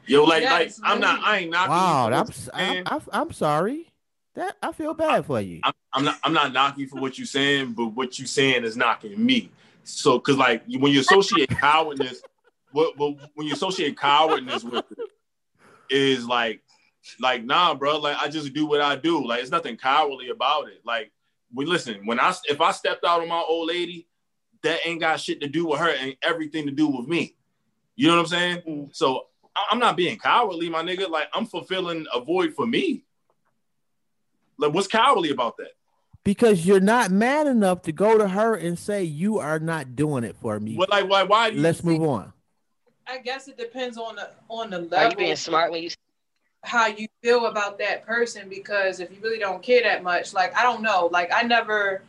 yo, 0.05 0.25
like 0.25 0.43
Yes, 0.43 0.79
like 0.79 0.91
I'm 0.91 0.99
not. 0.99 1.21
I 1.23 1.39
ain't 1.39 1.51
knocking. 1.51 1.71
Wow, 1.71 2.07
you 2.07 2.13
I'm, 2.15 2.25
what 2.25 2.49
I'm. 2.53 2.83
I'm 2.85 3.01
I'm 3.11 3.31
sorry. 3.31 3.87
That 4.35 4.57
I 4.61 4.73
feel 4.73 4.93
bad 4.93 5.25
for 5.25 5.39
you. 5.39 5.61
I'm, 5.63 5.73
I'm 5.93 6.03
not. 6.03 6.19
I'm 6.23 6.33
not 6.33 6.51
knocking 6.51 6.87
for 6.87 6.99
what 6.99 7.17
you're 7.17 7.27
saying, 7.27 7.73
but 7.73 7.87
what 7.87 8.19
you're 8.19 8.27
saying 8.27 8.65
is 8.65 8.75
knocking 8.75 9.25
me. 9.25 9.51
So, 9.83 10.19
because 10.19 10.37
like 10.37 10.63
when 10.67 10.91
you 10.91 10.99
associate 10.99 11.49
cowardness, 11.61 12.21
what, 12.71 12.97
what 12.97 13.15
when 13.35 13.47
you 13.47 13.53
associate 13.53 13.97
cowardness 13.97 14.63
with 14.63 14.85
it, 14.91 14.97
is 15.89 16.25
like, 16.25 16.61
like 17.19 17.43
nah, 17.43 17.73
bro. 17.73 17.97
Like 17.97 18.17
I 18.17 18.27
just 18.27 18.53
do 18.53 18.65
what 18.65 18.81
I 18.81 18.95
do. 18.95 19.25
Like 19.25 19.41
it's 19.41 19.51
nothing 19.51 19.77
cowardly 19.77 20.29
about 20.29 20.67
it. 20.67 20.81
Like 20.85 21.11
we 21.53 21.65
listen. 21.65 22.05
When 22.05 22.19
I 22.19 22.33
if 22.45 22.61
I 22.61 22.71
stepped 22.71 23.05
out 23.05 23.21
on 23.21 23.27
my 23.27 23.43
old 23.47 23.67
lady, 23.67 24.07
that 24.63 24.79
ain't 24.85 24.99
got 24.99 25.19
shit 25.19 25.41
to 25.41 25.47
do 25.47 25.65
with 25.67 25.79
her 25.79 25.89
and 25.89 26.15
everything 26.21 26.65
to 26.65 26.71
do 26.71 26.87
with 26.87 27.07
me. 27.07 27.35
You 27.95 28.07
know 28.07 28.15
what 28.15 28.21
I'm 28.21 28.27
saying? 28.27 28.61
Mm. 28.67 28.95
So 28.95 29.27
I- 29.55 29.67
I'm 29.71 29.79
not 29.79 29.97
being 29.97 30.17
cowardly, 30.17 30.69
my 30.69 30.83
nigga. 30.83 31.09
Like 31.09 31.29
I'm 31.33 31.45
fulfilling 31.45 32.05
a 32.13 32.21
void 32.21 32.53
for 32.53 32.65
me. 32.67 33.03
Like 34.57 34.73
what's 34.73 34.87
cowardly 34.87 35.31
about 35.31 35.57
that? 35.57 35.71
Because 36.25 36.65
you're 36.65 36.81
not 36.81 37.11
mad 37.11 37.47
enough 37.47 37.83
to 37.83 37.91
go 37.91 38.17
to 38.17 38.27
her 38.27 38.53
and 38.53 38.77
say 38.77 39.03
you 39.03 39.39
are 39.39 39.57
not 39.57 39.95
doing 39.95 40.23
it 40.23 40.35
for 40.35 40.59
me. 40.59 40.75
What 40.75 40.89
like 40.89 41.09
why 41.09 41.23
why 41.23 41.49
do 41.49 41.55
you 41.55 41.61
Let's 41.61 41.83
move 41.83 42.03
on. 42.03 42.33
I 43.07 43.17
guess 43.17 43.47
it 43.47 43.57
depends 43.57 43.97
on 43.97 44.17
the 44.17 44.29
on 44.49 44.69
the 44.69 44.79
level. 44.79 44.97
Are 44.97 45.09
you 45.09 45.15
being 45.15 45.35
smart 45.35 45.71
when 45.71 45.81
you 45.81 45.89
how 46.63 46.87
you 46.87 47.07
feel 47.23 47.45
about 47.45 47.77
that 47.79 48.05
person 48.05 48.49
because 48.49 48.99
if 48.99 49.11
you 49.11 49.17
really 49.21 49.39
don't 49.39 49.63
care 49.63 49.81
that 49.83 50.03
much, 50.03 50.33
like 50.33 50.55
I 50.55 50.63
don't 50.63 50.81
know, 50.81 51.09
like 51.11 51.31
I 51.33 51.43
never 51.43 52.01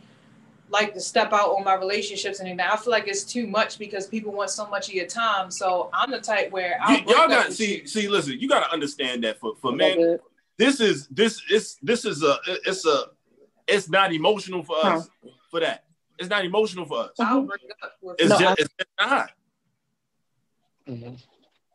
like 0.69 0.95
to 0.95 1.01
step 1.01 1.33
out 1.33 1.51
on 1.51 1.65
my 1.65 1.75
relationships 1.75 2.39
and 2.39 2.49
anything. 2.49 2.67
I 2.71 2.77
feel 2.77 2.93
like 2.93 3.09
it's 3.09 3.25
too 3.25 3.47
much 3.47 3.79
because 3.79 4.07
people 4.07 4.33
want 4.33 4.51
so 4.51 4.67
much 4.69 4.89
of 4.89 4.95
your 4.95 5.07
time. 5.07 5.51
So 5.51 5.91
I'm 5.93 6.11
the 6.11 6.21
type 6.21 6.51
where 6.53 6.79
I'll 6.81 6.99
You, 6.99 7.05
break 7.05 7.17
y'all 7.17 7.29
got 7.29 7.49
with 7.49 7.57
see 7.57 7.79
you. 7.81 7.87
see 7.87 8.09
listen. 8.09 8.39
You 8.39 8.49
got 8.49 8.65
to 8.67 8.73
understand 8.73 9.25
that 9.25 9.39
for 9.41 9.55
for 9.61 9.73
men, 9.73 10.19
this 10.59 10.81
is 10.81 11.07
this 11.09 11.43
is 11.51 11.77
this 11.83 12.05
is 12.05 12.23
a 12.23 12.39
it's 12.67 12.87
a 12.87 13.05
it's 13.67 13.89
not 13.89 14.13
emotional 14.13 14.63
for 14.65 14.77
us 14.85 15.09
for 15.51 15.61
that. 15.61 15.85
It's 16.19 16.29
not 16.29 16.45
emotional 16.45 16.85
for 16.87 17.05
us. 17.05 17.13
I'll 17.19 17.43
break 17.43 17.63
up 17.83 17.93
with 18.03 18.17
It's 18.21 18.31
No, 18.31 18.39
just 18.39 18.59
it's 18.61 18.75
not. 18.99 19.31
Mhm. 20.89 21.23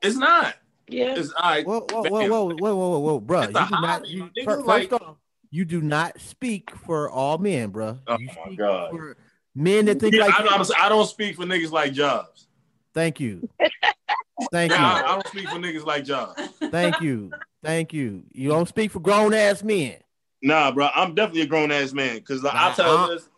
It's 0.02 0.18
not. 0.18 0.56
Yeah. 0.88 1.16
It's 1.18 1.32
all 1.34 1.50
right. 1.52 1.66
Whoa, 1.66 1.82
whoa, 1.90 2.04
whoa, 2.04 2.10
whoa, 2.10 2.44
whoa, 2.46 2.56
whoa, 2.56 2.76
whoa, 2.76 3.00
whoa, 3.00 3.20
bro. 3.20 3.42
It's 3.42 3.54
You 3.54 3.60
a 3.60 3.66
do 3.66 3.72
not. 3.72 3.82
hobby, 4.02 4.08
You, 4.10 4.20
my 4.24 4.30
nigga, 4.30 4.44
fir- 4.46 4.56
first 4.64 4.92
like- 4.92 4.94
off, 5.02 5.18
you 5.52 5.66
do 5.66 5.82
not 5.82 6.20
speak 6.20 6.72
for 6.76 7.10
all 7.10 7.38
men, 7.38 7.70
bro. 7.70 7.98
Oh 8.08 8.18
you 8.20 8.30
my 8.48 8.56
God. 8.56 8.92
for 8.92 9.18
men 9.56 9.86
that 9.86 10.00
think 10.00 10.14
Yeah, 10.16 10.26
like 10.26 10.40
I, 10.40 10.44
you. 10.44 10.50
I'm- 10.50 10.66
I 10.78 10.90
don't 10.90 11.08
speak 11.08 11.36
for 11.38 11.44
niggas 11.46 11.72
like 11.72 11.94
Jobs. 11.94 12.48
Thank 12.94 13.20
you. 13.20 13.48
Thank 14.52 14.72
Yeah, 14.74 15.00
you. 15.00 15.06
I 15.06 15.12
don't 15.14 15.28
speak 15.28 15.48
for 15.50 15.56
niggas 15.58 15.86
like 15.86 16.04
Jobs. 16.04 16.42
Thank 16.72 17.00
you. 17.02 17.32
Thank 17.64 17.94
you. 17.94 18.24
You 18.34 18.50
don't 18.50 18.68
speak 18.68 18.92
for 18.92 19.00
grown 19.00 19.34
ass 19.34 19.64
men. 19.64 19.96
Nah, 20.42 20.72
bro, 20.72 20.90
I'm 20.94 21.16
definitely 21.16 21.42
a 21.42 21.46
grown 21.48 21.72
ass 21.72 21.94
man. 21.94 22.20
Cause 22.22 22.44
like, 22.44 22.54
I 22.54 22.70
Nah, 22.70 22.74
tell 22.76 22.98
uh, 22.98 23.08
this. 23.08 23.30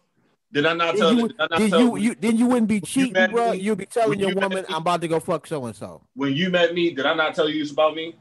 Did 0.54 0.66
I 0.66 0.74
not 0.74 0.96
tell? 0.96 1.14
you, 1.14 1.30
not 1.38 1.50
then 1.58 1.70
tell 1.70 1.80
you, 1.82 1.98
you, 1.98 2.16
then 2.16 2.38
you 2.38 2.46
wouldn't 2.48 2.68
be 2.70 2.80
cheating, 2.80 3.14
met 3.14 3.32
bro. 3.32 3.52
me- 3.52 3.58
You'd 3.58 3.78
be 3.78 3.86
telling 3.86 4.10
when 4.12 4.20
your 4.20 4.30
you 4.30 4.36
woman, 4.36 4.60
me- 4.60 4.66
"I'm 4.70 4.82
about 4.82 5.02
to 5.02 5.08
go 5.08 5.20
fuck 5.20 5.46
so 5.46 5.66
and 5.66 5.76
so." 5.76 6.02
when 6.14 6.34
you 6.34 6.50
met 6.50 6.74
me? 6.74 6.92
Did 6.94 7.06
I 7.06 7.14
not 7.14 7.36
tell 7.36 7.50
you 7.50 7.62
this 7.62 7.72
about 7.72 7.96
me? 7.96 8.16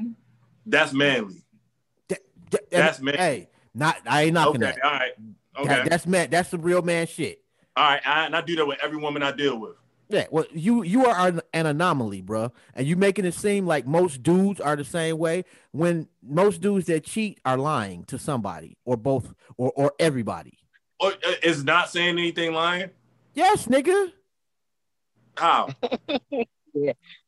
Mm-hmm. 0.00 0.12
That's 0.66 0.92
manly. 0.92 1.42
That's 2.70 3.00
man. 3.00 3.14
Hey, 3.14 3.48
not 3.74 3.96
I 4.06 4.22
ain't 4.24 4.34
knocking 4.34 4.62
Okay, 4.62 4.72
that. 4.76 4.84
all 4.84 4.90
right. 4.92 5.12
Okay, 5.58 5.68
That- 5.68 5.90
That's 5.90 6.06
man. 6.06 6.30
That's 6.30 6.50
the 6.50 6.58
real 6.58 6.82
man 6.82 7.06
shit. 7.06 7.42
all 7.76 7.84
right. 7.84 8.00
I, 8.06 8.26
and 8.26 8.36
I 8.36 8.40
do 8.40 8.56
that 8.56 8.66
with 8.66 8.78
every 8.82 8.98
woman 8.98 9.22
I 9.22 9.32
deal 9.32 9.58
with. 9.58 9.72
Yeah, 10.08 10.26
well, 10.30 10.44
you 10.52 10.82
you 10.84 11.04
are 11.06 11.28
an, 11.28 11.40
an 11.52 11.66
anomaly, 11.66 12.20
bro, 12.22 12.52
and 12.74 12.86
you 12.86 12.94
making 12.94 13.24
it 13.24 13.34
seem 13.34 13.66
like 13.66 13.86
most 13.86 14.22
dudes 14.22 14.60
are 14.60 14.76
the 14.76 14.84
same 14.84 15.18
way. 15.18 15.44
When 15.72 16.08
most 16.22 16.60
dudes 16.60 16.86
that 16.86 17.02
cheat 17.04 17.40
are 17.44 17.58
lying 17.58 18.04
to 18.04 18.18
somebody, 18.18 18.76
or 18.84 18.96
both, 18.96 19.34
or 19.56 19.72
or 19.74 19.92
everybody. 19.98 20.58
Or 21.00 21.12
uh, 21.12 21.32
is 21.42 21.64
not 21.64 21.90
saying 21.90 22.18
anything 22.18 22.52
lying? 22.52 22.90
Yes, 23.34 23.66
nigga. 23.66 24.12
How? 25.36 25.68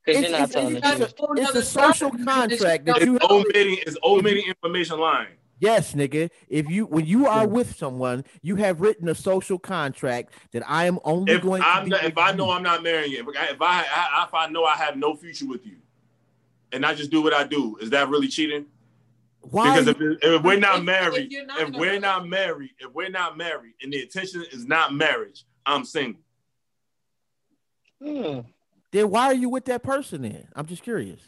Because 0.05 0.21
you're 0.23 0.31
not 0.31 0.51
It's- 0.51 0.53
telling 0.53 0.75
the 0.75 0.79
it's- 0.81 1.13
truth. 1.15 1.39
It's 1.39 1.55
a 1.55 1.63
social 1.63 2.11
contract 2.11 2.85
that 2.85 2.99
Is 2.99 3.07
you. 3.07 3.19
omitting 3.31 3.79
is 3.87 3.97
omitting 4.05 4.45
information 4.47 5.01
lying? 5.01 5.29
Yes, 5.59 5.95
nigga. 5.95 6.29
If 6.51 6.69
you 6.69 6.85
when 6.85 7.07
you 7.07 7.27
are 7.27 7.49
with 7.49 7.75
someone, 7.75 8.25
you 8.43 8.57
have 8.57 8.83
written 8.83 9.09
a 9.09 9.15
social 9.15 9.59
contract 9.59 10.35
that 10.53 10.63
I 10.69 10.85
am 10.85 10.99
only 11.03 11.33
If 11.33 11.41
going. 11.43 11.63
I'm 11.65 11.85
be 11.85 11.91
not, 11.91 12.05
if 12.05 12.19
I 12.19 12.31
you. 12.33 12.37
know 12.37 12.51
I'm 12.51 12.63
not 12.63 12.83
marrying 12.83 13.11
you, 13.13 13.21
if 13.27 13.37
I 13.39 13.45
if 13.47 13.63
I, 13.63 13.81
I 13.91 14.25
if 14.29 14.35
I 14.35 14.49
know 14.49 14.65
I 14.65 14.75
have 14.77 14.99
no 14.99 15.15
future 15.17 15.47
with 15.47 15.65
you, 15.67 15.77
and 16.73 16.85
I 16.85 16.93
just 16.95 17.11
do 17.11 17.23
what 17.23 17.33
I 17.33 17.45
do, 17.45 17.79
is 17.81 17.89
that 17.89 18.11
really 18.11 18.29
cheating? 18.29 18.67
Why? 19.51 19.81
Because 19.81 19.89
if, 19.89 20.19
if 20.23 20.43
we're 20.43 20.59
not 20.59 20.79
If- 20.79 20.85
married, 20.85 21.33
if 21.33 21.47
not 21.47 21.61
if 21.61 21.71
we're 21.75 22.01
not 22.01 22.29
married, 22.29 22.71
if 22.79 22.93
we're 22.93 23.11
not 23.11 23.37
married, 23.37 23.75
and 23.83 23.93
the 23.93 24.03
intention 24.03 24.45
is 24.53 24.67
not 24.67 24.95
marriage, 24.95 25.45
I'm 25.67 25.85
single. 25.85 26.21
Hmm. 28.03 28.41
then 28.93 29.11
why 29.11 29.25
are 29.27 29.35
you 29.35 29.49
with 29.49 29.65
that 29.65 29.83
person? 29.83 30.23
Then 30.23 30.47
I'm 30.55 30.67
just 30.67 30.83
curious. 30.83 31.21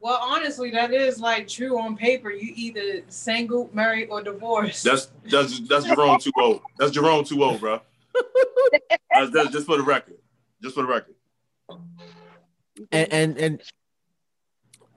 Well, 0.00 0.18
honestly, 0.20 0.70
that 0.70 0.92
is 0.92 1.20
like 1.20 1.46
true 1.48 1.78
on 1.78 1.96
paper. 1.96 2.30
You 2.30 2.52
either 2.56 3.02
single, 3.08 3.70
married, 3.72 4.08
or 4.10 4.22
divorced. 4.22 4.84
That's 4.84 5.08
that's 5.30 5.60
that's 5.68 5.84
Jerome 5.86 6.18
too 6.20 6.32
old. 6.38 6.60
That's 6.78 6.90
Jerome 6.92 7.24
too 7.24 7.42
old, 7.42 7.60
bro. 7.60 7.80
That's, 9.10 9.30
that's 9.32 9.50
just 9.50 9.66
for 9.66 9.76
the 9.76 9.82
record. 9.82 10.16
Just 10.62 10.74
for 10.74 10.82
the 10.82 10.88
record. 10.88 11.14
And 12.90 13.12
and 13.12 13.38
and 13.38 13.62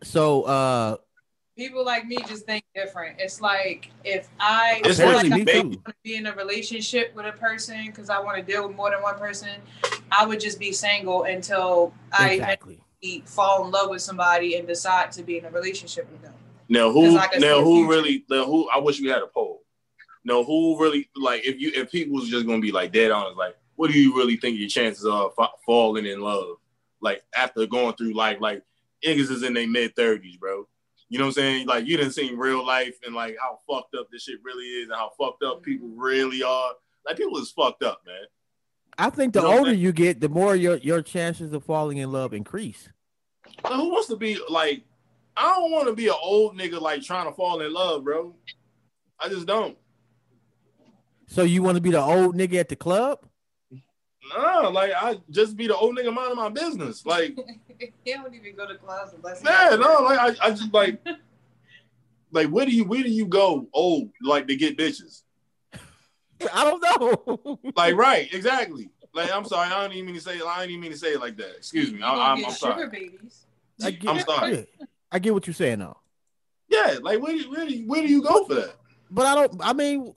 so 0.04 0.44
uh 0.44 0.98
People 1.58 1.84
like 1.84 2.06
me 2.06 2.18
just 2.28 2.46
think 2.46 2.64
different. 2.76 3.20
It's 3.20 3.42
like 3.42 3.90
if 4.06 4.30
I 4.40 4.82
It's 4.86 5.00
feel 5.00 5.08
like 5.08 5.26
I 5.26 5.60
want 5.60 5.86
to 5.86 5.94
be 6.04 6.16
in 6.16 6.28
a 6.28 6.36
relationship 6.36 7.16
with 7.16 7.26
a 7.26 7.32
person 7.32 7.88
because 7.88 8.12
I 8.12 8.20
want 8.20 8.38
to 8.38 8.44
deal 8.44 8.68
with 8.68 8.78
more 8.78 8.92
than 8.92 9.02
one 9.02 9.18
person, 9.18 9.50
I 10.12 10.26
would 10.26 10.40
just 10.40 10.60
be 10.60 10.72
single 10.72 11.24
until 11.24 11.94
I 12.14 12.34
exactly. 12.34 12.80
eventually 13.02 13.28
fall 13.28 13.66
in 13.66 13.72
love 13.72 13.90
with 13.90 14.04
somebody 14.04 14.56
and 14.56 14.68
decide 14.68 15.12
to 15.14 15.24
be 15.24 15.40
in 15.40 15.46
a 15.46 15.50
relationship 15.50 16.10
with 16.12 16.22
them. 16.22 16.34
Now 16.70 16.92
who 16.92 17.18
I 17.18 17.28
now 17.40 17.64
who 17.64 17.90
really 17.90 18.24
now 18.30 18.46
who 18.46 18.70
I 18.70 18.78
wish 18.78 19.02
we 19.02 19.08
had 19.08 19.24
a 19.24 19.28
poll. 19.28 19.64
No, 20.24 20.44
who 20.44 20.80
really 20.80 21.10
like 21.16 21.44
if 21.44 21.60
you 21.60 21.72
if 21.74 21.92
people 21.92 22.16
was 22.16 22.30
just 22.30 22.46
gonna 22.46 22.60
be 22.60 22.72
like 22.72 22.94
dead 22.94 23.10
honest, 23.10 23.36
like 23.36 23.58
what 23.76 23.92
do 23.92 24.00
you 24.00 24.16
really 24.16 24.38
think 24.38 24.60
your 24.60 24.70
chances 24.70 25.06
are 25.06 25.32
fa- 25.36 25.50
falling 25.66 26.06
in 26.06 26.22
love 26.22 26.58
like 27.02 27.24
after 27.36 27.66
going 27.66 27.96
through 27.96 28.14
life. 28.14 28.38
Like 28.40 28.64
niggas 29.06 29.32
is 29.32 29.44
in 29.44 29.54
their 29.54 29.68
mid 29.68 29.96
thirties, 29.96 30.38
bro. 30.38 30.68
You 31.10 31.20
know 31.20 31.26
what 31.26 31.30
I'm 31.30 31.34
saying? 31.34 31.68
Like 31.68 31.86
you 31.86 31.98
didn't 31.98 32.14
see 32.14 32.34
real 32.34 32.66
life 32.66 32.98
and 33.06 33.16
like 33.16 33.38
how 33.40 33.60
fucked 33.70 33.96
up 33.96 34.08
this 34.12 34.24
shit 34.24 34.40
really 34.44 34.66
is 34.66 34.90
and 34.90 34.96
how 34.98 35.12
fucked 35.18 35.44
up 35.44 35.58
mm-hmm. 35.58 35.64
people 35.64 35.90
really 35.96 36.44
are. 36.44 36.72
Like 37.06 37.18
people 37.18 37.38
is 37.38 37.52
fucked 37.52 37.84
up, 37.84 38.02
man. 38.06 38.26
I 38.98 39.10
think 39.10 39.34
the 39.34 39.42
You 39.42 39.48
know 39.48 39.58
older 39.58 39.74
you 39.74 39.92
get, 39.92 40.20
the 40.20 40.30
more 40.30 40.56
your 40.56 40.78
your 40.78 41.02
chances 41.02 41.54
of 41.54 41.64
falling 41.64 41.98
in 41.98 42.12
love 42.12 42.34
increase. 42.34 42.90
Like, 43.64 43.74
who 43.74 43.90
wants 43.90 44.08
to 44.08 44.18
be 44.18 44.38
like? 44.50 44.84
I 45.36 45.54
don't 45.56 45.72
want 45.72 45.88
to 45.88 45.94
be 45.94 46.08
an 46.08 46.16
old 46.22 46.58
nigga 46.58 46.82
like 46.82 47.04
trying 47.04 47.28
to 47.28 47.32
fall 47.32 47.62
in 47.62 47.72
love, 47.72 48.04
bro. 48.04 48.36
I 49.20 49.30
just 49.30 49.46
don't. 49.46 49.78
So 51.28 51.44
you 51.44 51.62
want 51.62 51.76
to 51.76 51.82
be 51.82 51.92
the 51.92 52.02
old 52.02 52.36
nigga 52.36 52.56
at 52.56 52.70
the 52.70 52.76
club? 52.76 53.27
Nah, 54.36 54.68
like 54.70 54.92
I 54.94 55.20
just 55.30 55.56
be 55.56 55.68
the 55.68 55.76
old 55.76 55.98
nigga 55.98 56.14
minding 56.14 56.36
my 56.38 56.50
business. 56.50 57.06
Like, 57.06 57.38
he 58.04 58.14
don't 58.14 58.34
even 58.34 58.56
go 58.56 58.68
to 58.68 58.76
class 58.76 59.14
unless. 59.14 59.42
he 59.42 59.48
yeah, 59.48 59.76
no, 59.80 60.02
like 60.04 60.20
I, 60.20 60.48
I 60.48 60.50
just 60.52 60.74
like, 60.74 61.00
like 62.32 62.48
where 62.48 62.66
do 62.66 62.72
you 62.72 62.84
where 62.86 63.04
do 63.04 63.10
you 63.10 63.26
go 63.26 63.68
old 63.74 64.10
like 64.22 64.48
to 64.48 64.56
get 64.56 64.78
bitches? 64.78 65.24
I 66.54 66.64
don't 66.64 66.82
know. 66.82 67.60
Like, 67.76 67.96
right, 67.96 68.32
exactly. 68.34 68.90
Like, 69.14 69.32
I'm 69.32 69.46
sorry, 69.46 69.72
I 69.72 69.82
don't 69.82 69.94
even 69.94 70.06
mean 70.08 70.16
to 70.16 70.22
say. 70.22 70.36
I 70.36 70.60
don't 70.60 70.70
even 70.70 70.82
mean 70.82 70.92
to 70.92 70.98
say 70.98 71.14
it 71.14 71.20
like 71.20 71.38
that. 71.38 71.56
Excuse 71.58 71.92
me, 71.92 72.02
I, 72.02 72.32
I'm, 72.32 72.38
get 72.38 72.48
I'm 72.48 72.52
sugar 72.54 72.74
sorry. 72.74 72.90
babies. 72.90 73.46
I 73.84 73.92
get, 73.92 74.10
I'm 74.10 74.20
sorry. 74.20 74.68
I 75.12 75.20
get 75.20 75.34
what 75.34 75.48
you're 75.48 75.54
saying 75.54 75.80
though, 75.80 75.98
Yeah, 76.70 76.98
like 77.02 77.22
where 77.22 77.32
do 77.34 77.40
you, 77.40 77.52
where 77.52 77.66
do 77.68 77.74
you, 77.76 77.88
where 77.88 78.02
do 78.02 78.08
you 78.08 78.22
go 78.22 78.46
for 78.46 78.56
that? 78.56 78.76
but 79.10 79.26
I 79.26 79.36
don't. 79.36 79.56
I 79.64 79.74
mean, 79.74 80.08
it- 80.08 80.16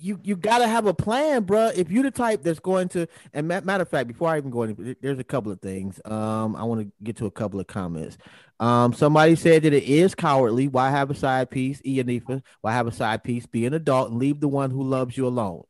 you 0.00 0.18
you 0.22 0.36
gotta 0.36 0.66
have 0.66 0.86
a 0.86 0.94
plan, 0.94 1.44
bruh. 1.44 1.74
If 1.76 1.90
you 1.90 2.02
the 2.02 2.10
type 2.10 2.42
that's 2.42 2.60
going 2.60 2.88
to, 2.90 3.06
and 3.32 3.46
ma- 3.48 3.60
matter 3.60 3.82
of 3.82 3.88
fact, 3.88 4.08
before 4.08 4.28
I 4.30 4.38
even 4.38 4.50
go 4.50 4.62
into, 4.62 4.96
there's 5.00 5.18
a 5.18 5.24
couple 5.24 5.52
of 5.52 5.60
things. 5.60 6.00
Um, 6.04 6.56
I 6.56 6.64
want 6.64 6.80
to 6.80 6.92
get 7.02 7.16
to 7.18 7.26
a 7.26 7.30
couple 7.30 7.60
of 7.60 7.66
comments. 7.66 8.16
Um, 8.58 8.92
somebody 8.92 9.36
said 9.36 9.62
that 9.62 9.72
it 9.72 9.84
is 9.84 10.14
cowardly. 10.14 10.68
Why 10.68 10.90
have 10.90 11.10
a 11.10 11.14
side 11.14 11.50
piece, 11.50 11.80
Ianifa? 11.82 12.42
Why 12.60 12.72
have 12.72 12.86
a 12.86 12.92
side 12.92 13.22
piece? 13.24 13.46
Be 13.46 13.66
an 13.66 13.74
adult 13.74 14.10
and 14.10 14.18
leave 14.18 14.40
the 14.40 14.48
one 14.48 14.70
who 14.70 14.82
loves 14.82 15.16
you 15.16 15.26
alone. 15.26 15.64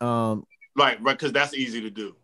Um, 0.00 0.44
Right, 0.76 1.02
right, 1.02 1.16
because 1.18 1.32
that's 1.32 1.54
easy 1.54 1.80
to 1.80 1.90
do. 1.90 2.14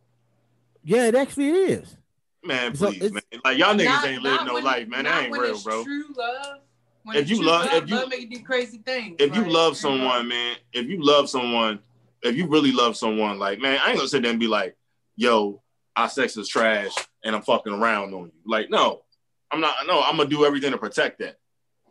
yeah, 0.84 1.06
it 1.06 1.14
actually 1.14 1.48
is. 1.48 1.96
Man, 2.44 2.72
please, 2.72 2.96
it's- 3.02 3.12
man. 3.12 3.22
Like 3.44 3.58
y'all 3.58 3.74
niggas 3.74 3.84
Not- 3.86 4.06
ain't 4.06 4.22
living 4.22 4.46
no 4.46 4.54
when- 4.54 4.64
life, 4.64 4.86
man. 4.88 5.04
not 5.04 5.10
That 5.14 5.22
ain't 5.22 5.30
when 5.32 5.40
real, 5.40 5.50
it's 5.54 5.62
bro. 5.64 5.82
True 5.82 6.04
love. 6.16 6.58
When 7.04 7.16
If 7.18 7.28
you 7.28 7.42
love- 7.42 7.66
love, 7.66 7.82
if 7.82 7.90
you- 7.90 7.96
love 7.96 8.08
make 8.08 8.20
you 8.22 8.38
do 8.38 8.42
crazy 8.42 8.78
things. 8.78 9.16
if 9.18 9.34
you 9.36 9.44
love 9.44 9.76
someone, 9.76 10.26
man, 10.26 10.56
if 10.72 10.86
you 10.88 11.02
love 11.04 11.28
someone, 11.28 11.80
if 12.22 12.34
you 12.34 12.46
really 12.46 12.72
love 12.72 12.96
someone, 12.96 13.38
like 13.38 13.58
man, 13.60 13.78
I 13.84 13.90
ain't 13.90 13.98
gonna 13.98 14.08
sit 14.08 14.22
there 14.22 14.30
and 14.30 14.40
be 14.40 14.46
like, 14.46 14.74
"Yo, 15.14 15.62
our 15.96 16.08
sex 16.08 16.36
is 16.38 16.48
trash," 16.48 16.94
and 17.22 17.36
I'm 17.36 17.42
fucking 17.42 17.74
around 17.74 18.14
on 18.14 18.26
you. 18.26 18.32
Like, 18.46 18.70
no, 18.70 19.02
I'm 19.50 19.60
not. 19.60 19.86
No, 19.86 20.00
I'm 20.00 20.16
gonna 20.16 20.30
do 20.30 20.46
everything 20.46 20.72
to 20.72 20.78
protect 20.78 21.18
that 21.18 21.36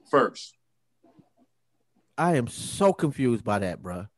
first. 0.10 0.56
I 2.18 2.36
am 2.36 2.48
so 2.48 2.92
confused 2.92 3.44
by 3.44 3.60
that, 3.60 3.82
bruh. 3.84 4.10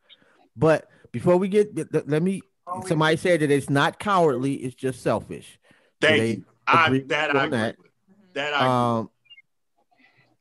But 0.56 0.89
before 1.12 1.36
we 1.38 1.50
get, 1.50 1.76
let- 1.93 2.08
let 2.08 2.24
me. 2.24 2.41
Somebody 2.88 3.18
said 3.18 3.41
that 3.41 3.52
it's 3.52 3.70
not 3.70 4.00
cowardly; 4.00 4.56
it's 4.56 4.76
just 4.76 5.02
selfish. 5.04 5.60
Thank 6.02 6.18
they 6.22 6.32
you. 6.32 6.46
I 6.66 6.86
agree 6.88 7.00
that 7.02 7.36
I 7.36 7.39
on 7.39 7.46
agree 7.48 7.58
that? 7.60 7.78
with. 7.78 7.91
That 8.34 8.54
I 8.54 8.58
agree. 8.60 8.70
Um, 9.02 9.10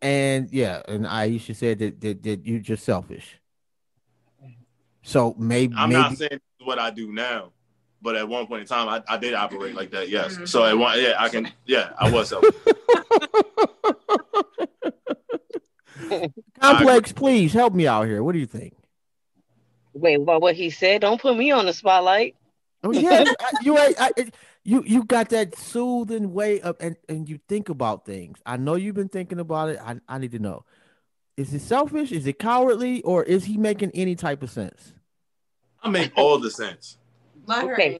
and 0.04 0.48
yeah, 0.52 0.82
and 0.86 1.06
Aisha 1.06 1.56
said 1.56 1.80
that 1.80 2.00
that, 2.02 2.22
that 2.22 2.46
you're 2.46 2.60
just 2.60 2.84
selfish. 2.84 3.40
So 5.02 5.34
maybe 5.38 5.74
I'm 5.76 5.88
maybe 5.88 6.00
not 6.00 6.16
saying 6.16 6.40
what 6.62 6.78
I 6.78 6.90
do 6.90 7.12
now, 7.12 7.50
but 8.00 8.14
at 8.16 8.26
one 8.28 8.46
point 8.46 8.62
in 8.62 8.66
time, 8.66 8.88
I, 8.88 9.02
I 9.12 9.16
did 9.18 9.34
operate 9.34 9.74
like 9.74 9.90
that. 9.90 10.08
Yes. 10.08 10.36
Mhm. 10.36 10.48
So 10.48 10.64
at 10.64 10.76
one, 10.78 10.98
yeah, 11.00 11.14
I 11.18 11.28
can. 11.28 11.50
Yeah, 11.66 11.92
I 11.98 12.10
was 12.10 12.28
selfish. 12.28 12.54
complex. 16.60 17.12
Please 17.12 17.52
help 17.52 17.74
me 17.74 17.86
out 17.86 18.06
here. 18.06 18.22
What 18.22 18.32
do 18.32 18.38
you 18.38 18.46
think? 18.46 18.74
Wait, 19.92 20.18
what? 20.20 20.40
What 20.42 20.54
he 20.54 20.70
said? 20.70 21.00
Don't 21.00 21.20
put 21.20 21.36
me 21.36 21.50
on 21.50 21.66
the 21.66 21.72
spotlight. 21.72 22.36
Oh 22.82 22.92
yeah, 22.92 23.24
I- 23.40 23.50
you 23.62 23.78
ain't- 23.84 24.00
I, 24.00 24.10
it- 24.16 24.34
you 24.64 24.82
you 24.86 25.04
got 25.04 25.28
that 25.30 25.56
soothing 25.56 26.32
way 26.32 26.60
of 26.60 26.76
and 26.80 26.96
and 27.08 27.28
you 27.28 27.38
think 27.48 27.68
about 27.68 28.04
things. 28.06 28.38
I 28.46 28.56
know 28.56 28.74
you've 28.74 28.94
been 28.94 29.08
thinking 29.08 29.38
about 29.38 29.68
it. 29.68 29.78
I 29.82 29.96
I 30.08 30.18
need 30.18 30.32
to 30.32 30.38
know. 30.38 30.64
Is 31.36 31.52
it 31.52 31.60
selfish? 31.60 32.12
Is 32.12 32.26
it 32.26 32.38
cowardly? 32.38 33.02
Or 33.02 33.22
is 33.22 33.44
he 33.44 33.56
making 33.56 33.90
any 33.92 34.14
type 34.14 34.42
of 34.42 34.50
sense? 34.50 34.94
I 35.82 35.90
make 35.90 36.12
all 36.16 36.38
the 36.38 36.50
sense. 36.50 36.96
Okay. 37.48 37.98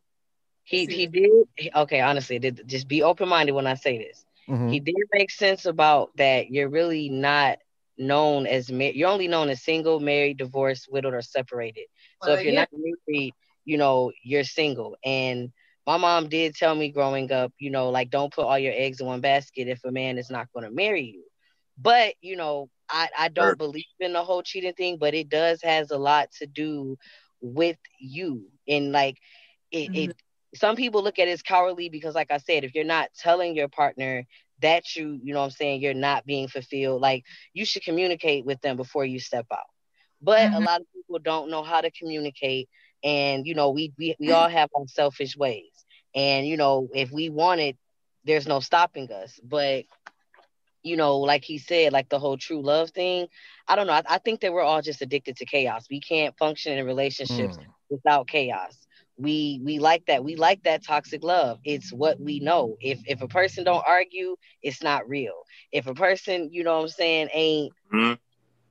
He 0.63 0.87
he 0.87 1.07
did. 1.07 1.31
he- 1.57 1.71
Okay, 1.75 2.01
honestly, 2.01 2.39
did 2.39 2.63
just 2.67 2.89
be 2.89 3.03
open 3.03 3.29
minded 3.29 3.53
when 3.53 3.67
I 3.67 3.75
say 3.75 3.99
this. 3.99 4.25
Mhm. 4.49 4.73
He 4.73 4.81
did 4.81 4.95
make 5.13 5.31
sense 5.31 5.67
about 5.67 6.17
that. 6.17 6.51
You're 6.51 6.69
really 6.71 7.11
not 7.11 7.59
known 7.99 8.47
as 8.47 8.73
ma- 8.73 8.85
you're 8.95 9.09
only 9.11 9.29
known 9.29 9.51
as 9.51 9.63
single, 9.63 10.01
married, 10.01 10.39
divorced, 10.39 10.91
widowed, 10.91 11.15
or 11.15 11.23
separated. 11.23 11.87
So 12.23 12.31
Well, 12.31 12.39
if 12.39 12.45
you're 12.45 12.55
yeah. 12.55 12.61
not 12.61 12.69
married, 12.73 13.35
you 13.67 13.77
know 13.77 14.13
you're 14.23 14.45
single. 14.45 14.97
And 15.05 15.53
my 15.87 15.97
mom 15.97 16.29
did 16.29 16.55
tell 16.55 16.75
me 16.75 16.91
growing 16.91 17.31
up, 17.33 17.53
you 17.59 17.71
know, 17.71 17.91
like 17.91 18.11
don't 18.11 18.33
put 18.33 18.45
all 18.47 18.59
your 18.59 18.73
eggs 18.75 19.01
in 19.01 19.07
one 19.07 19.21
basket 19.21 19.69
if 19.69 19.85
a 19.85 19.91
man 19.93 20.19
is 20.19 20.31
not 20.31 20.49
going 20.53 20.65
to 20.65 20.71
marry 20.71 21.03
you. 21.05 21.25
But 21.79 22.15
you 22.21 22.37
know, 22.37 22.69
I 22.89 23.09
I 23.19 23.29
don't 23.29 23.57
Sure. 23.57 23.59
believe 23.59 23.85
in 24.01 24.13
the 24.13 24.23
whole 24.25 24.43
cheating 24.43 24.75
thing, 24.75 24.99
but 24.99 25.15
it 25.15 25.29
does 25.29 25.63
has 25.63 25.91
a 25.91 25.99
lot 25.99 26.31
to 26.39 26.47
do 26.47 26.97
with 27.41 27.79
you 28.01 28.47
and 28.69 28.93
like 28.93 29.19
it. 29.71 29.91
it 29.95 30.13
some 30.55 30.77
people 30.77 31.03
look 31.03 31.19
at 31.19 31.29
it 31.29 31.33
as 31.33 31.43
cowardly 31.43 31.89
because, 31.89 32.15
like 32.15 32.31
I 32.31 32.39
said, 32.39 32.65
if 32.65 32.75
you're 32.75 32.85
not 32.85 33.11
telling 33.17 33.55
your 33.57 33.69
partner 33.69 34.25
that 34.61 34.97
you, 34.97 35.19
you 35.23 35.33
know 35.35 35.41
what 35.41 35.47
I'm 35.47 35.51
saying, 35.51 35.81
you're 35.83 35.95
not 35.95 36.25
being 36.27 36.49
fulfilled, 36.49 37.01
like 37.03 37.25
you 37.53 37.65
should 37.65 37.83
communicate 37.85 38.45
with 38.45 38.61
them 38.61 38.77
before 38.77 39.05
you 39.05 39.19
step 39.21 39.47
out. 39.53 39.67
But 40.21 40.51
a 40.55 40.61
Mhm. 40.61 40.67
lot 40.67 40.81
of 40.81 40.87
people 40.95 41.19
don't 41.19 41.51
know 41.51 41.63
how 41.63 41.81
to 41.81 41.91
communicate. 41.91 42.69
And, 43.05 43.47
you 43.47 43.55
know, 43.55 43.71
we, 43.71 43.93
we, 43.99 44.17
we 44.21 44.33
all 44.33 44.49
have 44.49 44.71
our 44.77 44.87
selfish 44.89 45.37
ways. 45.37 45.87
And, 46.15 46.47
you 46.47 46.57
know, 46.57 46.89
if 46.95 47.13
we 47.13 47.31
want 47.31 47.61
it, 47.61 47.77
there's 48.25 48.49
no 48.49 48.61
stopping 48.61 49.13
us. 49.13 49.41
But, 49.45 49.85
you 50.83 50.97
know, 50.97 51.19
like 51.19 51.45
he 51.45 51.59
said, 51.59 51.93
like 51.93 52.09
the 52.09 52.19
whole 52.19 52.37
true 52.39 52.63
love 52.63 52.91
thing, 52.91 53.29
I 53.69 53.77
don't 53.77 53.87
know. 53.87 53.95
I, 53.95 54.03
I 54.09 54.19
think 54.19 54.41
that 54.41 54.53
we're 54.53 54.63
all 54.63 54.83
just 54.83 55.03
addicted 55.03 55.37
to 55.39 55.47
chaos. 55.47 55.87
We 55.91 56.01
can't 56.01 56.37
function 56.39 56.79
in 56.79 56.87
relationships 56.87 57.57
Mm. 57.57 57.75
without 57.91 58.29
chaos 58.29 58.87
we 59.19 59.61
we 59.65 59.79
like 59.79 60.05
that 60.07 60.25
we 60.25 60.37
like 60.37 60.63
that 60.65 60.83
toxic 60.85 61.23
love 61.23 61.59
it's 61.65 61.93
what 61.93 62.21
we 62.21 62.41
know 62.41 62.77
if 62.81 63.01
if 63.05 63.21
a 63.23 63.29
person 63.29 63.65
don't 63.65 63.85
argue 63.87 64.37
it's 64.63 64.83
not 64.83 65.09
real 65.09 65.43
if 65.73 65.87
a 65.87 65.95
person 65.95 66.49
you 66.53 66.65
know 66.65 66.77
what 66.77 66.83
i'm 66.83 66.89
saying 66.89 67.29
ain't 67.33 67.73
Mhm. 67.93 68.19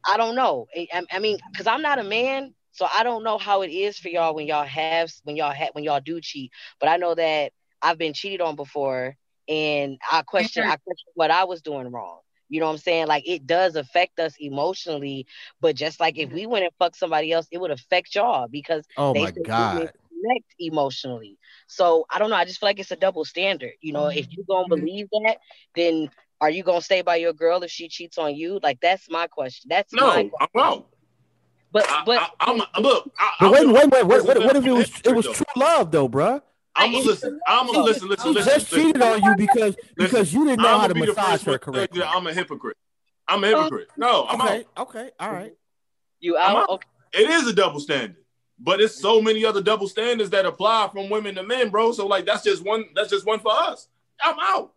i 0.07 0.17
don't 0.17 0.35
know 0.35 0.67
I- 0.75 1.03
I 1.11 1.19
mean 1.19 1.37
because 1.51 1.67
i'm 1.67 1.81
not 1.81 1.99
a 1.99 2.03
man 2.03 2.53
so 2.73 2.87
i 2.97 3.03
don't 3.03 3.23
know 3.23 3.39
how 3.39 3.63
it 3.63 3.71
is 3.71 3.99
for 3.99 4.09
y'all 4.09 4.35
when 4.35 4.47
y'all 4.47 4.65
have 4.65 5.01
when 5.17 5.27
y'all 5.27 5.41
have 5.41 5.61
when 5.65 5.75
y'all 5.75 5.89
do 5.91 6.09
cheat 6.11 6.41
but 6.71 6.79
i 6.81 6.89
know 6.89 7.07
that 7.07 7.51
i've 7.81 7.97
been 7.97 8.13
cheated 8.13 8.41
on 8.41 8.55
before 8.55 9.15
and 9.47 9.97
i 10.11 10.21
question 10.23 10.63
i 10.65 10.75
question 10.77 11.07
what 11.15 11.31
i 11.31 11.45
was 11.45 11.61
doing 11.61 11.91
wrong 11.91 12.19
you 12.49 12.59
know 12.59 12.67
what 12.67 12.73
I'm 12.73 12.77
saying? 12.77 13.07
Like 13.07 13.27
it 13.27 13.47
does 13.47 13.75
affect 13.75 14.19
us 14.19 14.35
emotionally, 14.39 15.25
but 15.61 15.75
just 15.75 15.99
like 15.99 16.17
if 16.17 16.31
we 16.31 16.45
went 16.45 16.63
and 16.63 16.73
fuck 16.79 16.95
somebody 16.95 17.31
else, 17.31 17.47
it 17.51 17.59
would 17.59 17.71
affect 17.71 18.15
y'all 18.15 18.47
because 18.47 18.85
Oh 18.97 19.13
they 19.13 19.27
my 19.27 19.31
god. 19.31 19.91
connect 20.09 20.45
emotionally. 20.59 21.37
So 21.67 22.05
I 22.09 22.19
don't 22.19 22.29
know. 22.29 22.35
I 22.35 22.45
just 22.45 22.59
feel 22.59 22.69
like 22.69 22.79
it's 22.79 22.91
a 22.91 22.95
double 22.97 23.25
standard. 23.25 23.73
You 23.81 23.93
know, 23.93 24.07
if 24.07 24.27
you 24.31 24.43
gonna 24.47 24.67
Mhm. 24.67 24.69
believe 24.69 25.07
that, 25.11 25.37
then 25.75 26.09
are 26.41 26.49
you 26.49 26.63
gonna 26.63 26.81
stay 26.81 27.01
by 27.01 27.15
your 27.17 27.33
girl 27.33 27.63
if 27.63 27.71
she 27.71 27.89
cheats 27.89 28.17
on 28.17 28.35
you? 28.35 28.59
Like 28.61 28.79
that's 28.81 29.09
my 29.09 29.27
question. 29.27 29.69
That's 29.69 29.93
No, 29.93 30.01
my 30.01 30.23
I'm 30.39 30.49
question. 30.53 30.63
out. 30.63 30.92
But 31.73 31.87
but 32.05 32.21
I, 32.21 32.29
I'm 32.39 32.83
look. 32.83 33.11
I, 33.17 33.31
But 33.39 33.47
I'm 33.47 33.51
wait, 33.51 33.67
wait, 33.67 33.91
wait, 33.91 34.05
wait, 34.05 34.25
what, 34.25 34.37
what 34.45 34.55
if 34.55 34.65
it 34.65 34.71
was 34.71 35.01
it 35.03 35.15
was 35.15 35.25
true 35.25 35.45
love 35.55 35.91
though, 35.91 36.07
bruh? 36.07 36.41
I'm 36.75 36.91
gonna 36.91 37.03
listen. 37.03 37.39
I'm 37.47 37.65
gonna 37.65 37.79
listen. 37.79 38.07
Listen. 38.07 38.27
She 38.27 38.33
Listen. 38.33 38.53
just 38.53 38.69
cheated 38.69 39.01
on 39.01 39.23
you 39.23 39.35
because 39.35 39.75
because 39.97 40.33
you 40.33 40.45
didn't 40.45 40.61
know 40.61 40.69
how 40.69 40.87
gonna 40.87 40.89
to 40.89 40.93
be 40.93 41.01
the 41.01 41.07
massage 41.07 41.43
her 41.43 41.51
one 41.51 41.59
to 41.59 41.65
tell 41.65 41.73
you 41.81 41.87
correctly. 41.87 42.03
I'm 42.03 42.27
a 42.27 42.33
hypocrite. 42.33 42.77
I'm 43.27 43.43
a 43.43 43.47
hypocrite. 43.47 43.87
No, 43.97 44.27
I'm 44.27 44.39
Okay, 44.41 44.65
out. 44.77 44.87
okay, 44.87 45.09
all 45.19 45.31
right. 45.31 45.53
you 46.19 46.37
I'm 46.37 46.55
out? 46.55 46.63
out. 46.63 46.69
Okay. 46.69 46.87
It 47.15 47.29
is 47.29 47.47
a 47.47 47.53
double 47.53 47.79
standard, 47.79 48.23
but 48.59 48.79
it's 48.79 48.99
so 48.99 49.21
many 49.21 49.43
other 49.43 49.61
double 49.61 49.87
standards 49.87 50.29
that 50.29 50.45
apply 50.45 50.89
from 50.91 51.09
women 51.09 51.35
to 51.35 51.43
men, 51.43 51.69
bro. 51.69 51.91
So 51.91 52.05
like 52.05 52.25
that's 52.25 52.43
just 52.43 52.63
one. 52.63 52.85
That's 52.95 53.09
just 53.09 53.25
one 53.25 53.39
for 53.39 53.51
us. 53.51 53.87
I'm 54.21 54.35
out. 54.39 54.73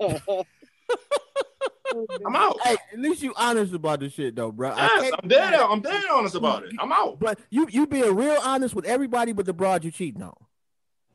I'm 2.26 2.36
out. 2.36 2.58
Hey, 2.62 2.76
at 2.92 2.98
least 2.98 3.22
you 3.22 3.32
honest 3.36 3.72
about 3.72 4.00
this 4.00 4.12
shit 4.12 4.36
though, 4.36 4.52
bro. 4.52 4.70
I 4.70 4.76
Yes, 4.82 5.02
can't- 5.02 5.14
I'm 5.22 5.28
dead. 5.28 5.54
I'm 5.54 5.80
dead 5.80 6.04
honest 6.12 6.34
about 6.34 6.64
it. 6.64 6.72
I'm 6.78 6.92
out. 6.92 7.18
But 7.20 7.38
you 7.50 7.68
you 7.70 7.86
being 7.86 8.14
real 8.14 8.38
honest 8.42 8.74
with 8.74 8.84
everybody 8.84 9.32
but 9.32 9.46
the 9.46 9.52
broad 9.54 9.84
you 9.84 9.90
cheating 9.90 10.22
on. 10.22 10.34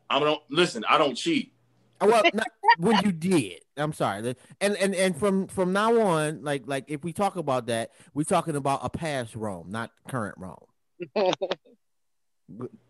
I 0.10 0.20
don't 0.20 0.42
listen. 0.50 0.84
I 0.90 0.98
don't 0.98 1.16
cheat. 1.16 1.54
Uh, 2.00 2.08
Well, 2.10 2.24
not, 2.34 2.48
when 2.78 3.04
you 3.06 3.12
did, 3.12 3.60
I'm 3.78 3.94
sorry. 3.94 4.36
And 4.60 4.76
and 4.78 4.96
and 4.96 5.16
from 5.16 5.48
from 5.48 5.72
now 5.72 6.00
on, 6.02 6.44
like 6.44 6.64
like 6.66 6.86
if 6.88 7.04
we 7.04 7.14
talk 7.14 7.36
about 7.36 7.68
that, 7.68 7.92
we're 8.16 8.24
talking 8.24 8.56
about 8.56 8.80
a 8.84 8.90
past 8.90 9.36
Rome, 9.36 9.68
not 9.70 9.92
current 10.08 10.36
Rome. 10.38 10.66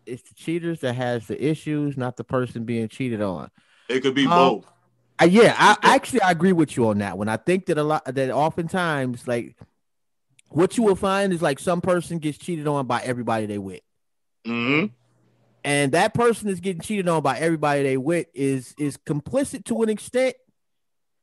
It's 0.06 0.22
the 0.28 0.34
cheaters 0.34 0.80
that 0.80 0.94
has 0.94 1.28
the 1.28 1.40
issues, 1.44 1.96
not 1.96 2.16
the 2.16 2.24
person 2.24 2.64
being 2.64 2.88
cheated 2.88 3.22
on. 3.22 3.48
It 3.88 4.00
could 4.00 4.14
be 4.14 4.24
Um, 4.26 4.30
both. 4.30 4.71
Uh, 5.22 5.26
yeah, 5.26 5.54
I 5.56 5.76
actually 5.82 6.22
I 6.22 6.32
agree 6.32 6.52
with 6.52 6.76
you 6.76 6.88
on 6.88 6.98
that 6.98 7.16
one. 7.16 7.28
I 7.28 7.36
think 7.36 7.66
that 7.66 7.78
a 7.78 7.82
lot 7.82 8.04
that 8.04 8.30
oftentimes 8.30 9.28
like 9.28 9.56
what 10.48 10.76
you 10.76 10.82
will 10.82 10.96
find 10.96 11.32
is 11.32 11.40
like 11.40 11.60
some 11.60 11.80
person 11.80 12.18
gets 12.18 12.38
cheated 12.38 12.66
on 12.66 12.86
by 12.86 13.00
everybody 13.02 13.46
they 13.46 13.58
with. 13.58 13.80
hmm 14.44 14.86
and 15.64 15.92
that 15.92 16.12
person 16.12 16.48
is 16.48 16.58
getting 16.58 16.82
cheated 16.82 17.08
on 17.08 17.22
by 17.22 17.38
everybody 17.38 17.84
they 17.84 17.96
with 17.96 18.26
is 18.34 18.74
is 18.78 18.96
complicit 18.96 19.64
to 19.64 19.82
an 19.82 19.88
extent 19.88 20.34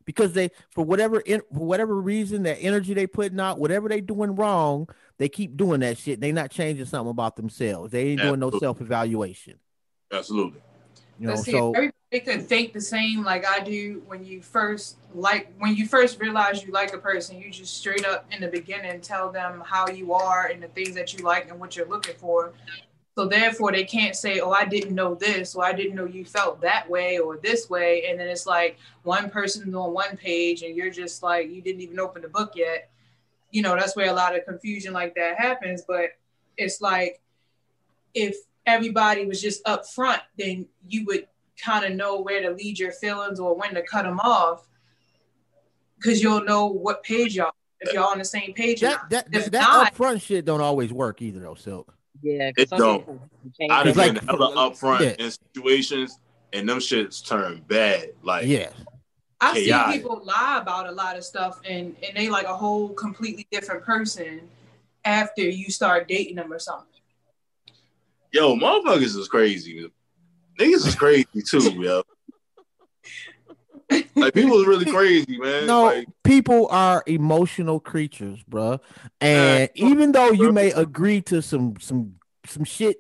because 0.05 0.31
they 0.31 0.49
for 0.69 0.85
whatever 0.85 1.19
in, 1.19 1.41
for 1.53 1.65
whatever 1.65 1.93
reason 1.99 2.43
that 2.43 2.55
energy 2.61 2.93
they 2.93 3.05
putting 3.05 3.39
out 3.39 3.59
whatever 3.59 3.89
they 3.89 3.99
doing 3.99 4.35
wrong 4.35 4.87
they 5.17 5.27
keep 5.27 5.57
doing 5.57 5.81
that 5.81 5.97
shit 5.97 6.21
they 6.21 6.31
not 6.31 6.51
changing 6.51 6.85
something 6.85 7.11
about 7.11 7.35
themselves 7.35 7.91
they 7.91 8.11
ain't 8.11 8.21
doing 8.21 8.39
no 8.39 8.49
self-evaluation 8.49 9.59
Absolutely. 10.11 10.61
You 11.19 11.27
know 11.27 11.35
see, 11.35 11.51
so 11.51 11.73
everybody 11.73 12.19
could 12.23 12.47
think 12.47 12.73
the 12.73 12.81
same 12.81 13.23
like 13.23 13.45
I 13.45 13.59
do 13.59 14.01
when 14.07 14.23
you 14.23 14.41
first 14.41 14.97
like 15.13 15.51
when 15.57 15.75
you 15.75 15.85
first 15.85 16.19
realize 16.19 16.63
you 16.63 16.71
like 16.71 16.93
a 16.93 16.97
person, 16.97 17.39
you 17.39 17.51
just 17.51 17.77
straight 17.77 18.05
up 18.05 18.25
in 18.31 18.41
the 18.41 18.47
beginning 18.47 19.01
tell 19.01 19.31
them 19.31 19.61
how 19.65 19.89
you 19.89 20.13
are 20.13 20.47
and 20.47 20.63
the 20.63 20.69
things 20.69 20.95
that 20.95 21.13
you 21.13 21.23
like 21.23 21.49
and 21.49 21.59
what 21.59 21.75
you're 21.75 21.87
looking 21.87 22.15
for. 22.15 22.53
So 23.15 23.27
therefore 23.27 23.73
they 23.73 23.83
can't 23.83 24.15
say, 24.15 24.39
Oh, 24.39 24.51
I 24.51 24.65
didn't 24.65 24.95
know 24.95 25.13
this, 25.13 25.55
or 25.55 25.65
I 25.65 25.73
didn't 25.73 25.95
know 25.95 26.05
you 26.05 26.23
felt 26.23 26.61
that 26.61 26.89
way 26.89 27.19
or 27.19 27.37
this 27.37 27.69
way. 27.69 28.05
And 28.07 28.19
then 28.19 28.27
it's 28.27 28.45
like 28.45 28.77
one 29.03 29.29
person's 29.29 29.75
on 29.75 29.93
one 29.93 30.15
page 30.15 30.61
and 30.61 30.75
you're 30.75 30.91
just 30.91 31.21
like 31.21 31.49
you 31.49 31.61
didn't 31.61 31.81
even 31.81 31.99
open 31.99 32.21
the 32.21 32.29
book 32.29 32.53
yet. 32.55 32.89
You 33.51 33.61
know, 33.61 33.75
that's 33.75 33.95
where 33.95 34.09
a 34.09 34.13
lot 34.13 34.37
of 34.37 34.45
confusion 34.45 34.93
like 34.93 35.15
that 35.15 35.37
happens. 35.37 35.83
But 35.85 36.11
it's 36.55 36.81
like 36.81 37.19
if 38.13 38.37
everybody 38.69 39.25
was 39.25 39.41
just 39.41 39.61
up 39.67 39.85
front, 39.87 40.21
then 40.37 40.67
you 40.87 41.05
would 41.05 41.27
kind 41.63 41.83
of 41.85 41.93
know 41.93 42.21
where 42.21 42.41
to 42.41 42.51
lead 42.51 42.79
your 42.79 42.91
feelings 42.91 43.39
or 43.39 43.55
when 43.55 43.73
to 43.73 43.81
cut 43.81 44.03
them 44.03 44.19
off 44.21 44.67
because 45.97 46.21
you'll 46.23 46.43
know 46.45 46.67
what 46.67 47.03
page 47.03 47.35
y'all 47.35 47.51
if 47.81 47.93
y'all 47.93 48.05
on 48.09 48.17
the 48.17 48.25
same 48.25 48.53
page 48.53 48.81
or 48.83 48.87
that 48.87 49.09
that 49.09 49.31
that, 49.31 49.51
that 49.51 49.61
not- 49.61 49.93
upfront 49.93 50.21
shit 50.21 50.45
don't 50.45 50.61
always 50.61 50.91
work 50.93 51.21
either 51.21 51.39
though 51.39 51.55
silk 51.55 51.93
Yeah, 52.21 52.51
'cause 52.51 52.63
It 52.63 52.69
some 52.69 52.79
don't. 52.79 53.21
I've 53.69 53.85
been 53.85 53.95
like- 53.97 54.23
hella 54.23 54.55
upfront 54.71 54.99
Yeah. 55.01 55.25
in 55.25 55.31
situations, 55.31 56.17
and 56.53 56.67
them 56.67 56.79
shits 56.79 57.25
turn 57.25 57.61
bad. 57.67 58.11
Like, 58.23 58.45
yeah 58.47 58.69
I've 59.41 59.55
seen 59.55 59.83
people 59.93 60.21
lie 60.25 60.59
about 60.61 60.87
a 60.87 60.91
lot 60.91 61.15
of 61.17 61.23
stuff 61.23 61.59
and 61.65 61.95
and 62.05 62.15
they 62.15 62.27
like 62.29 62.45
a 62.45 62.55
whole 62.55 62.89
completely 62.89 63.47
different 63.51 63.83
person 63.83 64.41
after 65.05 65.41
you 65.41 65.69
start 65.71 66.07
dating 66.09 66.35
them 66.35 66.51
or 66.51 66.59
something. 66.59 66.85
Yo, 68.31 68.55
motherfuckers 68.55 69.17
is 69.17 69.27
crazy. 69.27 69.89
Niggas 70.59 70.87
is 70.87 70.95
crazy 70.95 71.27
too, 71.47 71.71
yo. 71.81 72.03
Like 74.15 74.33
people 74.33 74.59
is 74.59 74.67
really 74.67 74.85
crazy, 74.85 75.39
man. 75.39 75.65
no 75.65 75.85
Like, 75.85 76.07
people 76.23 76.67
are 76.69 77.03
emotional 77.07 77.79
creatures 77.79 78.39
bruh. 78.49 78.79
and 79.19 79.69
even 79.73 80.11
though 80.11 80.29
you 80.31 80.45
bro. 80.45 80.51
may 80.51 80.71
agree 80.71 81.21
to 81.23 81.41
some 81.41 81.75
some 81.79 82.15
some 82.45 82.63
shit 82.65 82.97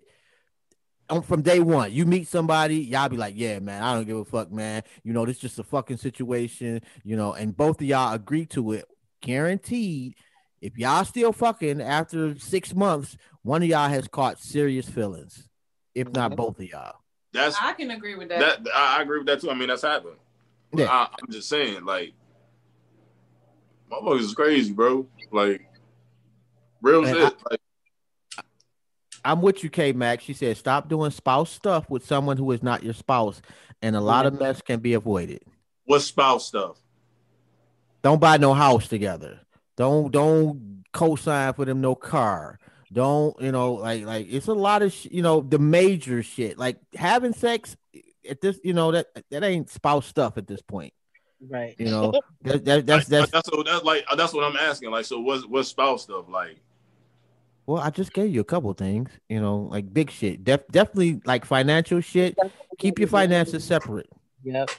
from 1.23 1.41
day 1.41 1.59
one, 1.59 1.91
you 1.91 2.05
meet 2.05 2.27
somebody, 2.27 2.77
y'all 2.77 3.09
be 3.09 3.17
like, 3.17 3.33
"Yeah, 3.35 3.59
man, 3.59 3.81
I 3.81 3.95
don't 3.95 4.05
give 4.05 4.17
a 4.17 4.25
fuck, 4.25 4.51
man. 4.51 4.83
You 5.03 5.11
know, 5.13 5.25
this 5.25 5.37
is 5.37 5.41
just 5.41 5.59
a 5.59 5.63
fucking 5.63 5.97
situation, 5.97 6.81
you 7.03 7.15
know." 7.15 7.33
And 7.33 7.55
both 7.55 7.81
of 7.81 7.87
y'all 7.87 8.13
agree 8.13 8.45
to 8.47 8.73
it, 8.73 8.85
guaranteed. 9.21 10.15
If 10.61 10.77
y'all 10.77 11.05
still 11.05 11.31
fucking 11.33 11.81
after 11.81 12.37
six 12.37 12.75
months, 12.75 13.17
one 13.43 13.63
of 13.63 13.69
y'all 13.69 13.89
has 13.89 14.07
caught 14.07 14.39
serious 14.39 14.87
feelings, 14.89 15.47
if 15.95 16.11
not 16.11 16.31
Mhm. 16.31 16.35
both 16.35 16.59
of 16.59 16.65
y'all. 16.65 16.95
that's 17.31 17.55
I 17.61 17.73
can 17.73 17.91
agree 17.91 18.15
with 18.15 18.29
that. 18.29 18.63
that. 18.63 18.71
I 18.75 18.97
I 18.97 19.01
agree 19.03 19.19
with 19.19 19.27
that 19.27 19.39
too. 19.41 19.51
I 19.51 19.53
mean, 19.53 19.67
that's 19.69 19.83
happened. 19.83 20.17
Yeah. 20.73 20.87
I, 20.91 21.07
I'm 21.21 21.31
just 21.31 21.47
saying, 21.49 21.85
like, 21.85 22.13
my 23.89 23.97
motherfuckers 23.97 24.19
is 24.21 24.33
crazy, 24.33 24.73
bro. 24.73 25.07
Like, 25.31 25.61
real 26.81 27.05
And 27.05 27.15
shit. 27.15 27.35
like, 27.49 27.59
I'm 29.25 29.41
with 29.41 29.63
you, 29.63 29.69
K 29.69 29.91
Mac. 29.91 30.21
She 30.21 30.33
said, 30.33 30.57
"Stop 30.57 30.87
doing 30.89 31.11
spouse 31.11 31.49
stuff 31.51 31.89
with 31.89 32.05
someone 32.05 32.37
who 32.37 32.51
is 32.51 32.63
not 32.63 32.83
your 32.83 32.93
spouse, 32.93 33.41
and 33.81 33.95
a 33.95 34.01
lot 34.01 34.25
of 34.25 34.39
mess 34.39 34.61
can 34.61 34.79
be 34.79 34.93
avoided." 34.93 35.41
what 35.85 36.01
spouse 36.01 36.45
stuff? 36.47 36.77
Don't 38.03 38.21
buy 38.21 38.37
no 38.37 38.53
house 38.53 38.87
together. 38.87 39.39
Don't 39.75 40.11
don't 40.11 40.83
co-sign 40.93 41.53
for 41.53 41.65
them 41.65 41.81
no 41.81 41.95
car. 41.95 42.59
Don't 42.91 43.39
you 43.39 43.51
know 43.51 43.73
like 43.73 44.03
like 44.03 44.27
it's 44.29 44.47
a 44.47 44.53
lot 44.53 44.81
of 44.81 44.91
sh- 44.91 45.07
you 45.11 45.21
know 45.21 45.41
the 45.41 45.59
major 45.59 46.23
shit 46.23 46.57
like 46.57 46.77
having 46.95 47.33
sex 47.33 47.77
at 48.27 48.41
this 48.41 48.59
you 48.63 48.73
know 48.73 48.91
that 48.91 49.07
that 49.29 49.43
ain't 49.43 49.69
spouse 49.69 50.07
stuff 50.07 50.37
at 50.37 50.47
this 50.47 50.61
point. 50.61 50.93
right. 51.49 51.75
You 51.77 51.85
know 51.85 52.13
that, 52.41 52.65
that 52.65 52.85
that's 52.87 53.07
that's 53.07 53.31
that's 53.31 53.51
what 53.51 53.65
that's 53.65 53.83
like. 53.83 54.05
That's 54.17 54.33
what 54.33 54.43
I'm 54.43 54.55
asking. 54.55 54.89
Like, 54.91 55.05
so 55.05 55.19
what's 55.19 55.45
what 55.45 55.63
spouse 55.63 56.03
stuff? 56.03 56.25
Like, 56.29 56.57
well 57.67 57.81
I 57.81 57.91
just 57.91 58.11
gave 58.11 58.33
you 58.33 58.41
a 58.41 58.45
couple 58.45 58.73
things 58.73 59.11
you 59.27 59.39
know 59.39 59.67
like 59.71 59.93
big 59.93 60.09
shit. 60.09 60.43
Def, 60.43 60.67
definitely 60.71 61.21
like 61.25 61.45
financial 61.45 62.01
shit. 62.01 62.37
Keep 62.79 62.97
your 62.97 63.07
finances 63.07 63.63
separate. 63.63 64.09
Yep. 64.43 64.71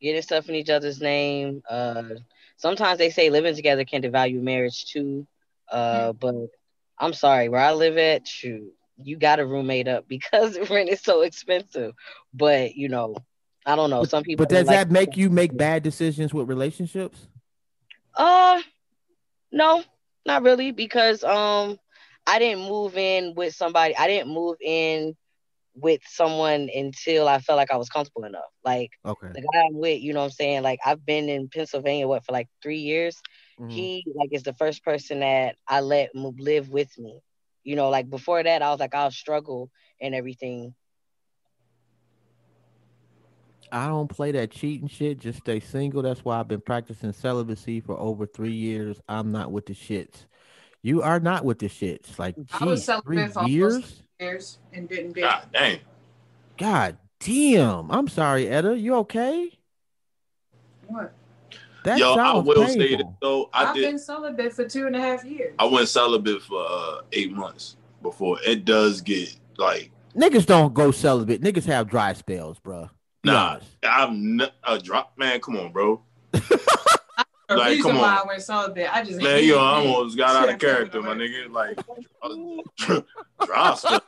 Getting 0.00 0.22
stuff 0.22 0.48
in 0.48 0.54
each 0.54 0.70
other's 0.70 1.00
name. 1.00 1.62
Uh, 1.68 2.04
sometimes 2.56 2.98
they 2.98 3.10
say 3.10 3.30
living 3.30 3.56
together 3.56 3.84
can 3.84 4.02
devalue 4.02 4.40
marriage 4.40 4.84
too. 4.84 5.26
Uh, 5.70 6.12
but 6.12 6.50
I'm 7.00 7.12
sorry, 7.12 7.48
where 7.48 7.60
I 7.60 7.72
live 7.72 7.96
at, 7.96 8.26
shoot, 8.26 8.72
you 9.02 9.16
got 9.16 9.40
a 9.40 9.46
roommate 9.46 9.88
up 9.88 10.08
because 10.08 10.58
rent 10.70 10.88
is 10.88 11.00
so 11.00 11.22
expensive. 11.22 11.94
But 12.34 12.74
you 12.74 12.88
know, 12.88 13.16
I 13.64 13.76
don't 13.76 13.90
know. 13.90 14.04
Some 14.04 14.22
people. 14.24 14.44
But 14.44 14.50
does 14.50 14.66
like- 14.66 14.76
that 14.76 14.90
make 14.90 15.16
you 15.16 15.30
make 15.30 15.56
bad 15.56 15.82
decisions 15.82 16.34
with 16.34 16.48
relationships? 16.48 17.28
Uh, 18.14 18.60
no, 19.52 19.84
not 20.26 20.42
really, 20.42 20.72
because 20.72 21.22
um, 21.22 21.78
I 22.26 22.38
didn't 22.38 22.68
move 22.68 22.96
in 22.96 23.34
with 23.34 23.54
somebody. 23.54 23.96
I 23.96 24.08
didn't 24.08 24.32
move 24.32 24.56
in 24.60 25.16
with 25.74 26.00
someone 26.06 26.68
until 26.74 27.28
I 27.28 27.38
felt 27.38 27.56
like 27.56 27.70
I 27.70 27.76
was 27.76 27.88
comfortable 27.88 28.24
enough. 28.24 28.50
Like 28.64 28.90
Okay. 29.06 29.28
the 29.32 29.40
guy 29.40 29.60
I'm 29.60 29.78
with, 29.78 30.02
you 30.02 30.12
know 30.12 30.20
what 30.20 30.26
I'm 30.26 30.30
saying? 30.32 30.62
Like 30.62 30.80
I've 30.84 31.04
been 31.06 31.28
in 31.28 31.48
Pennsylvania 31.48 32.08
what 32.08 32.24
for 32.24 32.32
like 32.32 32.48
three 32.62 32.78
years. 32.80 33.20
Mhm. 33.60 33.70
He 33.70 34.04
like 34.14 34.30
is 34.32 34.42
the 34.42 34.54
first 34.54 34.84
person 34.84 35.20
that 35.20 35.56
I 35.66 35.80
let 35.80 36.14
move, 36.14 36.38
live 36.38 36.70
with 36.70 36.96
me. 36.98 37.20
You 37.64 37.76
know, 37.76 37.90
like 37.90 38.08
before 38.08 38.42
that, 38.42 38.62
I 38.62 38.70
was 38.70 38.80
like 38.80 38.94
I'll 38.94 39.10
struggle 39.10 39.70
and 40.00 40.14
everything. 40.14 40.74
I 43.70 43.88
don't 43.88 44.08
play 44.08 44.32
that 44.32 44.50
cheating 44.50 44.88
shit. 44.88 45.18
Just 45.18 45.40
stay 45.40 45.60
single. 45.60 46.02
That's 46.02 46.24
why 46.24 46.40
I've 46.40 46.48
been 46.48 46.60
practicing 46.60 47.12
celibacy 47.12 47.80
for 47.80 47.98
over 47.98 48.26
three 48.26 48.54
years. 48.54 49.00
I'm 49.08 49.30
not 49.30 49.52
with 49.52 49.66
the 49.66 49.74
shits. 49.74 50.26
You 50.82 51.02
are 51.02 51.20
not 51.20 51.44
with 51.44 51.58
the 51.58 51.68
shits. 51.68 52.18
Like, 52.18 52.36
I 52.52 52.64
was 52.64 52.84
celibate 52.84 53.04
three 53.04 53.26
for 53.28 53.44
years? 53.46 54.02
Years 54.20 54.58
and 54.72 54.88
didn't 54.88 55.12
date. 55.12 55.22
God 55.22 55.48
damn. 55.52 55.78
God 56.56 56.98
damn. 57.20 57.90
I'm 57.90 58.08
sorry, 58.08 58.48
Etta. 58.48 58.78
You 58.78 58.94
okay? 58.96 59.50
What? 60.86 61.12
That 61.84 61.98
Yo, 61.98 62.12
I 62.12 62.14
sounds 62.16 62.46
will 62.46 62.66
say 62.66 62.76
this 62.78 62.88
painful. 62.96 63.16
though. 63.22 63.50
I 63.52 63.66
I've 63.66 63.74
did. 63.74 63.82
been 63.82 63.98
celibate 63.98 64.52
for 64.52 64.68
two 64.68 64.86
and 64.86 64.96
a 64.96 65.00
half 65.00 65.24
years. 65.24 65.54
I 65.58 65.64
went 65.64 65.88
celibate 65.88 66.42
for 66.42 66.64
uh, 66.68 67.00
eight 67.12 67.32
months 67.32 67.76
before. 68.02 68.38
It 68.46 68.64
does 68.64 69.00
get 69.00 69.34
like 69.56 69.90
Niggas 70.16 70.46
don't 70.46 70.74
go 70.74 70.90
celibate. 70.90 71.40
Niggas 71.42 71.64
have 71.66 71.88
dry 71.88 72.12
spells, 72.14 72.58
bro. 72.58 72.90
Be 73.22 73.30
Nah. 73.30 73.52
honest. 73.52 73.66
I'm 73.84 74.36
not 74.36 74.52
a 74.64 74.78
drop 74.78 75.12
man. 75.16 75.40
Come 75.40 75.56
on, 75.56 75.72
bro. 75.72 76.02
The 77.50 77.56
Like, 77.56 77.70
reason 77.70 77.92
come 77.92 78.00
why 78.00 78.08
on. 78.10 78.18
I 78.18 78.24
went 78.26 78.42
celibate, 78.42 78.94
I 78.94 79.02
just 79.02 79.22
Man, 79.22 79.42
yo, 79.42 79.56
I 79.58 79.76
almost 79.76 80.18
got 80.18 80.36
out 80.36 80.52
of 80.52 80.58
character, 80.60 81.00
my 81.00 81.14
nigga. 81.14 81.50
Like, 81.50 81.78
uh, 82.22 83.00
drop 83.46 83.78
stuff. 83.78 84.02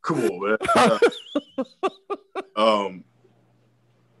Come 0.00 0.24
on, 0.24 0.56
man. 0.74 0.98
um, 2.56 3.04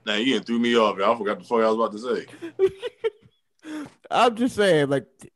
now 0.06 0.14
you 0.16 0.40
threw 0.40 0.58
me 0.58 0.76
off. 0.76 0.96
man. 0.98 1.08
I 1.10 1.16
forgot 1.16 1.38
the 1.38 1.44
fuck 1.44 1.60
I 1.60 1.70
was 1.70 1.74
about 1.74 1.92
to 1.92 2.26
say. 3.64 3.84
I'm 4.10 4.36
just 4.36 4.56
saying, 4.56 4.88
like, 4.88 5.06
th- 5.20 5.32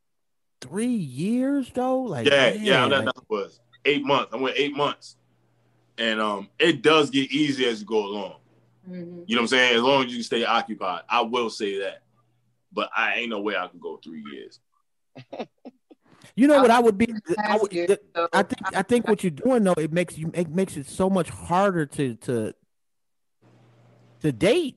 three 0.60 0.86
years 0.86 1.70
though. 1.72 2.00
Like, 2.02 2.26
Yeah, 2.26 2.50
man, 2.50 2.64
yeah, 2.64 2.88
that, 2.88 3.04
like- 3.04 3.14
that 3.14 3.30
was 3.30 3.60
eight 3.84 4.04
months. 4.04 4.32
I 4.32 4.36
went 4.36 4.56
eight 4.58 4.76
months, 4.76 5.16
and 5.98 6.20
um, 6.20 6.48
it 6.58 6.82
does 6.82 7.10
get 7.10 7.30
easier 7.30 7.68
as 7.70 7.80
you 7.80 7.86
go 7.86 8.04
along. 8.06 8.34
Mhm. 8.88 9.24
You 9.26 9.34
know 9.36 9.42
what 9.42 9.44
I'm 9.44 9.46
saying? 9.48 9.76
As 9.76 9.82
long 9.82 10.04
as 10.06 10.14
you 10.14 10.22
stay 10.22 10.44
occupied, 10.44 11.02
I 11.08 11.22
will 11.22 11.50
say 11.50 11.80
that. 11.80 12.02
But 12.72 12.90
I 12.96 13.14
ain't 13.16 13.30
no 13.30 13.40
way 13.40 13.56
I 13.56 13.66
can 13.68 13.80
go 13.80 13.98
three 14.02 14.22
years. 14.32 14.60
you 16.36 16.46
know 16.46 16.60
what 16.60 16.70
I 16.70 16.78
would 16.80 16.98
be. 16.98 17.08
I, 17.38 17.56
would, 17.56 17.72
Years, 17.72 17.96
I 18.32 18.42
think 18.42 18.76
I 18.76 18.82
think 18.82 19.08
what 19.08 19.24
you're 19.24 19.30
doing 19.30 19.64
though 19.64 19.74
it 19.78 19.92
makes 19.92 20.18
you 20.18 20.30
it 20.34 20.50
makes 20.50 20.76
it 20.76 20.86
so 20.86 21.08
much 21.08 21.30
harder 21.30 21.86
to 21.86 22.16
to 22.16 22.54
to 24.22 24.32
date. 24.32 24.76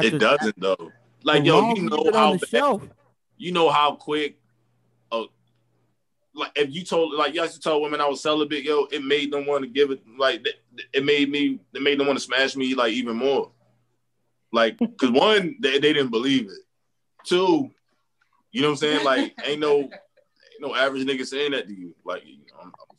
it 0.00 0.18
doesn't 0.18 0.58
though. 0.60 0.92
Like 1.24 1.42
the 1.42 1.48
yo, 1.48 1.74
you 1.74 1.82
know 1.88 2.10
how 2.12 2.36
bad- 2.36 2.90
you 3.36 3.52
know 3.52 3.70
how 3.70 3.94
quick 3.94 4.38
a 5.10 5.24
like 6.34 6.52
if 6.56 6.72
you 6.74 6.84
told 6.84 7.14
like 7.14 7.34
you 7.34 7.42
used 7.42 7.54
to 7.54 7.60
tell 7.60 7.80
women 7.80 8.00
I 8.00 8.08
was 8.08 8.22
celibate, 8.22 8.64
yo, 8.64 8.86
it 8.90 9.04
made 9.04 9.32
them 9.32 9.46
want 9.46 9.62
to 9.64 9.68
give 9.68 9.90
it 9.90 10.02
like 10.18 10.46
it 10.92 11.04
made 11.04 11.30
me 11.30 11.60
it 11.74 11.82
made 11.82 11.98
them 11.98 12.06
want 12.06 12.18
to 12.18 12.24
smash 12.24 12.56
me 12.56 12.74
like 12.74 12.92
even 12.92 13.16
more. 13.16 13.50
Like, 14.54 14.78
cause 14.98 15.10
one, 15.10 15.56
they, 15.60 15.78
they 15.78 15.94
didn't 15.94 16.10
believe 16.10 16.46
it. 16.46 16.58
Two, 17.24 17.70
you 18.50 18.60
know 18.60 18.68
what 18.68 18.72
I'm 18.72 18.76
saying? 18.76 19.04
Like, 19.04 19.34
ain't 19.44 19.60
no 19.60 19.78
ain't 19.78 19.90
no 20.60 20.74
average 20.74 21.06
nigga 21.06 21.26
saying 21.26 21.52
that 21.52 21.68
to 21.68 21.74
you. 21.74 21.94
Like, 22.04 22.22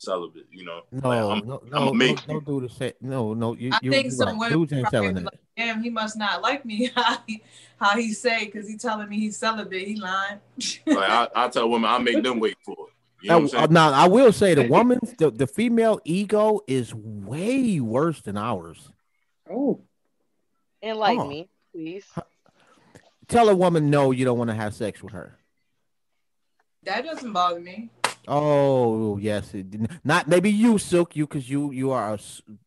celibate, 0.04 0.46
you 0.52 0.64
know. 0.64 0.82
No, 0.92 1.08
like, 1.08 1.42
I'm, 1.42 1.48
no, 1.48 1.62
I'm 1.72 1.84
no, 1.84 1.88
a 1.90 1.94
mate. 1.94 2.24
no, 2.28 2.34
no, 2.34 2.40
do 2.40 2.60
the 2.60 2.68
same. 2.68 2.92
No, 3.00 3.34
no, 3.34 3.54
you, 3.54 3.70
I 3.72 3.78
you, 3.82 3.90
think 3.90 4.04
you 4.06 4.10
some 4.12 4.28
right. 4.28 4.52
women 4.52 4.58
Dudes 4.58 4.72
ain't 4.72 4.88
selling 4.90 5.14
like, 5.24 5.40
damn, 5.56 5.82
he 5.82 5.90
must 5.90 6.16
not 6.16 6.42
like 6.42 6.64
me. 6.64 6.90
How 6.94 7.18
he, 7.26 7.42
how 7.78 7.96
he 7.96 8.12
say? 8.12 8.44
Because 8.46 8.68
he 8.68 8.76
telling 8.76 9.08
me 9.08 9.18
he's 9.18 9.36
celibate. 9.36 9.86
He 9.86 9.96
lying. 9.96 10.38
Like 10.86 11.10
I, 11.10 11.28
I 11.34 11.48
tell 11.48 11.68
women, 11.68 11.90
I 11.90 11.98
make 11.98 12.22
them 12.22 12.38
wait 12.40 12.56
for 12.64 12.72
it. 12.88 12.92
You 13.22 13.30
know 13.30 13.34
Now, 13.34 13.38
I'm 13.38 13.44
uh, 13.44 13.48
saying? 13.48 13.72
now, 13.72 13.92
I 13.92 14.06
will 14.08 14.32
say 14.32 14.54
the 14.54 14.68
woman's 14.68 15.12
the, 15.18 15.30
the 15.30 15.46
female 15.46 16.00
ego 16.04 16.60
is 16.66 16.94
way 16.94 17.80
worse 17.80 18.20
than 18.20 18.36
ours. 18.36 18.90
Oh, 19.50 19.80
Enlighten 20.82 21.20
Oh. 21.24 21.28
me, 21.28 21.48
please. 21.72 22.04
Tell 23.28 23.48
a 23.48 23.56
woman 23.56 23.88
no, 23.90 24.10
you 24.10 24.24
don't 24.26 24.36
want 24.38 24.50
to 24.50 24.54
have 24.54 24.74
sex 24.74 25.02
with 25.02 25.12
her. 25.14 25.38
that 26.84 27.04
doesn't 27.04 27.32
bother 27.32 27.60
me. 27.60 27.90
Oh 28.26 29.18
yes, 29.18 29.52
it, 29.54 29.66
not 30.04 30.28
maybe 30.28 30.50
you, 30.50 30.78
Silk, 30.78 31.14
you 31.16 31.26
because 31.26 31.48
you 31.48 31.70
you 31.72 31.90
are 31.90 32.14
a 32.14 32.18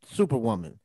superwoman, 0.05 0.79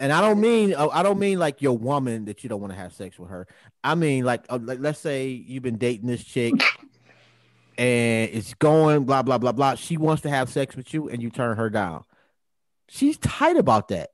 and 0.00 0.12
I 0.12 0.20
don't 0.20 0.40
mean 0.40 0.74
uh, 0.74 0.88
I 0.88 1.02
don't 1.02 1.18
mean 1.18 1.38
like 1.38 1.60
your 1.60 1.76
woman 1.76 2.24
that 2.24 2.42
you 2.42 2.48
don't 2.48 2.60
want 2.60 2.72
to 2.72 2.78
have 2.78 2.92
sex 2.92 3.18
with 3.18 3.28
her. 3.30 3.46
I 3.84 3.94
mean 3.94 4.24
like, 4.24 4.44
uh, 4.48 4.58
like 4.62 4.78
let's 4.80 4.98
say 4.98 5.28
you've 5.28 5.62
been 5.62 5.76
dating 5.76 6.06
this 6.06 6.24
chick, 6.24 6.54
and 7.76 8.30
it's 8.32 8.54
going 8.54 9.04
blah 9.04 9.22
blah 9.22 9.38
blah 9.38 9.52
blah. 9.52 9.74
She 9.74 9.98
wants 9.98 10.22
to 10.22 10.30
have 10.30 10.48
sex 10.48 10.74
with 10.74 10.94
you, 10.94 11.08
and 11.08 11.22
you 11.22 11.30
turn 11.30 11.56
her 11.58 11.68
down. 11.68 12.04
She's 12.88 13.18
tight 13.18 13.56
about 13.56 13.88
that. 13.88 14.10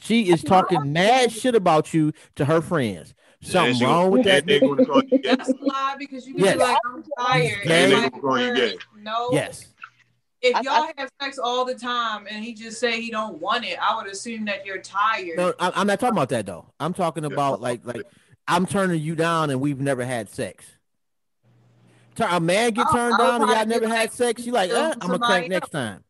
She 0.00 0.30
is 0.30 0.42
talking 0.42 0.92
mad 0.92 1.32
shit 1.32 1.54
about 1.54 1.92
you 1.92 2.12
to 2.36 2.44
her 2.44 2.60
friends. 2.60 3.14
Something 3.40 3.74
she 3.76 3.84
wrong 3.84 4.10
with 4.10 4.24
that? 4.24 4.46
they 4.46 4.58
nigga? 4.60 4.68
gonna 4.76 4.86
call 4.86 5.02
you 5.04 5.18
gay. 5.18 5.36
That's 5.36 5.48
a 5.48 5.54
lie 5.60 5.96
because 5.98 6.26
you 6.26 6.34
can 6.34 6.44
Yes. 6.44 6.54
be 6.54 6.60
like, 6.60 6.78
I'm 6.86 7.04
tired. 7.18 7.58
And 7.62 7.70
And 7.70 7.92
they 7.92 7.96
like, 7.96 8.10
gonna 8.12 8.22
call 8.22 8.40
you 8.40 8.54
gay. 8.54 8.78
no. 8.98 9.28
Yes. 9.32 9.66
If 10.40 10.54
I- 10.56 10.60
y'all 10.60 10.88
have 10.96 11.10
sex 11.20 11.38
all 11.38 11.64
the 11.64 11.74
time 11.74 12.26
and 12.30 12.44
he 12.44 12.52
just 12.54 12.78
say 12.80 13.00
he 13.00 13.10
don't 13.10 13.40
want 13.40 13.64
it, 13.64 13.76
I 13.80 13.96
would 13.96 14.06
assume 14.10 14.44
that 14.46 14.64
you're 14.66 14.78
tired. 14.78 15.36
No, 15.36 15.54
I- 15.60 15.72
I'm 15.74 15.86
not 15.86 16.00
talking 16.00 16.16
about 16.16 16.28
that 16.30 16.46
though. 16.46 16.66
I'm 16.80 16.94
talking 16.94 17.24
about 17.24 17.60
like 17.60 17.84
like 17.84 18.02
I'm 18.46 18.66
turning 18.66 19.00
you 19.00 19.14
down 19.14 19.50
and 19.50 19.60
we've 19.60 19.80
never 19.80 20.04
had 20.04 20.28
sex. 20.30 20.64
A 22.20 22.40
man 22.40 22.72
get 22.72 22.86
I'll- 22.86 22.92
turned 22.92 23.14
I'll 23.14 23.18
down 23.38 23.42
and 23.42 23.50
y'all 23.52 23.66
never 23.66 23.86
had 23.86 24.00
like, 24.00 24.12
sex. 24.12 24.44
You 24.44 24.50
like, 24.52 24.70
eh, 24.70 24.74
I'm 24.74 24.98
gonna 24.98 25.12
somebody 25.14 25.32
crank 25.32 25.48
next 25.50 25.70
time. 25.70 26.02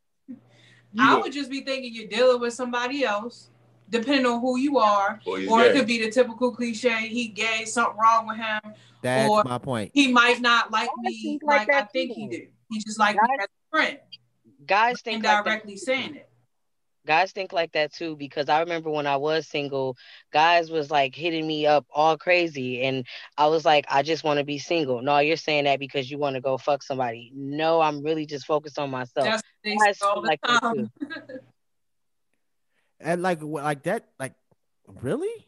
I 0.98 1.16
would 1.18 1.32
just 1.32 1.50
be 1.50 1.60
thinking 1.60 1.94
you're 1.94 2.08
dealing 2.08 2.40
with 2.40 2.54
somebody 2.54 3.04
else, 3.04 3.50
depending 3.90 4.26
on 4.26 4.40
who 4.40 4.58
you 4.58 4.78
are. 4.78 5.20
or 5.26 5.38
he's 5.38 5.50
Or 5.50 5.62
it 5.64 5.74
could 5.74 5.86
be 5.86 6.02
the 6.02 6.10
typical 6.10 6.54
cliche, 6.54 7.08
he 7.08 7.28
gay, 7.28 7.64
something 7.64 7.96
wrong 7.98 8.26
with 8.26 8.36
him. 8.38 8.74
That's 9.02 9.30
Or- 9.30 9.44
my 9.44 9.58
point. 9.58 9.90
He 9.94 10.12
might 10.12 10.40
not 10.40 10.70
like 10.70 10.90
me 10.98 11.22
think 11.22 11.42
like 11.44 11.60
like, 11.68 11.74
I 11.74 11.80
that 11.80 11.92
think 11.92 12.14
too. 12.14 12.20
he 12.20 12.28
do. 12.28 12.46
He 12.70 12.80
just 12.80 12.98
like 12.98 13.14
me 13.16 13.20
Guys- 13.20 13.38
as 13.40 13.46
a 13.46 13.76
friend, 13.76 13.98
Guys 14.66 15.00
think 15.02 15.22
like 15.24 15.32
that 15.32 15.38
indirectly 15.38 15.76
saying 15.76 16.16
it. 16.16 16.24
guys 17.06 17.32
think 17.32 17.54
like 17.54 17.72
that 17.72 17.90
too 17.94 18.14
because 18.16 18.50
I 18.50 18.60
remember 18.60 18.90
when 18.90 19.06
I 19.06 19.16
was 19.16 19.46
single, 19.46 19.96
guys 20.30 20.70
was 20.70 20.90
like 20.90 21.14
hitting 21.14 21.46
me 21.46 21.64
up 21.66 21.86
all 21.90 22.18
crazy, 22.18 22.82
and 22.82 23.06
I 23.38 23.46
was 23.46 23.64
like, 23.64 23.86
I 23.88 24.02
just 24.02 24.24
want 24.24 24.38
to 24.38 24.44
be 24.44 24.58
single. 24.58 25.00
No, 25.00 25.18
you're 25.20 25.36
saying 25.38 25.64
that 25.64 25.78
because 25.78 26.10
you 26.10 26.18
want 26.18 26.34
to 26.34 26.42
go 26.42 26.58
fuck 26.58 26.82
somebody. 26.82 27.32
No, 27.34 27.80
I'm 27.80 28.02
really 28.02 28.26
just 28.26 28.44
focused 28.44 28.78
on 28.78 28.90
myself. 28.90 29.26
That's 29.26 29.42
Guys 29.64 30.02
all 30.02 30.20
the 30.20 30.26
like 30.28 30.40
that 30.42 30.60
time. 30.60 30.90
And 33.00 33.22
like 33.22 33.40
like 33.42 33.82
that, 33.84 34.06
like 34.18 34.34
really? 35.02 35.46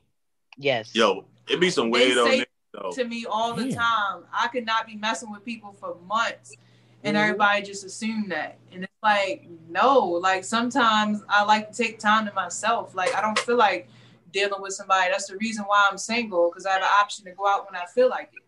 yes. 0.57 0.95
Yo, 0.95 1.25
it 1.49 1.59
be 1.61 1.71
some 1.71 1.91
They 1.91 2.11
weirdo 2.11 2.25
say 2.27 2.45
though. 2.73 2.91
to 2.93 3.05
me 3.05 3.27
all 3.29 3.55
the 3.55 3.65
Damn. 3.65 3.75
time. 3.79 4.23
I 4.33 4.49
could 4.49 4.65
not 4.67 4.87
be 4.87 4.95
messing 4.97 5.31
with 5.33 5.45
people 5.45 5.73
for 5.81 5.97
months 6.07 6.55
and 7.03 7.17
Mhm. 7.17 7.21
everybody 7.21 7.63
just 7.63 7.83
assumed 7.85 8.31
that. 8.31 8.59
And 8.73 8.85
it's 8.85 8.93
like, 9.03 9.49
no, 9.69 9.99
like 10.01 10.45
sometimes 10.45 11.23
I 11.29 11.43
like 11.45 11.73
to 11.73 11.77
take 11.83 11.99
time 11.99 12.27
to 12.27 12.33
myself. 12.35 12.95
Like 12.95 13.15
I 13.15 13.21
don't 13.21 13.39
feel 13.41 13.57
like 13.57 13.89
dealing 14.33 14.61
with 14.63 14.75
somebody. 14.75 15.11
That's 15.11 15.27
the 15.27 15.37
reason 15.39 15.65
why 15.65 15.89
I'm 15.91 15.99
single, 15.99 16.51
because 16.51 16.65
I 16.67 16.73
have 16.75 16.83
an 16.83 16.89
option 17.01 17.25
to 17.25 17.33
go 17.33 17.49
out 17.49 17.69
when 17.71 17.81
I 17.81 17.87
feel 17.87 18.09
like 18.09 18.31
it. 18.33 18.43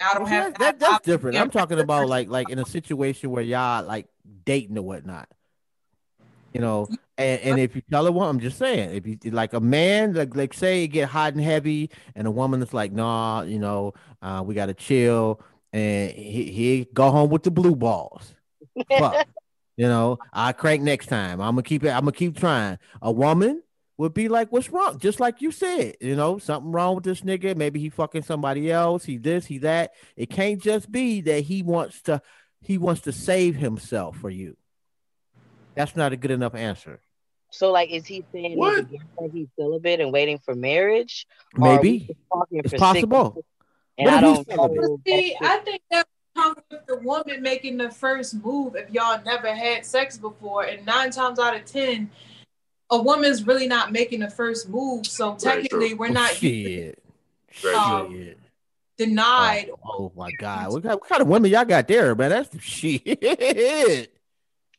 I 0.00 0.12
don't 0.12 0.24
Well, 0.24 0.32
have 0.32 0.52
that, 0.52 0.58
that- 0.60 0.78
that's 0.78 0.92
option- 0.96 1.12
different. 1.12 1.36
I'm 1.38 1.50
talking 1.50 1.80
about 1.80 2.06
like 2.08 2.28
like 2.28 2.50
in 2.50 2.58
a 2.60 2.66
situation 2.66 3.30
where 3.30 3.42
y'all 3.42 3.84
like 3.84 4.06
dating 4.44 4.76
or 4.78 4.82
whatnot. 4.82 5.28
You 6.56 6.62
know, 6.62 6.88
and, 7.18 7.40
and 7.42 7.60
if 7.60 7.76
you 7.76 7.82
tell 7.90 8.06
a 8.06 8.10
woman, 8.10 8.30
I'm 8.30 8.40
just 8.40 8.56
saying, 8.56 8.94
if 8.94 9.06
you 9.06 9.30
like 9.30 9.52
a 9.52 9.60
man, 9.60 10.14
like 10.14 10.34
like 10.34 10.54
say 10.54 10.84
it 10.84 10.88
get 10.88 11.06
hot 11.06 11.34
and 11.34 11.42
heavy, 11.42 11.90
and 12.14 12.26
a 12.26 12.30
woman 12.30 12.62
is 12.62 12.72
like, 12.72 12.92
nah, 12.92 13.42
you 13.42 13.58
know, 13.58 13.92
uh, 14.22 14.42
we 14.42 14.54
gotta 14.54 14.72
chill, 14.72 15.42
and 15.74 16.12
he, 16.12 16.44
he 16.44 16.88
go 16.94 17.10
home 17.10 17.28
with 17.28 17.42
the 17.42 17.50
blue 17.50 17.76
balls. 17.76 18.34
Fuck. 18.88 19.28
you 19.76 19.86
know, 19.86 20.16
I 20.32 20.52
crank 20.52 20.82
next 20.82 21.08
time. 21.08 21.42
I'm 21.42 21.56
gonna 21.56 21.62
keep 21.62 21.84
it. 21.84 21.90
I'm 21.90 22.00
gonna 22.00 22.12
keep 22.12 22.38
trying. 22.38 22.78
A 23.02 23.12
woman 23.12 23.62
would 23.98 24.14
be 24.14 24.28
like, 24.30 24.50
"What's 24.50 24.70
wrong?" 24.70 24.98
Just 24.98 25.20
like 25.20 25.42
you 25.42 25.50
said, 25.50 25.96
you 26.00 26.16
know, 26.16 26.38
something 26.38 26.72
wrong 26.72 26.94
with 26.94 27.04
this 27.04 27.20
nigga. 27.20 27.54
Maybe 27.54 27.80
he 27.80 27.90
fucking 27.90 28.22
somebody 28.22 28.72
else. 28.72 29.04
He 29.04 29.18
this, 29.18 29.44
he 29.44 29.58
that. 29.58 29.92
It 30.16 30.30
can't 30.30 30.62
just 30.62 30.90
be 30.90 31.20
that 31.20 31.40
he 31.40 31.62
wants 31.62 32.00
to. 32.04 32.22
He 32.62 32.78
wants 32.78 33.02
to 33.02 33.12
save 33.12 33.56
himself 33.56 34.16
for 34.16 34.30
you. 34.30 34.56
That's 35.76 35.94
not 35.94 36.12
a 36.12 36.16
good 36.16 36.30
enough 36.30 36.54
answer. 36.54 37.00
So 37.50 37.70
like, 37.70 37.90
is 37.90 38.06
he 38.06 38.24
saying 38.32 38.58
What? 38.58 38.70
in 38.70 38.76
the 38.76 38.82
beginning 38.84 39.08
that 39.20 39.30
he's 39.32 39.48
celibate 39.58 40.00
and 40.00 40.12
waiting 40.12 40.38
for 40.38 40.54
marriage? 40.54 41.26
Or 41.56 41.68
are 41.68 41.80
we 41.80 42.08
Maybe 42.10 42.16
it's 42.50 42.74
possible. 42.74 43.44
And 43.98 44.06
What 44.06 44.14
I 44.14 44.20
don't 44.20 44.46
celibate? 44.50 44.80
know. 44.80 45.00
See, 45.06 45.36
I 45.40 45.58
think 45.58 45.82
that 45.90 46.06
comes 46.34 46.56
with 46.70 46.86
the 46.86 46.96
woman 46.96 47.42
making 47.42 47.76
the 47.78 47.90
first 47.90 48.34
move 48.44 48.74
if 48.76 48.90
y'all 48.90 49.22
never 49.24 49.54
had 49.54 49.86
sex 49.86 50.18
before. 50.18 50.64
And 50.64 50.84
nine 50.84 51.10
times 51.10 51.38
out 51.38 51.54
of 51.54 51.64
ten, 51.64 52.10
a 52.90 53.00
woman's 53.00 53.46
really 53.46 53.66
not 53.68 53.92
making 53.92 54.20
the 54.20 54.30
first 54.30 54.68
move. 54.68 55.06
So 55.06 55.34
technically, 55.36 55.90
true. 55.90 55.96
we're 55.96 56.08
not 56.08 56.30
shit. 56.30 57.02
Um, 57.74 58.12
Shit. 58.12 58.38
denied. 58.98 59.70
Oh, 59.82 59.94
oh 59.98 60.12
my 60.14 60.30
god, 60.32 60.72
what 60.72 60.82
kind, 60.82 60.94
what 61.00 61.08
kind 61.08 61.22
of 61.22 61.28
women 61.28 61.50
y'all 61.50 61.64
got 61.64 61.88
there, 61.88 62.14
man? 62.14 62.30
That's 62.30 62.48
the 62.50 62.60
shit. 62.60 64.12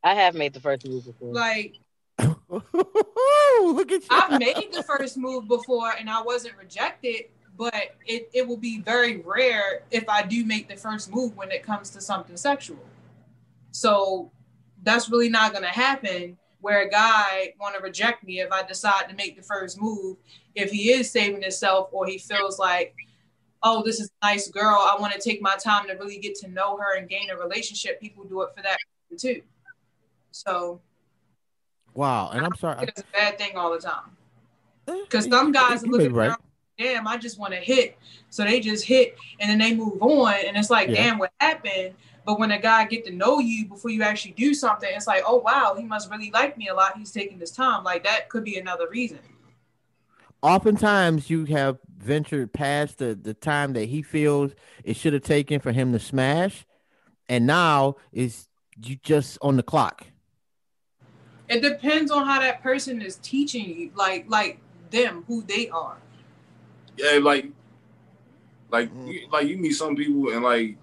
I 0.04 0.14
have 0.14 0.36
made 0.36 0.54
the 0.54 0.60
first 0.60 0.88
move 0.88 1.06
before. 1.06 1.34
Like 1.34 1.76
Look 2.50 3.91
at 3.91 4.02
you. 4.02 4.08
I've 4.10 4.39
made 4.39 4.74
the 4.74 4.84
first 4.84 5.18
move 5.18 5.48
before 5.48 5.91
and 6.00 6.10
I 6.10 6.22
wasn't 6.22 6.58
rejected, 6.58 7.26
but 7.58 7.95
it, 8.06 8.30
it 8.34 8.48
will 8.48 8.58
be 8.58 8.80
very 8.82 9.18
rare 9.18 9.84
if 9.91 10.08
I 10.08 10.24
do 10.24 10.45
make 10.45 10.68
the 10.70 10.76
first 10.76 11.12
move 11.12 11.36
when 11.36 11.52
it 11.52 11.64
comes 11.64 11.89
to 11.91 12.02
something 12.02 12.38
sexual. 12.38 12.80
So 13.72 14.32
that's 14.84 15.10
really 15.10 15.30
not 15.30 15.54
gonna 15.54 15.68
happen 15.68 16.38
where 16.60 16.82
a 16.82 16.89
guy 16.89 17.54
wanna 17.60 17.80
reject 17.80 18.24
me 18.24 18.39
if 18.39 18.52
I 18.52 18.64
decide 18.64 19.10
to 19.10 19.16
make 19.16 19.36
the 19.36 19.43
first 19.43 19.80
move, 19.80 20.18
if 20.56 20.72
he 20.72 20.91
is 20.91 21.12
saving 21.12 21.41
himself 21.41 21.89
or 21.91 22.06
he 22.06 22.18
feels 22.18 22.58
like, 22.58 22.95
oh, 23.64 23.84
this 23.84 24.00
is 24.00 24.10
a 24.22 24.26
nice 24.26 24.50
girl, 24.50 24.78
I 24.80 24.95
want 25.00 25.14
to 25.14 25.20
take 25.20 25.41
my 25.41 25.56
time 25.56 25.88
to 25.88 25.93
really 25.93 26.20
get 26.20 26.36
to 26.36 26.48
know 26.48 26.78
her 26.78 26.95
and 26.95 27.10
gain 27.10 27.30
a 27.32 27.38
relationship. 27.38 28.00
People 28.00 28.24
do 28.24 28.41
it 28.43 28.50
for 28.56 28.62
that 28.62 28.78
too. 29.18 29.41
So 30.32 30.82
Wow, 31.93 32.30
and 32.32 32.45
I'm 32.45 32.55
sorry. 32.55 32.84
it's 32.84 33.01
a 33.01 33.05
bad 33.11 33.38
thing 33.39 33.57
all 33.57 33.71
the 33.71 33.80
time. 33.80 34.15
Eh, 34.88 34.95
because 35.03 35.25
some 35.25 35.51
guys 35.51 35.84
you 35.84 35.91
look 35.91 36.01
at 36.01 36.11
right. 36.11 36.36
damn, 36.78 37.07
I 37.07 37.17
just 37.17 37.39
want 37.39 37.53
to 37.53 37.59
hit. 37.59 37.97
So 38.30 38.43
they 38.43 38.59
just 38.59 38.86
hit 38.86 39.17
and 39.39 39.49
then 39.49 39.57
they 39.57 39.75
move 39.75 40.01
on. 40.01 40.36
And 40.45 40.55
it's 40.55 40.69
like, 40.69 40.89
Yeah. 40.89 41.03
damn, 41.03 41.17
what 41.17 41.32
happened? 41.39 41.95
But 42.23 42.39
when 42.39 42.51
a 42.51 42.59
guy 42.59 42.86
get 42.86 43.05
to 43.05 43.11
know 43.11 43.39
you 43.39 43.65
before 43.67 43.89
you 43.89 44.03
actually 44.03 44.34
do 44.34 44.53
something, 44.53 44.89
it's 44.93 45.07
like, 45.07 45.23
oh 45.25 45.38
wow, 45.38 45.75
he 45.78 45.86
must 45.86 46.11
really 46.11 46.30
like 46.32 46.57
me 46.57 46.67
a 46.67 46.73
lot. 46.73 46.97
He's 46.97 47.11
taking 47.11 47.39
this 47.39 47.51
time. 47.51 47.84
Like 47.84 48.03
that 48.03 48.30
could 48.30 48.43
be 48.43 48.57
another 48.57 48.88
reason. 48.89 49.19
Oftentimes, 50.43 51.30
you 51.32 51.45
have 51.45 51.80
ventured 51.97 52.53
past 52.53 52.99
the 52.99 53.15
the 53.15 53.34
time 53.34 53.73
that 53.73 53.86
he 53.86 54.03
feels 54.03 54.51
it 54.84 54.95
should 54.95 55.13
have 55.13 55.23
taken 55.23 55.59
for 55.59 55.71
him 55.71 55.91
to 55.93 55.99
smash, 55.99 56.65
and 57.28 57.47
now 57.47 57.95
is 58.11 58.47
you 58.84 58.97
just 59.01 59.39
on 59.41 59.55
the 59.57 59.63
clock. 59.63 60.05
It 61.50 61.62
depends 61.62 62.12
on 62.12 62.26
how 62.26 62.39
that 62.41 62.62
person 62.62 63.02
is 63.02 63.16
teaching 63.18 63.70
you, 63.70 63.91
like 63.95 64.26
like 64.28 64.60
them, 64.91 65.24
who 65.28 65.41
they 65.43 65.70
are. 65.70 65.98
Yeah, 66.98 67.20
like, 67.22 67.45
like, 68.72 68.91
Mm. 68.93 69.14
you, 69.14 69.28
like 69.32 69.48
you 69.48 69.58
meet 69.58 69.74
some 69.74 69.95
people 69.95 70.30
and 70.34 70.43
like, 70.43 70.78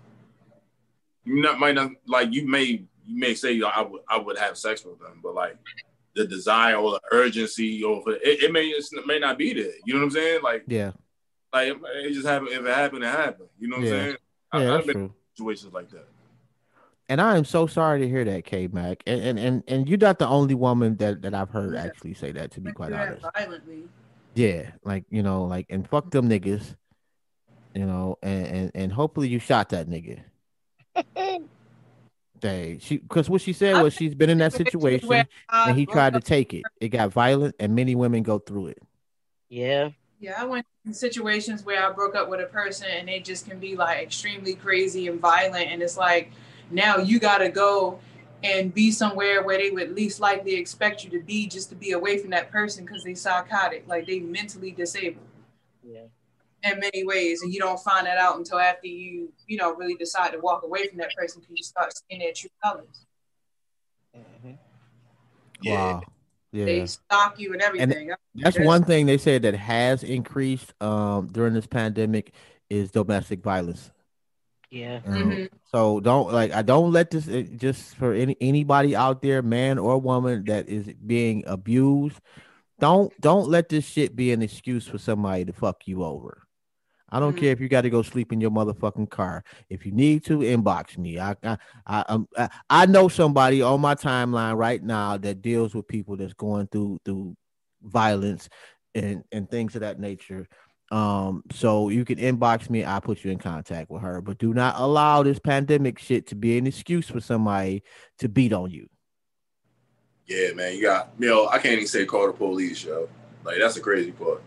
you 1.25 1.41
not 1.41 1.59
might 1.59 1.75
not 1.75 1.91
like 2.07 2.33
you 2.33 2.47
may 2.47 2.65
you 3.07 3.19
may 3.19 3.35
say 3.35 3.61
I 3.63 3.83
would 3.83 4.03
I 4.09 4.19
would 4.19 4.39
have 4.39 4.57
sex 4.57 4.85
with 4.85 4.99
them, 5.01 5.21
but 5.23 5.35
like 5.35 5.57
the 6.15 6.27
desire 6.27 6.77
or 6.77 6.93
the 6.93 7.01
urgency 7.13 7.83
or 7.83 8.03
it, 8.09 8.45
it 8.45 8.53
may 8.53 8.67
it 8.67 9.07
may 9.07 9.19
not 9.19 9.37
be 9.37 9.53
there. 9.53 9.73
You 9.85 9.95
know 9.95 10.01
what 10.01 10.05
I'm 10.07 10.11
saying? 10.13 10.43
Like, 10.43 10.65
Yeah, 10.67 10.93
like 11.53 11.69
it, 11.69 11.77
it 12.05 12.13
just 12.13 12.27
happened. 12.27 12.51
If 12.53 12.65
it 12.65 12.75
happened, 12.75 13.05
it 13.05 13.09
happened. 13.09 13.49
You 13.59 13.69
know 13.69 13.79
what 13.79 13.87
Yeah. 13.87 13.93
I'm 13.95 14.05
saying? 14.05 14.17
I, 14.53 14.63
yeah, 14.63 14.75
I've 14.77 14.87
been 14.87 14.95
true. 14.95 15.05
in 15.05 15.13
situations 15.35 15.73
like 15.75 15.91
that. 15.91 16.07
And 17.09 17.21
I 17.21 17.37
am 17.37 17.45
so 17.45 17.67
sorry 17.67 18.01
to 18.01 18.09
hear 18.09 18.25
that, 18.25 18.45
K 18.45 18.69
Mac. 18.69 19.03
And 19.07 19.21
and 19.21 19.39
and, 19.39 19.65
and 19.69 19.89
you're 19.89 19.99
not 19.99 20.19
the 20.19 20.29
only 20.29 20.55
woman 20.55 20.97
that, 20.97 21.23
that 21.23 21.35
I've 21.35 21.51
heard 21.51 21.77
actually 21.77 22.15
say 22.15 22.33
that, 22.33 22.53
to 22.53 22.61
be 22.61 22.73
quite 22.73 22.91
Do 22.91 22.97
honest. 22.97 23.27
Violently. 23.37 23.85
Yeah, 24.35 24.71
like 24.85 25.05
you 25.11 25.23
know, 25.23 25.45
like 25.45 25.67
and 25.71 25.89
fuck 25.89 26.11
them 26.11 26.29
niggas, 26.29 26.75
you 27.75 27.87
know, 27.87 28.19
and 28.23 28.47
and, 28.47 28.71
and 28.75 28.93
hopefully 28.93 29.29
you 29.29 29.39
shot 29.39 29.71
that 29.71 29.89
nigga. 29.89 30.23
They 32.45 32.77
she 32.79 32.99
because 32.99 33.31
what 33.31 33.41
she 33.41 33.55
said 33.55 33.83
was 33.83 33.95
she's 33.95 34.15
been 34.15 34.29
in 34.29 34.37
that 34.37 34.53
situation 34.53 35.11
uh, 35.49 35.65
and 35.69 35.79
he 35.79 35.87
tried 35.87 36.13
to 36.13 36.21
take 36.21 36.53
it. 36.53 36.63
It 36.79 36.89
got 36.89 37.11
violent 37.11 37.55
and 37.59 37.75
many 37.75 37.95
women 37.95 38.23
go 38.23 38.39
through 38.39 38.67
it. 38.67 38.83
Yeah. 39.49 39.91
Yeah, 40.21 40.35
I 40.37 40.45
went 40.45 40.67
in 40.85 40.93
situations 40.93 41.65
where 41.65 41.83
I 41.83 41.91
broke 41.91 42.15
up 42.15 42.29
with 42.29 42.41
a 42.41 42.47
person 42.47 42.89
and 42.91 43.09
they 43.09 43.21
just 43.21 43.49
can 43.49 43.59
be 43.59 43.77
like 43.77 44.03
extremely 44.03 44.57
crazy 44.57 45.09
and 45.09 45.19
violent. 45.21 45.69
And 45.71 45.83
it's 45.83 45.97
like, 45.97 46.33
now 46.71 46.99
you 46.99 47.19
got 47.19 47.39
to 47.39 47.49
go 47.49 47.99
and 48.43 48.75
be 48.75 48.91
somewhere 48.91 49.43
where 49.43 49.57
they 49.59 49.71
would 49.71 49.93
least 49.95 50.21
likely 50.21 50.55
expect 50.55 51.03
you 51.05 51.11
to 51.11 51.21
be 51.21 51.47
just 51.47 51.71
to 51.71 51.75
be 51.75 51.93
away 51.93 52.19
from 52.19 52.31
that 52.31 52.51
person 52.51 52.85
because 52.85 53.03
they 53.03 53.15
psychotic, 53.15 53.85
like 53.87 54.07
they 54.07 54.21
mentally 54.21 54.71
disabled 54.71 55.27
Yeah. 55.83 56.05
in 56.63 56.79
many 56.79 57.05
ways. 57.05 57.43
And 57.43 57.53
you 57.53 57.59
don't 57.59 57.81
find 57.81 58.07
that 58.07 58.19
out 58.19 58.37
until 58.37 58.59
after 58.59 58.87
you, 58.87 59.33
you 59.47 59.57
know, 59.57 59.75
really 59.75 59.95
decide 59.95 60.33
to 60.33 60.39
walk 60.41 60.63
away 60.63 60.89
from 60.89 60.99
that 60.99 61.15
person 61.17 61.41
because 61.41 61.57
you 61.57 61.65
start 61.65 61.93
seeing 61.97 62.21
their 62.21 62.33
true 62.35 62.51
colors. 62.63 63.07
Mhm. 64.15 64.59
Wow. 65.65 66.03
Yeah. 66.53 66.65
They 66.67 66.87
stalk 66.87 67.41
you 67.41 67.53
and 67.53 67.63
everything. 67.63 68.11
That's 68.35 68.59
one 68.59 68.85
thing 68.85 69.07
they 69.07 69.19
said 69.19 69.43
that 69.43 69.55
has 69.55 70.03
increased 70.03 70.75
um 70.83 71.29
during 71.29 71.55
this 71.55 71.67
pandemic 71.67 72.33
is 72.69 72.91
domestic 72.91 73.43
violence. 73.43 73.91
Yeah. 74.75 75.01
Um, 75.07 75.13
Mhm. 75.15 75.49
So 75.71 76.01
don't 76.01 76.33
like 76.33 76.53
I 76.53 76.63
don't 76.63 76.93
let 76.93 77.11
this 77.11 77.29
it, 77.29 77.57
just 77.59 77.95
for 77.95 78.13
any 78.13 78.37
anybody 78.41 78.97
out 78.97 79.23
there, 79.23 79.41
man 79.43 79.79
or 79.79 79.99
woman 79.99 80.45
that 80.47 80.69
is 80.69 80.93
being 81.07 81.45
abused. 81.47 82.21
Don't 82.81 83.13
don't 83.21 83.49
let 83.49 83.69
this 83.69 83.85
shit 83.87 84.17
be 84.17 84.33
an 84.33 84.43
excuse 84.43 84.87
for 84.87 84.99
somebody 84.99 85.45
to 85.45 85.53
fuck 85.53 85.87
you 85.87 86.03
over. 86.05 86.43
I 87.09 87.21
don't 87.21 87.35
Mhm. 87.37 87.41
care 87.41 87.53
if 87.53 87.61
you 87.61 87.69
got 87.69 87.83
to 87.83 87.91
go 87.91 88.03
sleep 88.03 88.33
in 88.33 88.41
your 88.41 88.51
motherfucking 88.51 89.11
car. 89.11 89.45
If 89.71 89.87
you 89.87 89.93
need 89.93 90.25
to, 90.25 90.39
inbox 90.39 90.99
me. 90.99 91.21
I 91.21 91.37
I 91.45 91.57
I, 91.87 92.01
um, 92.09 92.29
I 92.37 92.49
I 92.69 92.87
know 92.87 93.07
somebody 93.07 93.63
on 93.63 93.81
my 93.81 93.95
timeline 93.95 94.57
right 94.57 94.83
now 94.83 95.17
that 95.19 95.41
deals 95.41 95.73
with 95.75 95.87
people 95.87 96.17
that's 96.17 96.35
going 96.35 96.67
through 96.67 96.99
through 97.05 97.37
violence 97.83 98.49
and 98.95 99.23
and 99.31 99.49
things 99.49 99.77
of 99.77 99.83
that 99.83 100.01
nature. 100.01 100.49
Um, 100.95 101.43
so 101.51 101.89
you 101.89 102.05
can 102.05 102.19
inbox 102.19 102.71
me. 102.71 102.85
I'll 102.85 103.01
put 103.01 103.25
you 103.25 103.33
in 103.33 103.39
contact 103.39 103.91
with 103.91 104.03
her. 104.03 104.21
But 104.21 104.39
do 104.39 104.55
not 104.55 104.77
allow 104.79 105.25
this 105.25 105.41
pandemic 105.41 105.99
shit 105.99 106.29
to 106.29 106.37
be 106.37 106.57
an 106.57 106.69
excuse 106.69 107.09
for 107.11 107.21
somebody 107.21 107.83
to 108.21 108.29
beat 108.29 108.53
on 108.53 108.71
you. 108.71 108.89
Yeah, 110.27 110.53
man, 110.55 110.77
you 110.77 110.83
got 110.83 111.11
yo. 111.19 111.49
I 111.49 111.59
can't 111.59 111.75
even 111.75 111.87
say 111.89 112.05
call 112.07 112.29
the 112.29 112.33
police, 112.33 112.85
yo. 112.85 113.09
Like 113.43 113.59
that's 113.59 113.75
the 113.75 113.81
crazy 113.81 114.13
part. 114.13 114.41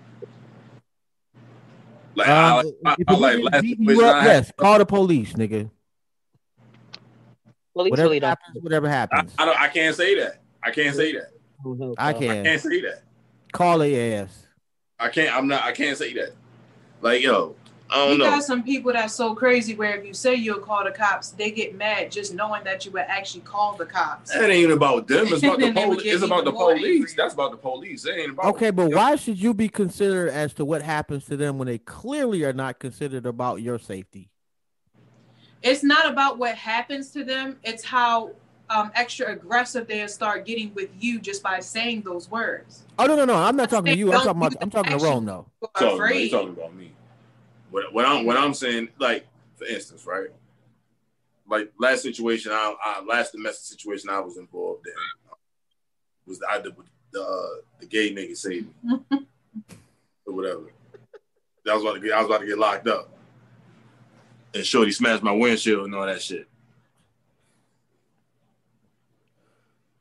Like, 2.15 2.29
I, 2.29 2.59
Um, 2.61 2.71
I, 2.85 2.95
if 2.97 3.19
like 3.19 3.39
last 3.43 3.61
beat 3.61 3.77
you 3.79 4.05
up, 4.05 4.15
I 4.15 4.21
had- 4.23 4.27
yes, 4.27 4.51
call 4.57 4.77
the 4.79 4.85
police, 4.85 5.33
nigga. 5.33 5.69
Police 7.73 7.91
Whatever 7.91 8.07
really 8.07 8.19
don't. 8.21 8.29
happens, 8.29 8.63
whatever 8.63 8.87
I, 8.87 8.91
happens. 8.91 9.33
I 9.37 9.45
don't. 9.45 9.59
I 9.59 9.67
can't 9.67 9.95
say 9.95 10.15
that. 10.19 10.41
I 10.63 10.71
can't 10.71 10.95
say 10.95 11.11
that. 11.11 11.29
I 11.99 12.13
can. 12.13 12.29
I 12.29 12.33
can 12.35 12.43
can't 12.45 12.61
say 12.61 12.81
that. 12.81 13.03
call 13.51 13.79
their 13.79 14.23
ass. 14.23 14.46
I 14.99 15.09
can't. 15.09 15.35
I'm 15.35 15.47
not. 15.47 15.63
I 15.63 15.71
can't 15.71 15.97
say 15.97 16.13
that. 16.13 16.33
Like 17.01 17.21
yo, 17.21 17.55
I 17.89 17.95
don't 17.95 18.05
know. 18.05 18.11
You 18.11 18.17
know. 18.17 18.37
got 18.37 18.43
some 18.43 18.63
people 18.63 18.91
that's 18.93 19.13
so 19.13 19.35
crazy 19.35 19.75
where 19.75 19.95
if 19.95 20.05
you 20.05 20.13
say 20.13 20.35
you'll 20.35 20.59
call 20.59 20.83
the 20.83 20.91
cops, 20.91 21.29
they 21.31 21.51
get 21.51 21.75
mad 21.75 22.11
just 22.11 22.33
knowing 22.33 22.63
that 22.63 22.85
you 22.85 22.91
would 22.91 23.05
actually 23.07 23.41
call 23.41 23.75
the 23.75 23.85
cops. 23.85 24.33
That 24.33 24.49
ain't 24.49 24.71
about 24.71 25.07
them. 25.07 25.27
It's 25.27 25.43
about 25.43 25.59
the 25.59 25.65
Then 25.65 25.75
they 25.75 25.85
would 25.85 25.99
police. 25.99 26.13
It's 26.13 26.23
about 26.23 26.45
the 26.45 26.51
police. 26.51 26.85
angry. 26.85 27.11
That's 27.15 27.33
about 27.33 27.51
the 27.51 27.57
police. 27.57 28.05
It 28.05 28.17
ain't 28.17 28.31
about. 28.31 28.45
Okay, 28.55 28.71
but 28.71 28.91
why 28.91 29.15
should 29.15 29.39
you 29.39 29.53
be 29.53 29.69
considered 29.69 30.29
as 30.29 30.53
to 30.55 30.65
what 30.65 30.81
happens 30.81 31.25
to 31.25 31.37
them 31.37 31.57
when 31.57 31.67
they 31.67 31.77
clearly 31.77 32.43
are 32.43 32.53
not 32.53 32.79
considered 32.79 33.25
about 33.25 33.61
your 33.61 33.79
safety? 33.79 34.31
It's 35.63 35.83
not 35.83 36.09
about 36.09 36.37
what 36.37 36.55
happens 36.55 37.11
to 37.11 37.23
them, 37.23 37.57
it's 37.63 37.83
how 37.83 38.31
um, 38.70 38.91
extra 38.95 39.32
aggressive 39.32 39.88
they'll 39.88 40.07
start 40.07 40.45
getting 40.45 40.74
with 40.74 40.89
you 40.99 41.20
just 41.20 41.41
by 41.41 41.59
saying 41.59 42.01
those 42.01 42.30
words. 42.30 42.84
Oh 42.99 43.05
no, 43.05 43.15
no, 43.15 43.26
no! 43.26 43.36
I'm 43.36 43.55
not 43.55 43.70
talking 43.70 43.93
to 43.93 43.97
you. 43.97 44.11
I'm 44.11 44.24
talking 44.24 44.41
about. 44.41 44.55
I'm 44.61 44.70
talking 44.70 44.97
to. 44.97 45.03
Rome 45.03 45.26
though. 45.26 45.47
So 45.78 45.86
are 45.86 45.89
you 45.89 45.93
afraid. 45.93 46.32
talking 46.32 46.49
about 46.49 46.76
me? 46.76 46.91
What, 47.72 47.93
what 47.93 48.05
I'm 48.05 48.26
what 48.26 48.38
I'm 48.38 48.53
saying, 48.53 48.89
like 48.99 49.26
for 49.55 49.65
instance, 49.65 50.05
right? 50.05 50.30
Like 51.49 51.72
last 51.80 52.01
situation, 52.01 52.51
I, 52.51 52.76
I 52.84 53.03
last 53.03 53.32
domestic 53.32 53.65
situation 53.65 54.09
I 54.09 54.20
was 54.20 54.38
involved 54.38 54.86
in 54.86 54.93
was 56.28 56.41
I 56.47 56.59
the 56.59 56.76
the, 57.13 57.22
uh, 57.22 57.61
the 57.80 57.86
gay 57.86 58.13
nigga 58.13 58.36
saved 58.36 58.68
me 58.84 58.99
or 60.26 60.34
whatever. 60.34 60.72
That 61.65 61.74
was 61.74 61.84
about 61.84 61.93
to 61.93 61.99
get 62.01 62.11
I 62.11 62.18
was 62.20 62.28
about 62.28 62.41
to 62.41 62.47
get 62.47 62.57
locked 62.57 62.88
up, 62.88 63.09
and 64.53 64.65
Shorty 64.65 64.91
smashed 64.91 65.24
my 65.24 65.32
windshield 65.32 65.86
and 65.86 65.95
all 65.95 66.05
that 66.05 66.22
shit. 66.22 66.47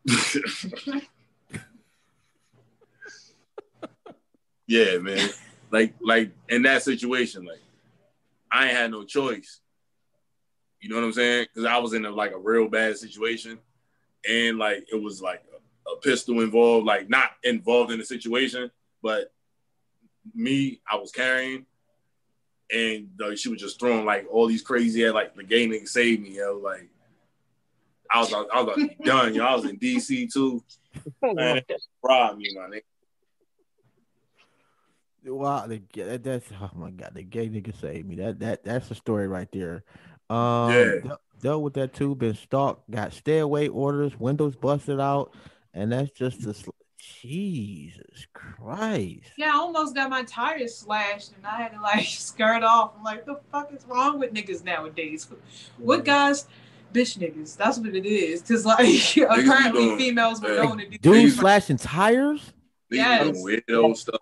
yeah, 4.67 4.99
man. 4.99 5.31
Like, 5.71 5.95
like 6.01 6.31
in 6.49 6.63
that 6.63 6.83
situation, 6.83 7.45
like 7.45 7.61
I 8.51 8.67
ain't 8.67 8.77
had 8.77 8.91
no 8.91 9.05
choice. 9.05 9.61
You 10.81 10.89
know 10.91 10.97
what 10.97 11.05
I'm 11.05 11.13
saying? 11.13 11.47
Because 11.53 11.65
I 11.69 11.79
was 11.79 11.95
in 11.95 12.05
a, 12.05 12.11
like 12.11 12.33
a 12.33 12.39
real 12.39 12.69
bad 12.69 12.97
situation, 12.97 13.59
and 14.29 14.59
like 14.59 14.87
it 14.93 15.03
was 15.03 15.21
like 15.21 15.43
a, 15.53 15.91
a 15.91 15.97
pistol 16.01 16.41
involved, 16.41 16.87
like 16.87 17.09
not 17.09 17.31
involved 17.43 17.91
in 17.93 17.99
the 17.99 18.05
situation, 18.05 18.71
but 19.03 19.33
me, 20.35 20.81
I 20.91 20.97
was 20.97 21.11
carrying, 21.13 21.67
and 22.73 23.09
uh, 23.23 23.35
she 23.35 23.49
was 23.49 23.61
just 23.61 23.81
throwing 23.81 24.05
like 24.05 24.27
all 24.31 24.47
these 24.47 24.63
crazy, 24.63 25.09
like 25.11 25.35
the 25.35 25.45
gay 25.45 25.67
nigga 25.67 25.89
saved 25.89 26.23
me, 26.23 26.37
yo. 26.37 26.61
Like 26.63 26.89
I 28.11 28.21
was, 28.21 28.33
I 28.33 28.41
was 28.41 28.47
about 28.53 28.75
to 28.77 28.89
be 28.89 28.97
done, 29.05 29.35
yo. 29.35 29.45
I 29.45 29.55
was 29.55 29.65
in 29.65 29.79
DC 29.79 30.33
too. 30.33 30.63
Man, 31.23 31.63
robbed 32.03 32.39
me, 32.39 32.55
my 32.55 32.63
nigga. 32.63 32.83
Wow, 35.25 35.67
the 35.67 35.83
that, 35.97 36.23
that's 36.23 36.47
oh 36.61 36.71
my 36.75 36.91
god, 36.91 37.13
the 37.15 37.23
gay 37.23 37.49
nigga 37.49 37.79
saved 37.81 38.07
me. 38.09 38.17
That 38.17 38.39
that 38.41 38.65
that's 38.65 38.89
the 38.89 38.95
story 38.95 39.27
right 39.27 39.49
there. 39.53 39.83
Um, 40.31 40.73
Yeah. 40.73 40.95
dealt, 41.03 41.21
dealt 41.41 41.63
with 41.63 41.75
that 41.75 41.95
too. 41.95 42.15
Been 42.15 42.35
stalked. 42.35 42.89
Got 42.91 43.13
stay 43.13 43.39
away 43.39 43.69
orders. 43.69 44.19
Windows 44.19 44.55
busted 44.55 45.01
out, 45.01 45.33
and 45.75 45.91
that's 45.91 46.11
just 46.13 46.43
the 46.43 46.55
sl- 46.55 46.71
Jesus 46.99 48.27
Christ. 48.33 49.31
Yeah, 49.37 49.51
I 49.53 49.57
almost 49.57 49.95
got 49.95 50.11
my 50.11 50.23
tires 50.23 50.77
slashed 50.77 51.33
and 51.37 51.47
I 51.47 51.61
had 51.61 51.73
to 51.73 51.81
like 51.81 52.05
skirt 52.07 52.63
off. 52.63 52.93
I'm 52.97 53.03
like, 53.05 53.27
the 53.27 53.41
fuck 53.53 53.73
is 53.73 53.85
wrong 53.87 54.19
with 54.19 54.33
niggas 54.33 54.65
nowadays? 54.65 55.29
What 55.79 56.05
guys? 56.05 56.47
Bitch 56.97 57.19
niggas. 57.19 57.57
That's 57.57 57.79
what 57.79 57.95
it 57.95 58.07
is. 58.07 58.43
Cause 58.43 58.65
like 58.65 58.79
be 58.79 59.23
apparently 59.29 59.85
doing- 59.85 59.99
females 59.99 60.41
were 60.41 60.55
yeah. 60.55 60.63
known 60.63 60.79
to 60.79 60.89
do 60.89 60.99
Dude 60.99 61.27
Niggas- 61.27 61.39
slashing 61.39 61.77
tires. 61.77 62.41
Niggas 62.93 62.97
Yes. 62.97 63.37
weirdo 63.43 63.97
stuff. 63.97 64.21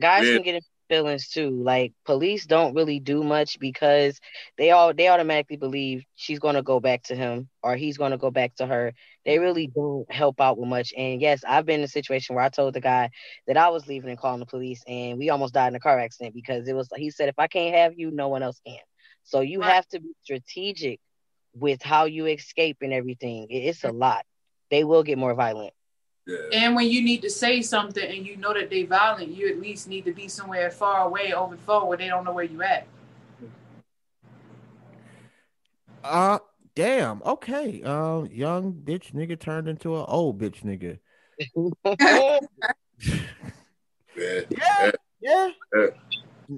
guys 0.00 0.26
Yeah. 0.26 0.34
can 0.34 0.42
get 0.42 0.54
in 0.56 0.60
feelings 0.90 1.28
too. 1.30 1.50
Like 1.50 1.92
police 2.04 2.44
don't 2.46 2.74
really 2.74 3.00
do 3.00 3.22
much 3.22 3.58
because 3.58 4.18
they 4.58 4.70
all 4.72 4.92
they 4.92 5.08
automatically 5.08 5.56
believe 5.56 6.04
she's 6.16 6.38
gonna 6.38 6.62
go 6.62 6.80
back 6.80 7.04
to 7.04 7.14
him 7.14 7.48
or 7.62 7.76
he's 7.76 7.96
gonna 7.96 8.18
go 8.18 8.30
back 8.30 8.54
to 8.56 8.66
her. 8.66 8.92
They 9.24 9.38
really 9.38 9.68
don't 9.68 10.10
help 10.12 10.40
out 10.40 10.58
with 10.58 10.68
much. 10.68 10.92
And 10.96 11.20
yes, 11.22 11.42
I've 11.48 11.64
been 11.64 11.80
in 11.80 11.84
a 11.84 11.88
situation 11.88 12.34
where 12.34 12.44
I 12.44 12.50
told 12.50 12.74
the 12.74 12.80
guy 12.80 13.08
that 13.46 13.56
I 13.56 13.68
was 13.70 13.86
leaving 13.86 14.10
and 14.10 14.18
calling 14.18 14.40
the 14.40 14.46
police, 14.46 14.82
and 14.86 15.16
we 15.16 15.30
almost 15.30 15.54
died 15.54 15.68
in 15.68 15.74
a 15.76 15.80
car 15.80 15.98
accident 15.98 16.34
because 16.34 16.68
it 16.68 16.74
was 16.74 16.88
he 16.96 17.10
said 17.10 17.28
if 17.30 17.38
I 17.38 17.46
can't 17.46 17.74
have 17.74 17.94
you, 17.96 18.10
no 18.10 18.28
one 18.28 18.42
else 18.42 18.60
can. 18.66 18.76
So 19.22 19.40
you 19.40 19.60
Right. 19.60 19.72
have 19.72 19.88
to 19.88 20.00
be 20.00 20.10
strategic 20.22 21.00
with 21.54 21.82
how 21.82 22.04
you 22.04 22.26
escape 22.26 22.78
and 22.82 22.92
everything. 22.92 23.46
It's 23.50 23.84
a 23.84 23.92
lot. 23.92 24.24
They 24.70 24.84
will 24.84 25.02
get 25.02 25.18
more 25.18 25.34
violent. 25.34 25.72
Yeah. 26.26 26.38
And 26.52 26.74
when 26.74 26.88
you 26.88 27.02
need 27.02 27.22
to 27.22 27.30
say 27.30 27.60
something 27.60 28.04
and 28.04 28.26
you 28.26 28.36
know 28.36 28.54
that 28.54 28.70
they 28.70 28.84
violent, 28.84 29.28
you 29.28 29.48
at 29.48 29.60
least 29.60 29.88
need 29.88 30.04
to 30.06 30.12
be 30.12 30.28
somewhere 30.28 30.70
far 30.70 31.06
away 31.06 31.32
over 31.32 31.56
the 31.56 31.62
phone 31.62 31.86
where 31.86 31.98
they 31.98 32.08
don't 32.08 32.24
know 32.24 32.32
where 32.32 32.44
you 32.44 32.62
at. 32.62 32.86
Uh, 36.02 36.38
damn. 36.74 37.22
Okay. 37.22 37.82
Um, 37.82 38.26
young 38.26 38.72
bitch 38.72 39.12
nigga 39.12 39.38
turned 39.38 39.68
into 39.68 39.96
an 39.96 40.04
old 40.08 40.40
bitch 40.40 40.62
nigga. 40.62 40.98
Yeah. 44.16 44.40
Yeah, 44.50 44.90
yeah. 45.20 45.48
Yeah. 45.74 45.86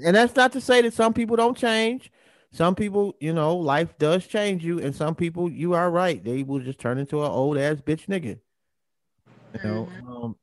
And 0.04 0.16
that's 0.16 0.34
not 0.34 0.52
to 0.52 0.60
say 0.60 0.82
that 0.82 0.92
some 0.92 1.14
people 1.14 1.36
don't 1.36 1.56
change. 1.56 2.10
Some 2.56 2.74
people, 2.74 3.14
you 3.20 3.34
know, 3.34 3.54
life 3.54 3.98
does 3.98 4.26
change 4.26 4.64
you, 4.64 4.80
and 4.80 4.96
some 4.96 5.14
people, 5.14 5.50
you 5.50 5.74
are 5.74 5.90
right. 5.90 6.24
They 6.24 6.42
will 6.42 6.60
just 6.60 6.78
turn 6.78 6.96
into 6.96 7.22
an 7.22 7.30
old 7.30 7.58
ass 7.58 7.76
bitch 7.76 8.06
nigga. 8.06 8.38
You 9.52 9.60
know, 9.62 9.88
um, 10.08 10.36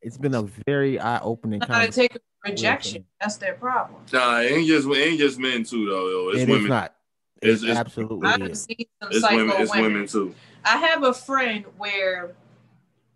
it's 0.00 0.16
been 0.16 0.34
a 0.34 0.44
very 0.66 0.98
eye 0.98 1.20
opening 1.20 1.58
Not 1.58 1.66
to 1.66 1.72
conversation. 1.74 2.08
take 2.08 2.22
rejection. 2.42 3.04
That's 3.20 3.36
their 3.36 3.52
problem. 3.52 4.00
Nah, 4.14 4.40
it 4.40 4.52
ain't 4.52 4.66
just 4.66 4.88
it 4.88 4.96
ain't 4.96 5.18
just 5.18 5.38
men 5.38 5.62
too 5.62 5.86
though. 5.90 6.08
Yo. 6.08 6.28
It's 6.30 6.38
It 6.38 6.48
is 6.48 6.54
women. 6.54 6.68
not. 6.68 6.94
It's, 7.42 7.62
It 7.62 7.68
it's, 7.68 7.78
absolutely 7.78 8.28
I've 8.28 8.42
is. 8.50 8.62
seen 8.62 8.86
some 9.02 9.10
it's 9.12 9.20
psycho 9.20 9.36
women. 9.36 9.56
It's 9.58 9.70
women. 9.70 9.92
women 9.92 10.06
too. 10.08 10.34
I 10.64 10.78
have 10.78 11.02
a 11.02 11.12
friend 11.12 11.66
where 11.76 12.32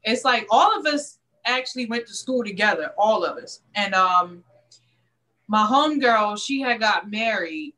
it's 0.04 0.26
like 0.26 0.46
all 0.50 0.78
of 0.78 0.84
us 0.84 1.18
actually 1.46 1.86
went 1.86 2.06
to 2.06 2.12
school 2.14 2.44
together, 2.44 2.92
all 2.98 3.24
of 3.24 3.38
us. 3.38 3.62
And 3.74 3.94
um 3.94 4.44
my 5.48 5.66
homegirl, 5.66 6.38
she 6.42 6.60
had 6.60 6.80
got 6.80 7.10
married, 7.10 7.72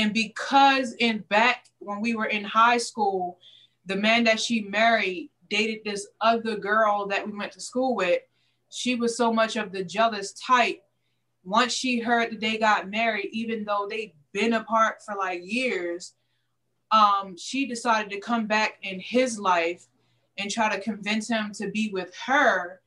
and 0.00 0.14
because 0.14 0.94
in 0.94 1.18
back 1.28 1.66
when 1.78 2.00
we 2.00 2.14
were 2.14 2.26
in 2.26 2.42
high 2.42 2.78
school, 2.78 3.38
the 3.84 3.96
man 3.96 4.24
that 4.24 4.40
she 4.40 4.62
married 4.62 5.30
dated 5.50 5.80
this 5.84 6.06
other 6.22 6.56
girl 6.56 7.06
that 7.08 7.26
we 7.26 7.36
went 7.36 7.52
to 7.52 7.60
school 7.60 7.94
with. 7.94 8.22
She 8.70 8.94
was 8.94 9.16
so 9.16 9.32
much 9.32 9.56
of 9.56 9.72
the 9.72 9.84
jealous 9.84 10.32
type. 10.32 10.80
Once 11.44 11.74
she 11.74 11.98
heard 11.98 12.30
that 12.30 12.40
they 12.40 12.56
got 12.56 12.88
married, 12.88 13.28
even 13.32 13.64
though 13.64 13.86
they'd 13.90 14.14
been 14.32 14.54
apart 14.54 15.02
for 15.04 15.16
like 15.16 15.40
years, 15.42 16.14
um, 16.92 17.36
she 17.36 17.66
decided 17.66 18.10
to 18.10 18.20
come 18.20 18.46
back 18.46 18.78
in 18.82 19.00
his 19.00 19.38
life 19.38 19.86
and 20.38 20.50
try 20.50 20.74
to 20.74 20.82
convince 20.82 21.28
him 21.28 21.52
to 21.52 21.68
be 21.70 21.90
with 21.92 22.14
her. 22.26 22.80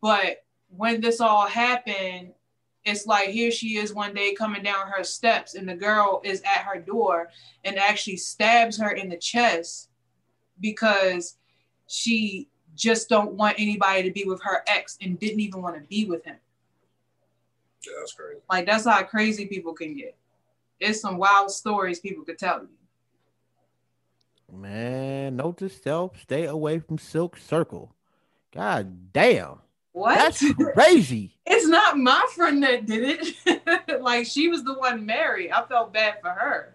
But 0.00 0.38
when 0.68 1.00
this 1.00 1.20
all 1.20 1.46
happened, 1.46 2.32
it's 2.88 3.06
like 3.06 3.28
here 3.28 3.50
she 3.50 3.76
is 3.76 3.92
one 3.92 4.14
day 4.14 4.34
coming 4.34 4.62
down 4.62 4.88
her 4.88 5.04
steps, 5.04 5.54
and 5.54 5.68
the 5.68 5.74
girl 5.74 6.20
is 6.24 6.42
at 6.42 6.64
her 6.64 6.80
door 6.80 7.28
and 7.64 7.78
actually 7.78 8.16
stabs 8.16 8.78
her 8.78 8.90
in 8.90 9.08
the 9.08 9.16
chest 9.16 9.90
because 10.60 11.36
she 11.86 12.48
just 12.74 13.08
don't 13.08 13.32
want 13.32 13.58
anybody 13.58 14.02
to 14.02 14.10
be 14.10 14.24
with 14.24 14.42
her 14.42 14.62
ex 14.66 14.96
and 15.02 15.18
didn't 15.18 15.40
even 15.40 15.60
want 15.62 15.74
to 15.74 15.82
be 15.88 16.06
with 16.06 16.24
him. 16.24 16.36
Yeah, 17.86 17.92
that's 17.98 18.12
crazy. 18.12 18.40
Like 18.50 18.66
that's 18.66 18.84
how 18.84 19.02
crazy 19.02 19.46
people 19.46 19.72
can 19.72 19.96
get. 19.96 20.16
It's 20.80 21.00
some 21.00 21.18
wild 21.18 21.50
stories 21.50 22.00
people 22.00 22.24
could 22.24 22.38
tell 22.38 22.60
you. 22.60 22.68
Man, 24.50 25.36
note 25.36 25.58
to 25.58 25.68
self: 25.68 26.20
stay 26.20 26.44
away 26.44 26.78
from 26.78 26.98
Silk 26.98 27.36
Circle. 27.36 27.94
God 28.52 29.12
damn, 29.12 29.58
What? 29.98 30.14
that's 30.16 30.44
crazy. 30.74 31.34
It's 31.50 31.66
not 31.66 31.96
my 31.96 32.26
friend 32.34 32.62
that 32.62 32.84
did 32.84 33.18
it. 33.46 34.02
like 34.02 34.26
she 34.26 34.48
was 34.48 34.64
the 34.64 34.74
one 34.74 35.06
married. 35.06 35.50
I 35.50 35.64
felt 35.64 35.94
bad 35.94 36.16
for 36.20 36.28
her. 36.28 36.74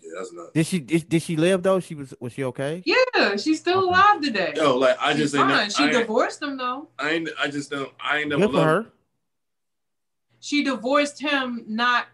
Yeah, 0.00 0.10
that's 0.16 0.32
not. 0.32 0.54
Did 0.54 0.66
she 0.66 0.78
did, 0.78 1.08
did 1.08 1.20
she 1.20 1.34
live 1.36 1.64
though? 1.64 1.80
She 1.80 1.96
was 1.96 2.14
was 2.20 2.32
she 2.32 2.44
okay? 2.44 2.80
Yeah, 2.86 3.34
she's 3.36 3.58
still 3.58 3.78
Okay. 3.78 3.88
alive 3.88 4.20
today. 4.22 4.52
Yo, 4.54 4.76
like 4.76 4.96
I 5.00 5.12
She's 5.14 5.32
just 5.32 5.34
ain't. 5.34 5.48
fine. 5.48 5.56
never- 5.58 5.70
She 5.70 5.82
I, 5.82 5.86
ain't, 5.86 5.96
divorced 5.96 6.40
him 6.40 6.56
though. 6.56 6.86
I 6.96 7.10
ain't. 7.10 7.28
I 7.40 7.48
just 7.48 7.70
don't. 7.72 7.90
I 8.00 8.18
ain't 8.18 8.28
never 8.28 8.42
Good 8.42 8.50
for 8.52 8.56
loved. 8.58 8.86
her. 8.86 8.92
She 10.40 10.62
divorced 10.62 11.20
him 11.20 11.64
not, 11.66 12.06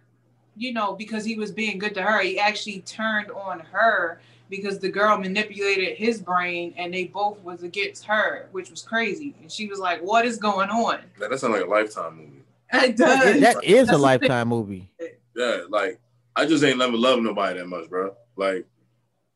you 0.57 0.73
know, 0.73 0.95
because 0.95 1.25
he 1.27 1.37
was 1.37 1.53
being 1.53 1.79
good 1.79 1.95
to 1.95 2.03
her. 2.03 2.21
He 2.23 2.39
actually 2.39 2.81
turned 2.81 3.31
on 3.31 3.61
her 3.61 4.21
because 4.51 4.79
the 4.79 4.89
girl 4.89 5.17
manipulated 5.19 5.97
his 5.97 6.21
brain 6.21 6.75
and 6.77 6.93
they 6.93 7.05
both 7.05 7.39
was 7.41 7.63
against 7.63 8.05
her, 8.05 8.49
which 8.53 8.71
was 8.71 8.83
crazy. 8.83 9.35
And 9.41 9.51
she 9.51 9.67
was 9.67 9.79
like, 9.79 10.01
"What 10.01 10.25
is 10.25 10.37
going 10.37 10.69
on?" 10.71 11.01
Man, 11.19 11.31
that 11.31 11.39
sounds 11.41 11.55
like 11.55 11.65
a 11.65 11.69
lifetime 11.71 12.17
movie. 12.17 12.43
It 12.73 12.97
That, 12.97 13.23
does. 13.25 13.41
that 13.41 13.65
is 13.65 13.89
a 13.89 13.99
lifetime 13.99 14.49
movie. 14.49 14.91
Yeah, 15.37 15.63
like 15.69 15.99
I 16.37 16.47
just 16.47 16.65
ain't 16.65 16.79
never 16.79 16.97
loved 16.97 17.23
nobody 17.23 17.59
that 17.59 17.67
much, 17.67 17.89
bro. 17.89 18.15
Like, 18.37 18.67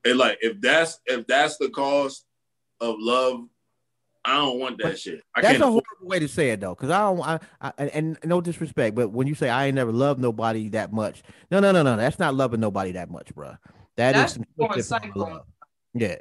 it 0.04 0.16
like 0.16 0.38
if 0.40 0.60
that's 0.60 1.00
if 1.06 1.26
that's 1.26 1.56
the 1.58 1.68
cost 1.70 2.24
of 2.80 2.96
love, 2.98 3.44
I 4.24 4.34
don't 4.36 4.58
want 4.58 4.78
that 4.82 4.98
shit. 4.98 5.22
I 5.34 5.40
That's 5.40 5.52
can't. 5.52 5.62
a 5.62 5.66
afford- 5.68 5.84
horrible 5.88 6.08
way 6.10 6.18
to 6.18 6.28
say 6.28 6.50
it 6.50 6.60
though, 6.60 6.74
because 6.74 6.90
I 6.90 6.98
don't. 7.00 7.20
I, 7.20 7.38
I 7.60 7.72
and, 7.78 7.90
and 7.92 8.18
no 8.24 8.40
disrespect, 8.40 8.94
but 8.96 9.10
when 9.10 9.26
you 9.26 9.34
say 9.34 9.48
I 9.48 9.66
ain't 9.66 9.74
never 9.76 9.92
loved 9.92 10.20
nobody 10.20 10.68
that 10.70 10.92
much, 10.92 11.22
no, 11.50 11.60
no, 11.60 11.72
no, 11.72 11.82
no, 11.82 11.96
that's 11.96 12.18
not 12.18 12.34
loving 12.34 12.60
nobody 12.60 12.92
that 12.92 13.10
much, 13.10 13.34
bro. 13.34 13.56
That 13.98 14.14
is 14.14 14.20
That's 14.22 14.32
some 14.34 14.44
going 14.58 14.72
twisted 14.72 15.12
form 15.12 15.12
psycho. 15.32 15.44
Yeah, 15.94 16.14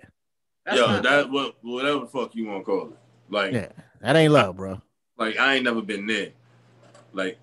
That's 0.65 0.77
Yo, 0.79 0.85
not- 0.87 1.03
that 1.03 1.29
what 1.31 1.55
whatever 1.61 1.99
the 2.01 2.07
fuck 2.07 2.35
you 2.35 2.47
want 2.47 2.61
to 2.61 2.65
call 2.65 2.87
it. 2.87 2.97
Like, 3.29 3.53
yeah, 3.53 3.69
that 4.01 4.15
ain't 4.15 4.33
love, 4.33 4.57
bro. 4.57 4.81
like 5.17 5.37
I 5.37 5.53
ain't 5.55 5.63
never 5.63 5.81
been 5.81 6.05
there. 6.07 6.29
Like, 7.13 7.37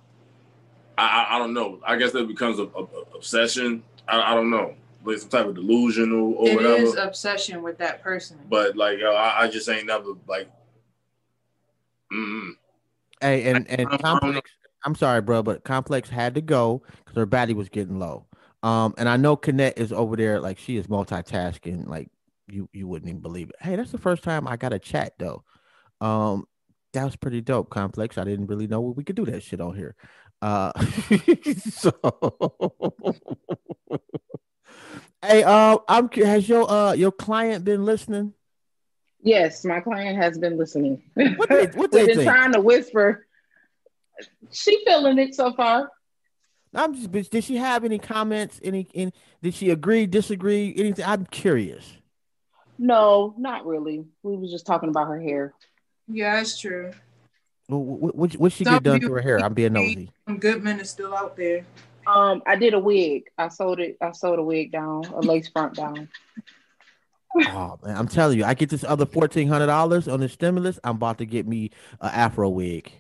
I 0.99 1.07
I, 1.31 1.37
I 1.37 1.39
don't 1.39 1.55
know. 1.55 1.79
I 1.87 1.97
guess 1.97 2.13
that 2.13 2.27
becomes 2.29 2.59
a, 2.59 2.65
a, 2.65 2.83
a 2.83 3.17
obsession. 3.17 3.83
I, 4.09 4.33
I 4.33 4.35
don't 4.35 4.51
know, 4.51 4.75
like 5.05 5.19
some 5.19 5.29
type 5.29 5.47
of 5.47 5.55
delusional 5.55 6.35
or 6.35 6.49
It 6.49 6.57
whatever. 6.57 6.75
is 6.83 6.97
obsession 6.97 7.63
with 7.63 7.79
that 7.79 8.03
person. 8.03 8.39
But 8.51 8.77
like, 8.77 8.99
yo, 8.99 9.13
I, 9.15 9.43
I 9.45 9.49
just 9.49 9.69
ain't 9.69 9.87
never 9.87 10.15
like. 10.27 10.51
Mm-mm. 12.13 12.51
Hey, 13.21 13.45
and 13.45 13.69
and 13.71 13.83
I 13.83 13.85
don't- 13.85 13.93
I 13.93 13.97
don't 13.97 14.03
know. 14.15 14.21
complex. 14.21 14.51
I'm 14.87 14.95
sorry, 14.95 15.23
bro, 15.23 15.43
but 15.43 15.65
complex 15.65 16.11
had 16.11 16.35
to 16.35 16.43
go 16.43 16.83
because 16.99 17.17
her 17.17 17.25
battery 17.25 17.55
was 17.55 17.69
getting 17.71 17.99
low. 17.99 18.27
Um, 18.65 18.95
and 18.97 19.11
I 19.11 19.19
know 19.19 19.37
Connect 19.37 19.79
is 19.79 19.93
over 19.93 20.17
there, 20.17 20.41
like 20.41 20.59
she 20.59 20.79
is 20.79 20.87
multitasking, 20.87 21.87
like 21.87 22.09
you 22.49 22.67
you 22.73 22.89
wouldn't 22.89 23.11
even 23.11 23.21
believe 23.21 23.51
it. 23.51 23.57
Hey, 23.61 23.77
that's 23.77 23.93
the 23.93 23.99
first 23.99 24.23
time 24.23 24.49
I 24.49 24.57
got 24.57 24.73
a 24.73 24.79
chat 24.79 25.13
though. 25.19 25.45
Um, 26.01 26.47
that 26.95 27.05
was 27.05 27.15
pretty 27.15 27.43
dope. 27.43 27.69
Complex. 27.69 28.17
I 28.17 28.25
didn't 28.25 28.47
really 28.47 28.67
know 28.67 28.81
we 28.81 29.05
could 29.05 29.17
do 29.17 29.27
that 29.27 29.43
shit 29.43 29.61
on 29.61 29.77
here. 29.77 29.95
Uh, 30.41 30.73
so 31.71 31.93
hey, 35.23 35.43
uh, 35.43 35.77
I'm 35.87 36.09
has 36.13 36.49
your 36.49 36.71
uh 36.71 36.95
your 36.95 37.13
client 37.13 37.67
been 37.67 37.85
listening? 37.85 38.33
Yes, 39.21 39.63
my 39.63 39.81
client 39.81 40.17
has 40.17 40.39
been 40.39 40.57
listening. 40.57 41.03
What 41.13 41.51
they 41.51 41.67
what 41.67 41.75
We've 41.93 42.07
they 42.07 42.07
been 42.07 42.17
think? 42.17 42.31
trying 42.31 42.53
to 42.55 42.63
whisper. 42.63 43.27
She 44.51 44.83
feeling 44.87 45.19
it 45.19 45.35
so 45.35 45.53
far. 45.53 45.91
I'm 46.75 46.95
just. 46.95 47.13
but 47.13 47.31
Did 47.31 47.45
she 47.45 47.57
have 47.57 47.85
any 47.85 47.99
comments? 47.99 48.61
Any? 48.63 48.89
any 48.95 49.13
did 49.43 49.55
she 49.55 49.71
agree? 49.71 50.07
Disagree? 50.07 50.75
Anything? 50.77 51.05
I'm 51.05 51.27
curious. 51.27 51.97
No, 52.79 53.35
not 53.39 53.67
really. 53.67 54.05
We 54.23 54.37
was 54.37 54.51
just 54.51 54.67
talking 54.67 54.89
about 54.89 55.09
her 55.09 55.21
hair. 55.21 55.55
Yeah, 56.09 56.37
that's 56.37 56.59
true. 56.59 56.93
What 57.69 58.15
what 58.15 58.33
what 58.35 58.53
she 58.53 58.65
Some 58.65 58.75
get 58.75 58.83
done 58.83 59.01
to 59.01 59.13
her 59.13 59.21
hair? 59.21 59.39
I'm 59.39 59.55
being 59.55 59.73
nosy. 59.73 60.11
Goodman 60.39 60.81
is 60.81 60.91
still 60.91 61.15
out 61.15 61.37
there. 61.37 61.65
Um, 62.07 62.43
I 62.47 62.57
did 62.57 62.75
a 62.75 62.79
wig. 62.79 63.31
I 63.39 63.49
sewed 63.49 63.81
it. 63.81 63.97
I 64.01 64.13
sewed 64.13 64.39
a 64.39 64.43
wig 64.43 64.73
down, 64.73 65.05
a 65.07 65.21
lace 65.21 65.49
front 65.49 65.75
down. 65.75 66.09
Oh 67.49 67.79
man, 67.83 67.97
I'm 67.97 68.07
telling 68.07 68.39
you, 68.39 68.45
I 68.45 68.55
get 68.55 68.69
this 68.69 68.85
other 68.85 69.07
fourteen 69.07 69.49
hundred 69.49 69.67
dollars 69.67 70.07
on 70.09 70.21
the 70.21 70.29
stimulus. 70.29 70.79
I'm 70.85 70.97
about 70.97 71.19
to 71.19 71.27
get 71.27 71.47
me 71.47 71.71
a 72.01 72.07
Afro 72.07 72.49
wig. 72.51 72.93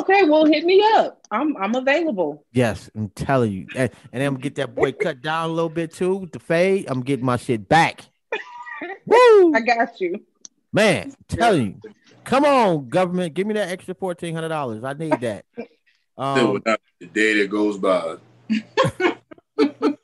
Okay, 0.00 0.24
well, 0.24 0.44
hit 0.44 0.64
me 0.64 0.82
up. 0.94 1.20
I'm 1.30 1.56
I'm 1.56 1.74
available. 1.74 2.44
Yes, 2.52 2.90
I'm 2.94 3.10
telling 3.10 3.52
you, 3.52 3.66
and, 3.76 3.90
and 4.12 4.20
then 4.20 4.26
I'm 4.26 4.34
gonna 4.34 4.42
get 4.42 4.54
that 4.56 4.74
boy 4.74 4.92
cut 4.92 5.20
down 5.20 5.50
a 5.50 5.52
little 5.52 5.68
bit 5.68 5.92
too 5.92 6.16
with 6.16 6.32
the 6.32 6.38
fade. 6.38 6.86
I'm 6.88 7.02
getting 7.02 7.24
my 7.24 7.36
shit 7.36 7.68
back. 7.68 8.02
Woo, 9.06 9.54
I 9.54 9.60
got 9.60 10.00
you. 10.00 10.24
man, 10.72 11.08
I'm 11.08 11.36
telling 11.36 11.80
you, 11.84 11.92
come 12.24 12.44
on, 12.44 12.88
government, 12.88 13.34
give 13.34 13.46
me 13.46 13.54
that 13.54 13.68
extra 13.68 13.94
fourteen 13.94 14.34
hundred 14.34 14.48
dollars. 14.48 14.84
I 14.84 14.94
need 14.94 15.20
that. 15.20 15.44
Still 16.14 16.46
Um, 16.46 16.52
without 16.54 16.80
the 17.00 17.06
day 17.06 17.38
that 17.38 17.50
goes 17.50 17.76
by. 17.76 18.16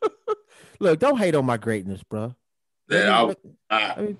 look, 0.80 0.98
don't 0.98 1.18
hate 1.18 1.34
on 1.36 1.46
my 1.46 1.56
greatness, 1.56 2.02
bro. 2.02 2.34
That 2.88 3.08
I, 3.08 3.34
I 3.70 3.94
I 3.96 4.00
mean, 4.02 4.18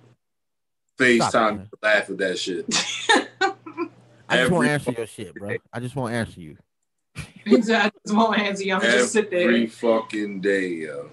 FaceTime 0.97 1.29
Stop 1.29 1.53
it, 1.53 1.57
to 1.59 1.79
laugh 1.83 2.11
at 2.11 2.19
that 2.19 2.39
shit. 2.39 3.27
I 4.31 4.37
just 4.39 4.53
won't 4.53 4.69
answer 4.69 4.93
your 4.93 5.07
shit, 5.07 5.35
bro. 5.35 5.57
I 5.73 5.81
just 5.81 5.97
won't 5.97 6.15
answer 6.15 6.41
you. 6.41 6.57
I 7.17 7.21
just 7.47 7.93
won't 8.09 8.39
answer 8.39 8.63
you. 8.63 8.75
I'm 8.75 8.81
gonna 8.81 8.93
just 8.93 9.13
sit 9.13 9.31
there. 9.31 9.43
Every 9.43 9.67
fucking 9.67 10.41
day, 10.41 10.69
yo. 10.69 11.11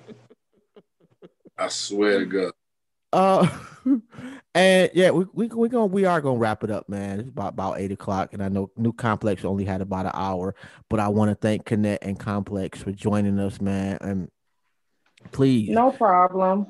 I 1.58 1.68
swear 1.70 2.20
to 2.20 2.26
God. 2.26 2.54
Uh, 3.12 3.48
and 4.54 4.92
yeah, 4.94 5.10
we 5.10 5.26
we 5.34 5.48
we 5.48 5.70
gonna 5.70 5.88
we 5.88 6.06
are 6.06 6.22
gonna 6.22 6.38
wrap 6.38 6.64
it 6.64 6.70
up, 6.70 6.88
man. 6.88 7.20
It's 7.20 7.30
about 7.30 7.54
about 7.54 7.80
eight 7.80 7.92
o'clock, 7.92 8.34
and 8.34 8.44
I 8.44 8.50
know 8.50 8.70
New 8.78 8.94
Complex 8.94 9.44
only 9.44 9.66
had 9.66 9.82
about 9.82 10.06
an 10.06 10.12
hour, 10.14 10.54
but 10.90 11.00
I 11.00 11.08
want 11.08 11.32
to 11.32 11.36
thank 11.36 11.66
Connect 11.66 12.04
and 12.04 12.20
Complex 12.20 12.84
for 12.84 12.92
joining 12.92 13.40
us, 13.40 13.60
man. 13.60 13.98
And 14.02 14.30
please 15.32 15.70
No 15.70 15.92
problem. 15.92 16.68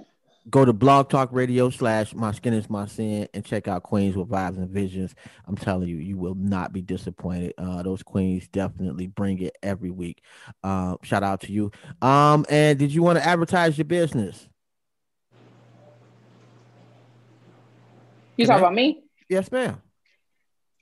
Go 0.49 0.63
to 0.63 0.73
Blog 0.73 1.09
Talk 1.09 1.29
Radio 1.31 1.69
slash 1.69 2.13
My 2.13 2.31
Skin 2.31 2.53
Is 2.53 2.69
My 2.69 2.85
Sin 2.85 3.27
and 3.33 3.43
check 3.43 3.67
out 3.67 3.83
Queens 3.83 4.15
with 4.15 4.29
Vibes 4.29 4.57
and 4.57 4.69
Visions. 4.69 5.13
I'm 5.45 5.57
telling 5.57 5.89
you, 5.89 5.97
you 5.97 6.17
will 6.17 6.35
not 6.35 6.71
be 6.71 6.81
disappointed. 6.81 7.53
Uh, 7.57 7.83
those 7.83 8.03
queens 8.03 8.47
definitely 8.47 9.07
bring 9.07 9.41
it 9.41 9.57
every 9.61 9.91
week. 9.91 10.21
Uh, 10.63 10.95
shout 11.03 11.23
out 11.23 11.41
to 11.41 11.51
you. 11.51 11.71
Um, 12.01 12.45
and 12.49 12.79
did 12.79 12.93
you 12.93 13.03
want 13.03 13.17
to 13.19 13.25
advertise 13.25 13.77
your 13.77 13.85
business? 13.85 14.47
You 18.37 18.45
talk 18.45 18.59
about 18.59 18.75
me? 18.75 19.01
Yes, 19.29 19.51
ma'am. 19.51 19.81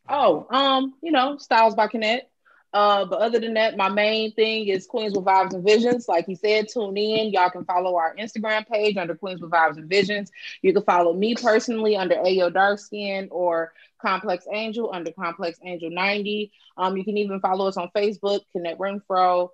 Oh, 0.10 0.46
um, 0.52 0.94
you 1.02 1.12
know, 1.12 1.38
Styles 1.38 1.74
by 1.74 1.88
Connect. 1.88 2.30
Uh, 2.76 3.06
but 3.06 3.22
other 3.22 3.40
than 3.40 3.56
that, 3.56 3.78
my 3.78 3.90
main 3.90 4.34
thing 4.34 4.68
is 4.68 4.88
Queens 4.88 5.16
with 5.16 5.26
Vibes 5.26 5.54
and 5.56 5.66
Visions. 5.66 6.10
Like 6.10 6.28
he 6.28 6.36
said, 6.36 6.68
tune 6.70 6.98
in. 6.98 7.32
Y'all 7.34 7.50
can 7.50 7.66
follow 7.66 7.96
our 7.98 8.16
Instagram 8.18 8.68
page 8.68 8.98
under 8.98 9.16
Queens 9.16 9.42
with 9.42 9.52
Vibes 9.52 9.78
and 9.78 9.90
Visions. 9.90 10.32
You 10.62 10.74
can 10.74 10.84
follow 10.84 11.14
me 11.14 11.36
personally 11.36 11.98
under 11.98 12.16
Ayo 12.16 12.54
Dark 12.54 12.80
Skin 12.80 13.30
or 13.32 13.74
Complex 14.02 14.46
Angel 14.52 14.92
under 14.94 15.12
Complex 15.14 15.60
Angel 15.64 15.90
90. 15.90 16.52
Um, 16.78 16.98
you 16.98 17.06
can 17.06 17.18
even 17.18 17.40
follow 17.42 17.68
us 17.68 17.78
on 17.78 17.90
Facebook, 17.96 18.42
Connect 18.54 18.80
Renfro. 18.80 19.50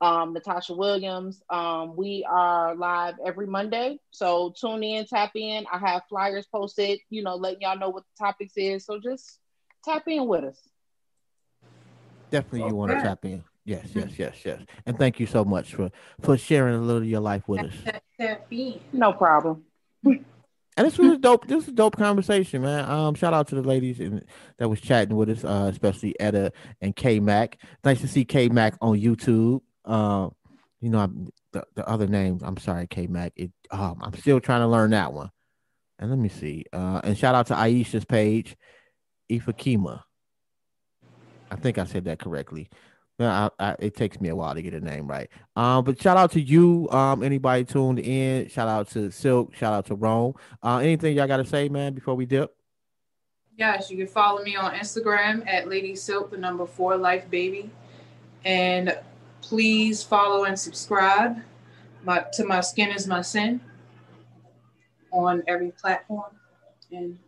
um, 0.00 0.34
Natasha 0.34 0.74
Williams. 0.74 1.42
Um, 1.50 1.96
we 1.96 2.26
are 2.28 2.74
live 2.76 3.16
every 3.24 3.46
Monday, 3.46 3.98
so 4.10 4.54
tune 4.60 4.82
in, 4.84 5.06
tap 5.06 5.32
in. 5.36 5.66
I 5.72 5.78
have 5.78 6.02
flyers 6.08 6.46
posted, 6.46 7.00
you 7.10 7.22
know, 7.22 7.36
letting 7.36 7.62
y'all 7.62 7.78
know 7.78 7.90
what 7.90 8.04
the 8.04 8.24
topics 8.24 8.54
is. 8.56 8.86
So 8.86 9.00
just 9.00 9.40
tap 9.84 10.04
in 10.08 10.26
with 10.26 10.44
us. 10.44 10.58
Definitely, 12.30 12.68
you 12.68 12.74
want 12.74 12.92
to 12.92 13.00
tap 13.00 13.24
in. 13.24 13.44
Yes, 13.64 13.88
yes, 13.94 14.10
yes, 14.18 14.36
yes. 14.44 14.62
And 14.86 14.98
thank 14.98 15.20
you 15.20 15.26
so 15.26 15.44
much 15.44 15.74
for 15.74 15.90
for 16.20 16.36
sharing 16.36 16.74
a 16.74 16.80
little 16.80 17.02
of 17.02 17.08
your 17.08 17.20
life 17.20 17.46
with 17.46 17.60
us. 17.60 18.80
No 18.92 19.12
problem. 19.12 19.64
And 20.76 20.86
this 20.86 20.98
was 20.98 21.12
a 21.12 21.18
dope. 21.18 21.46
This 21.46 21.56
was 21.56 21.68
a 21.68 21.72
dope 21.72 21.96
conversation, 21.96 22.62
man. 22.62 22.88
Um, 22.88 23.14
shout 23.14 23.34
out 23.34 23.48
to 23.48 23.54
the 23.54 23.62
ladies 23.62 24.00
in, 24.00 24.24
that 24.58 24.68
was 24.68 24.80
chatting 24.80 25.14
with 25.14 25.28
us, 25.28 25.44
uh, 25.44 25.68
especially 25.70 26.18
Etta 26.18 26.52
and 26.80 26.96
K 26.96 27.20
Mac. 27.20 27.58
Nice 27.84 28.00
to 28.00 28.08
see 28.08 28.24
K 28.24 28.48
Mac 28.48 28.76
on 28.80 28.98
YouTube. 28.98 29.60
Um, 29.84 30.32
you 30.80 30.88
know, 30.88 31.00
I'm, 31.00 31.28
the 31.52 31.64
the 31.74 31.86
other 31.86 32.06
name. 32.06 32.40
I'm 32.42 32.56
sorry, 32.56 32.86
K 32.86 33.08
Mac. 33.08 33.32
It. 33.36 33.52
Um, 33.70 34.00
I'm 34.00 34.14
still 34.14 34.40
trying 34.40 34.62
to 34.62 34.68
learn 34.68 34.90
that 34.90 35.12
one. 35.12 35.30
And 35.98 36.08
let 36.08 36.18
me 36.18 36.30
see. 36.30 36.64
Uh, 36.72 37.02
and 37.04 37.18
shout 37.18 37.34
out 37.34 37.48
to 37.48 37.54
Aisha's 37.54 38.06
page, 38.06 38.56
Ifakima. 39.30 40.02
I 41.50 41.56
think 41.56 41.78
I 41.78 41.84
said 41.84 42.04
that 42.04 42.18
correctly. 42.18 42.68
I, 43.18 43.50
I, 43.58 43.76
it 43.78 43.94
takes 43.94 44.20
me 44.20 44.30
a 44.30 44.36
while 44.36 44.54
to 44.54 44.62
get 44.62 44.72
a 44.72 44.80
name 44.80 45.06
right. 45.06 45.28
Um, 45.54 45.84
but 45.84 46.00
shout 46.00 46.16
out 46.16 46.32
to 46.32 46.40
you, 46.40 46.88
um, 46.90 47.22
anybody 47.22 47.64
tuned 47.64 47.98
in. 47.98 48.48
Shout 48.48 48.68
out 48.68 48.88
to 48.90 49.10
Silk. 49.10 49.54
Shout 49.54 49.74
out 49.74 49.86
to 49.86 49.94
Rome. 49.94 50.34
Uh, 50.62 50.78
anything 50.78 51.16
y'all 51.16 51.26
got 51.26 51.36
to 51.36 51.44
say, 51.44 51.68
man, 51.68 51.92
before 51.92 52.14
we 52.14 52.24
dip? 52.24 52.54
Yes, 53.56 53.90
you 53.90 53.98
can 53.98 54.06
follow 54.06 54.42
me 54.42 54.56
on 54.56 54.72
Instagram 54.72 55.46
at 55.46 55.68
Lady 55.68 55.94
Silk, 55.94 56.30
the 56.30 56.38
number 56.38 56.64
four 56.64 56.96
life 56.96 57.28
baby, 57.30 57.70
and 58.46 58.98
please 59.42 60.02
follow 60.02 60.44
and 60.44 60.58
subscribe 60.58 61.42
my, 62.04 62.24
to 62.32 62.44
my 62.44 62.60
skin 62.60 62.90
is 62.90 63.06
my 63.06 63.20
sin 63.20 63.60
on 65.12 65.42
every 65.46 65.72
platform. 65.72 66.30
And 66.90 67.18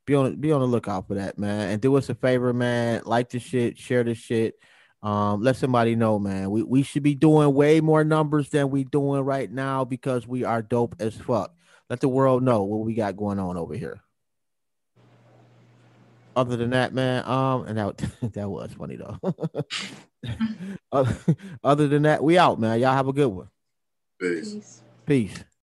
be 0.05 0.15
on 0.15 0.35
be 0.35 0.51
on 0.51 0.61
the 0.61 0.67
lookout 0.67 1.07
for 1.07 1.13
that, 1.15 1.37
man. 1.37 1.69
And 1.69 1.81
do 1.81 1.95
us 1.95 2.09
a 2.09 2.15
favor, 2.15 2.53
man. 2.53 3.03
Like 3.05 3.29
the 3.29 3.39
shit, 3.39 3.77
share 3.77 4.03
the 4.03 4.13
shit. 4.15 4.55
Um, 5.03 5.41
let 5.41 5.55
somebody 5.55 5.95
know, 5.95 6.19
man. 6.19 6.51
We 6.51 6.61
we 6.61 6.83
should 6.83 7.01
be 7.01 7.15
doing 7.15 7.53
way 7.53 7.81
more 7.81 8.03
numbers 8.03 8.49
than 8.49 8.69
we 8.69 8.83
doing 8.83 9.21
right 9.21 9.51
now 9.51 9.83
because 9.83 10.27
we 10.27 10.43
are 10.43 10.61
dope 10.61 10.95
as 10.99 11.15
fuck. 11.15 11.55
Let 11.89 12.01
the 12.01 12.07
world 12.07 12.43
know 12.43 12.63
what 12.63 12.85
we 12.85 12.93
got 12.93 13.17
going 13.17 13.39
on 13.39 13.57
over 13.57 13.73
here. 13.73 14.01
Other 16.35 16.55
than 16.55 16.69
that, 16.69 16.93
man, 16.93 17.25
um, 17.25 17.65
and 17.65 17.77
that 17.77 17.97
that 18.33 18.49
was 18.49 18.71
funny 18.73 18.95
though. 18.95 19.19
other, 20.91 21.17
other 21.63 21.87
than 21.87 22.03
that, 22.03 22.23
we 22.23 22.37
out, 22.37 22.59
man. 22.59 22.79
Y'all 22.79 22.93
have 22.93 23.07
a 23.07 23.13
good 23.13 23.27
one. 23.27 23.49
Peace. 24.19 24.53
Peace. 24.53 24.83
Peace. 25.05 25.43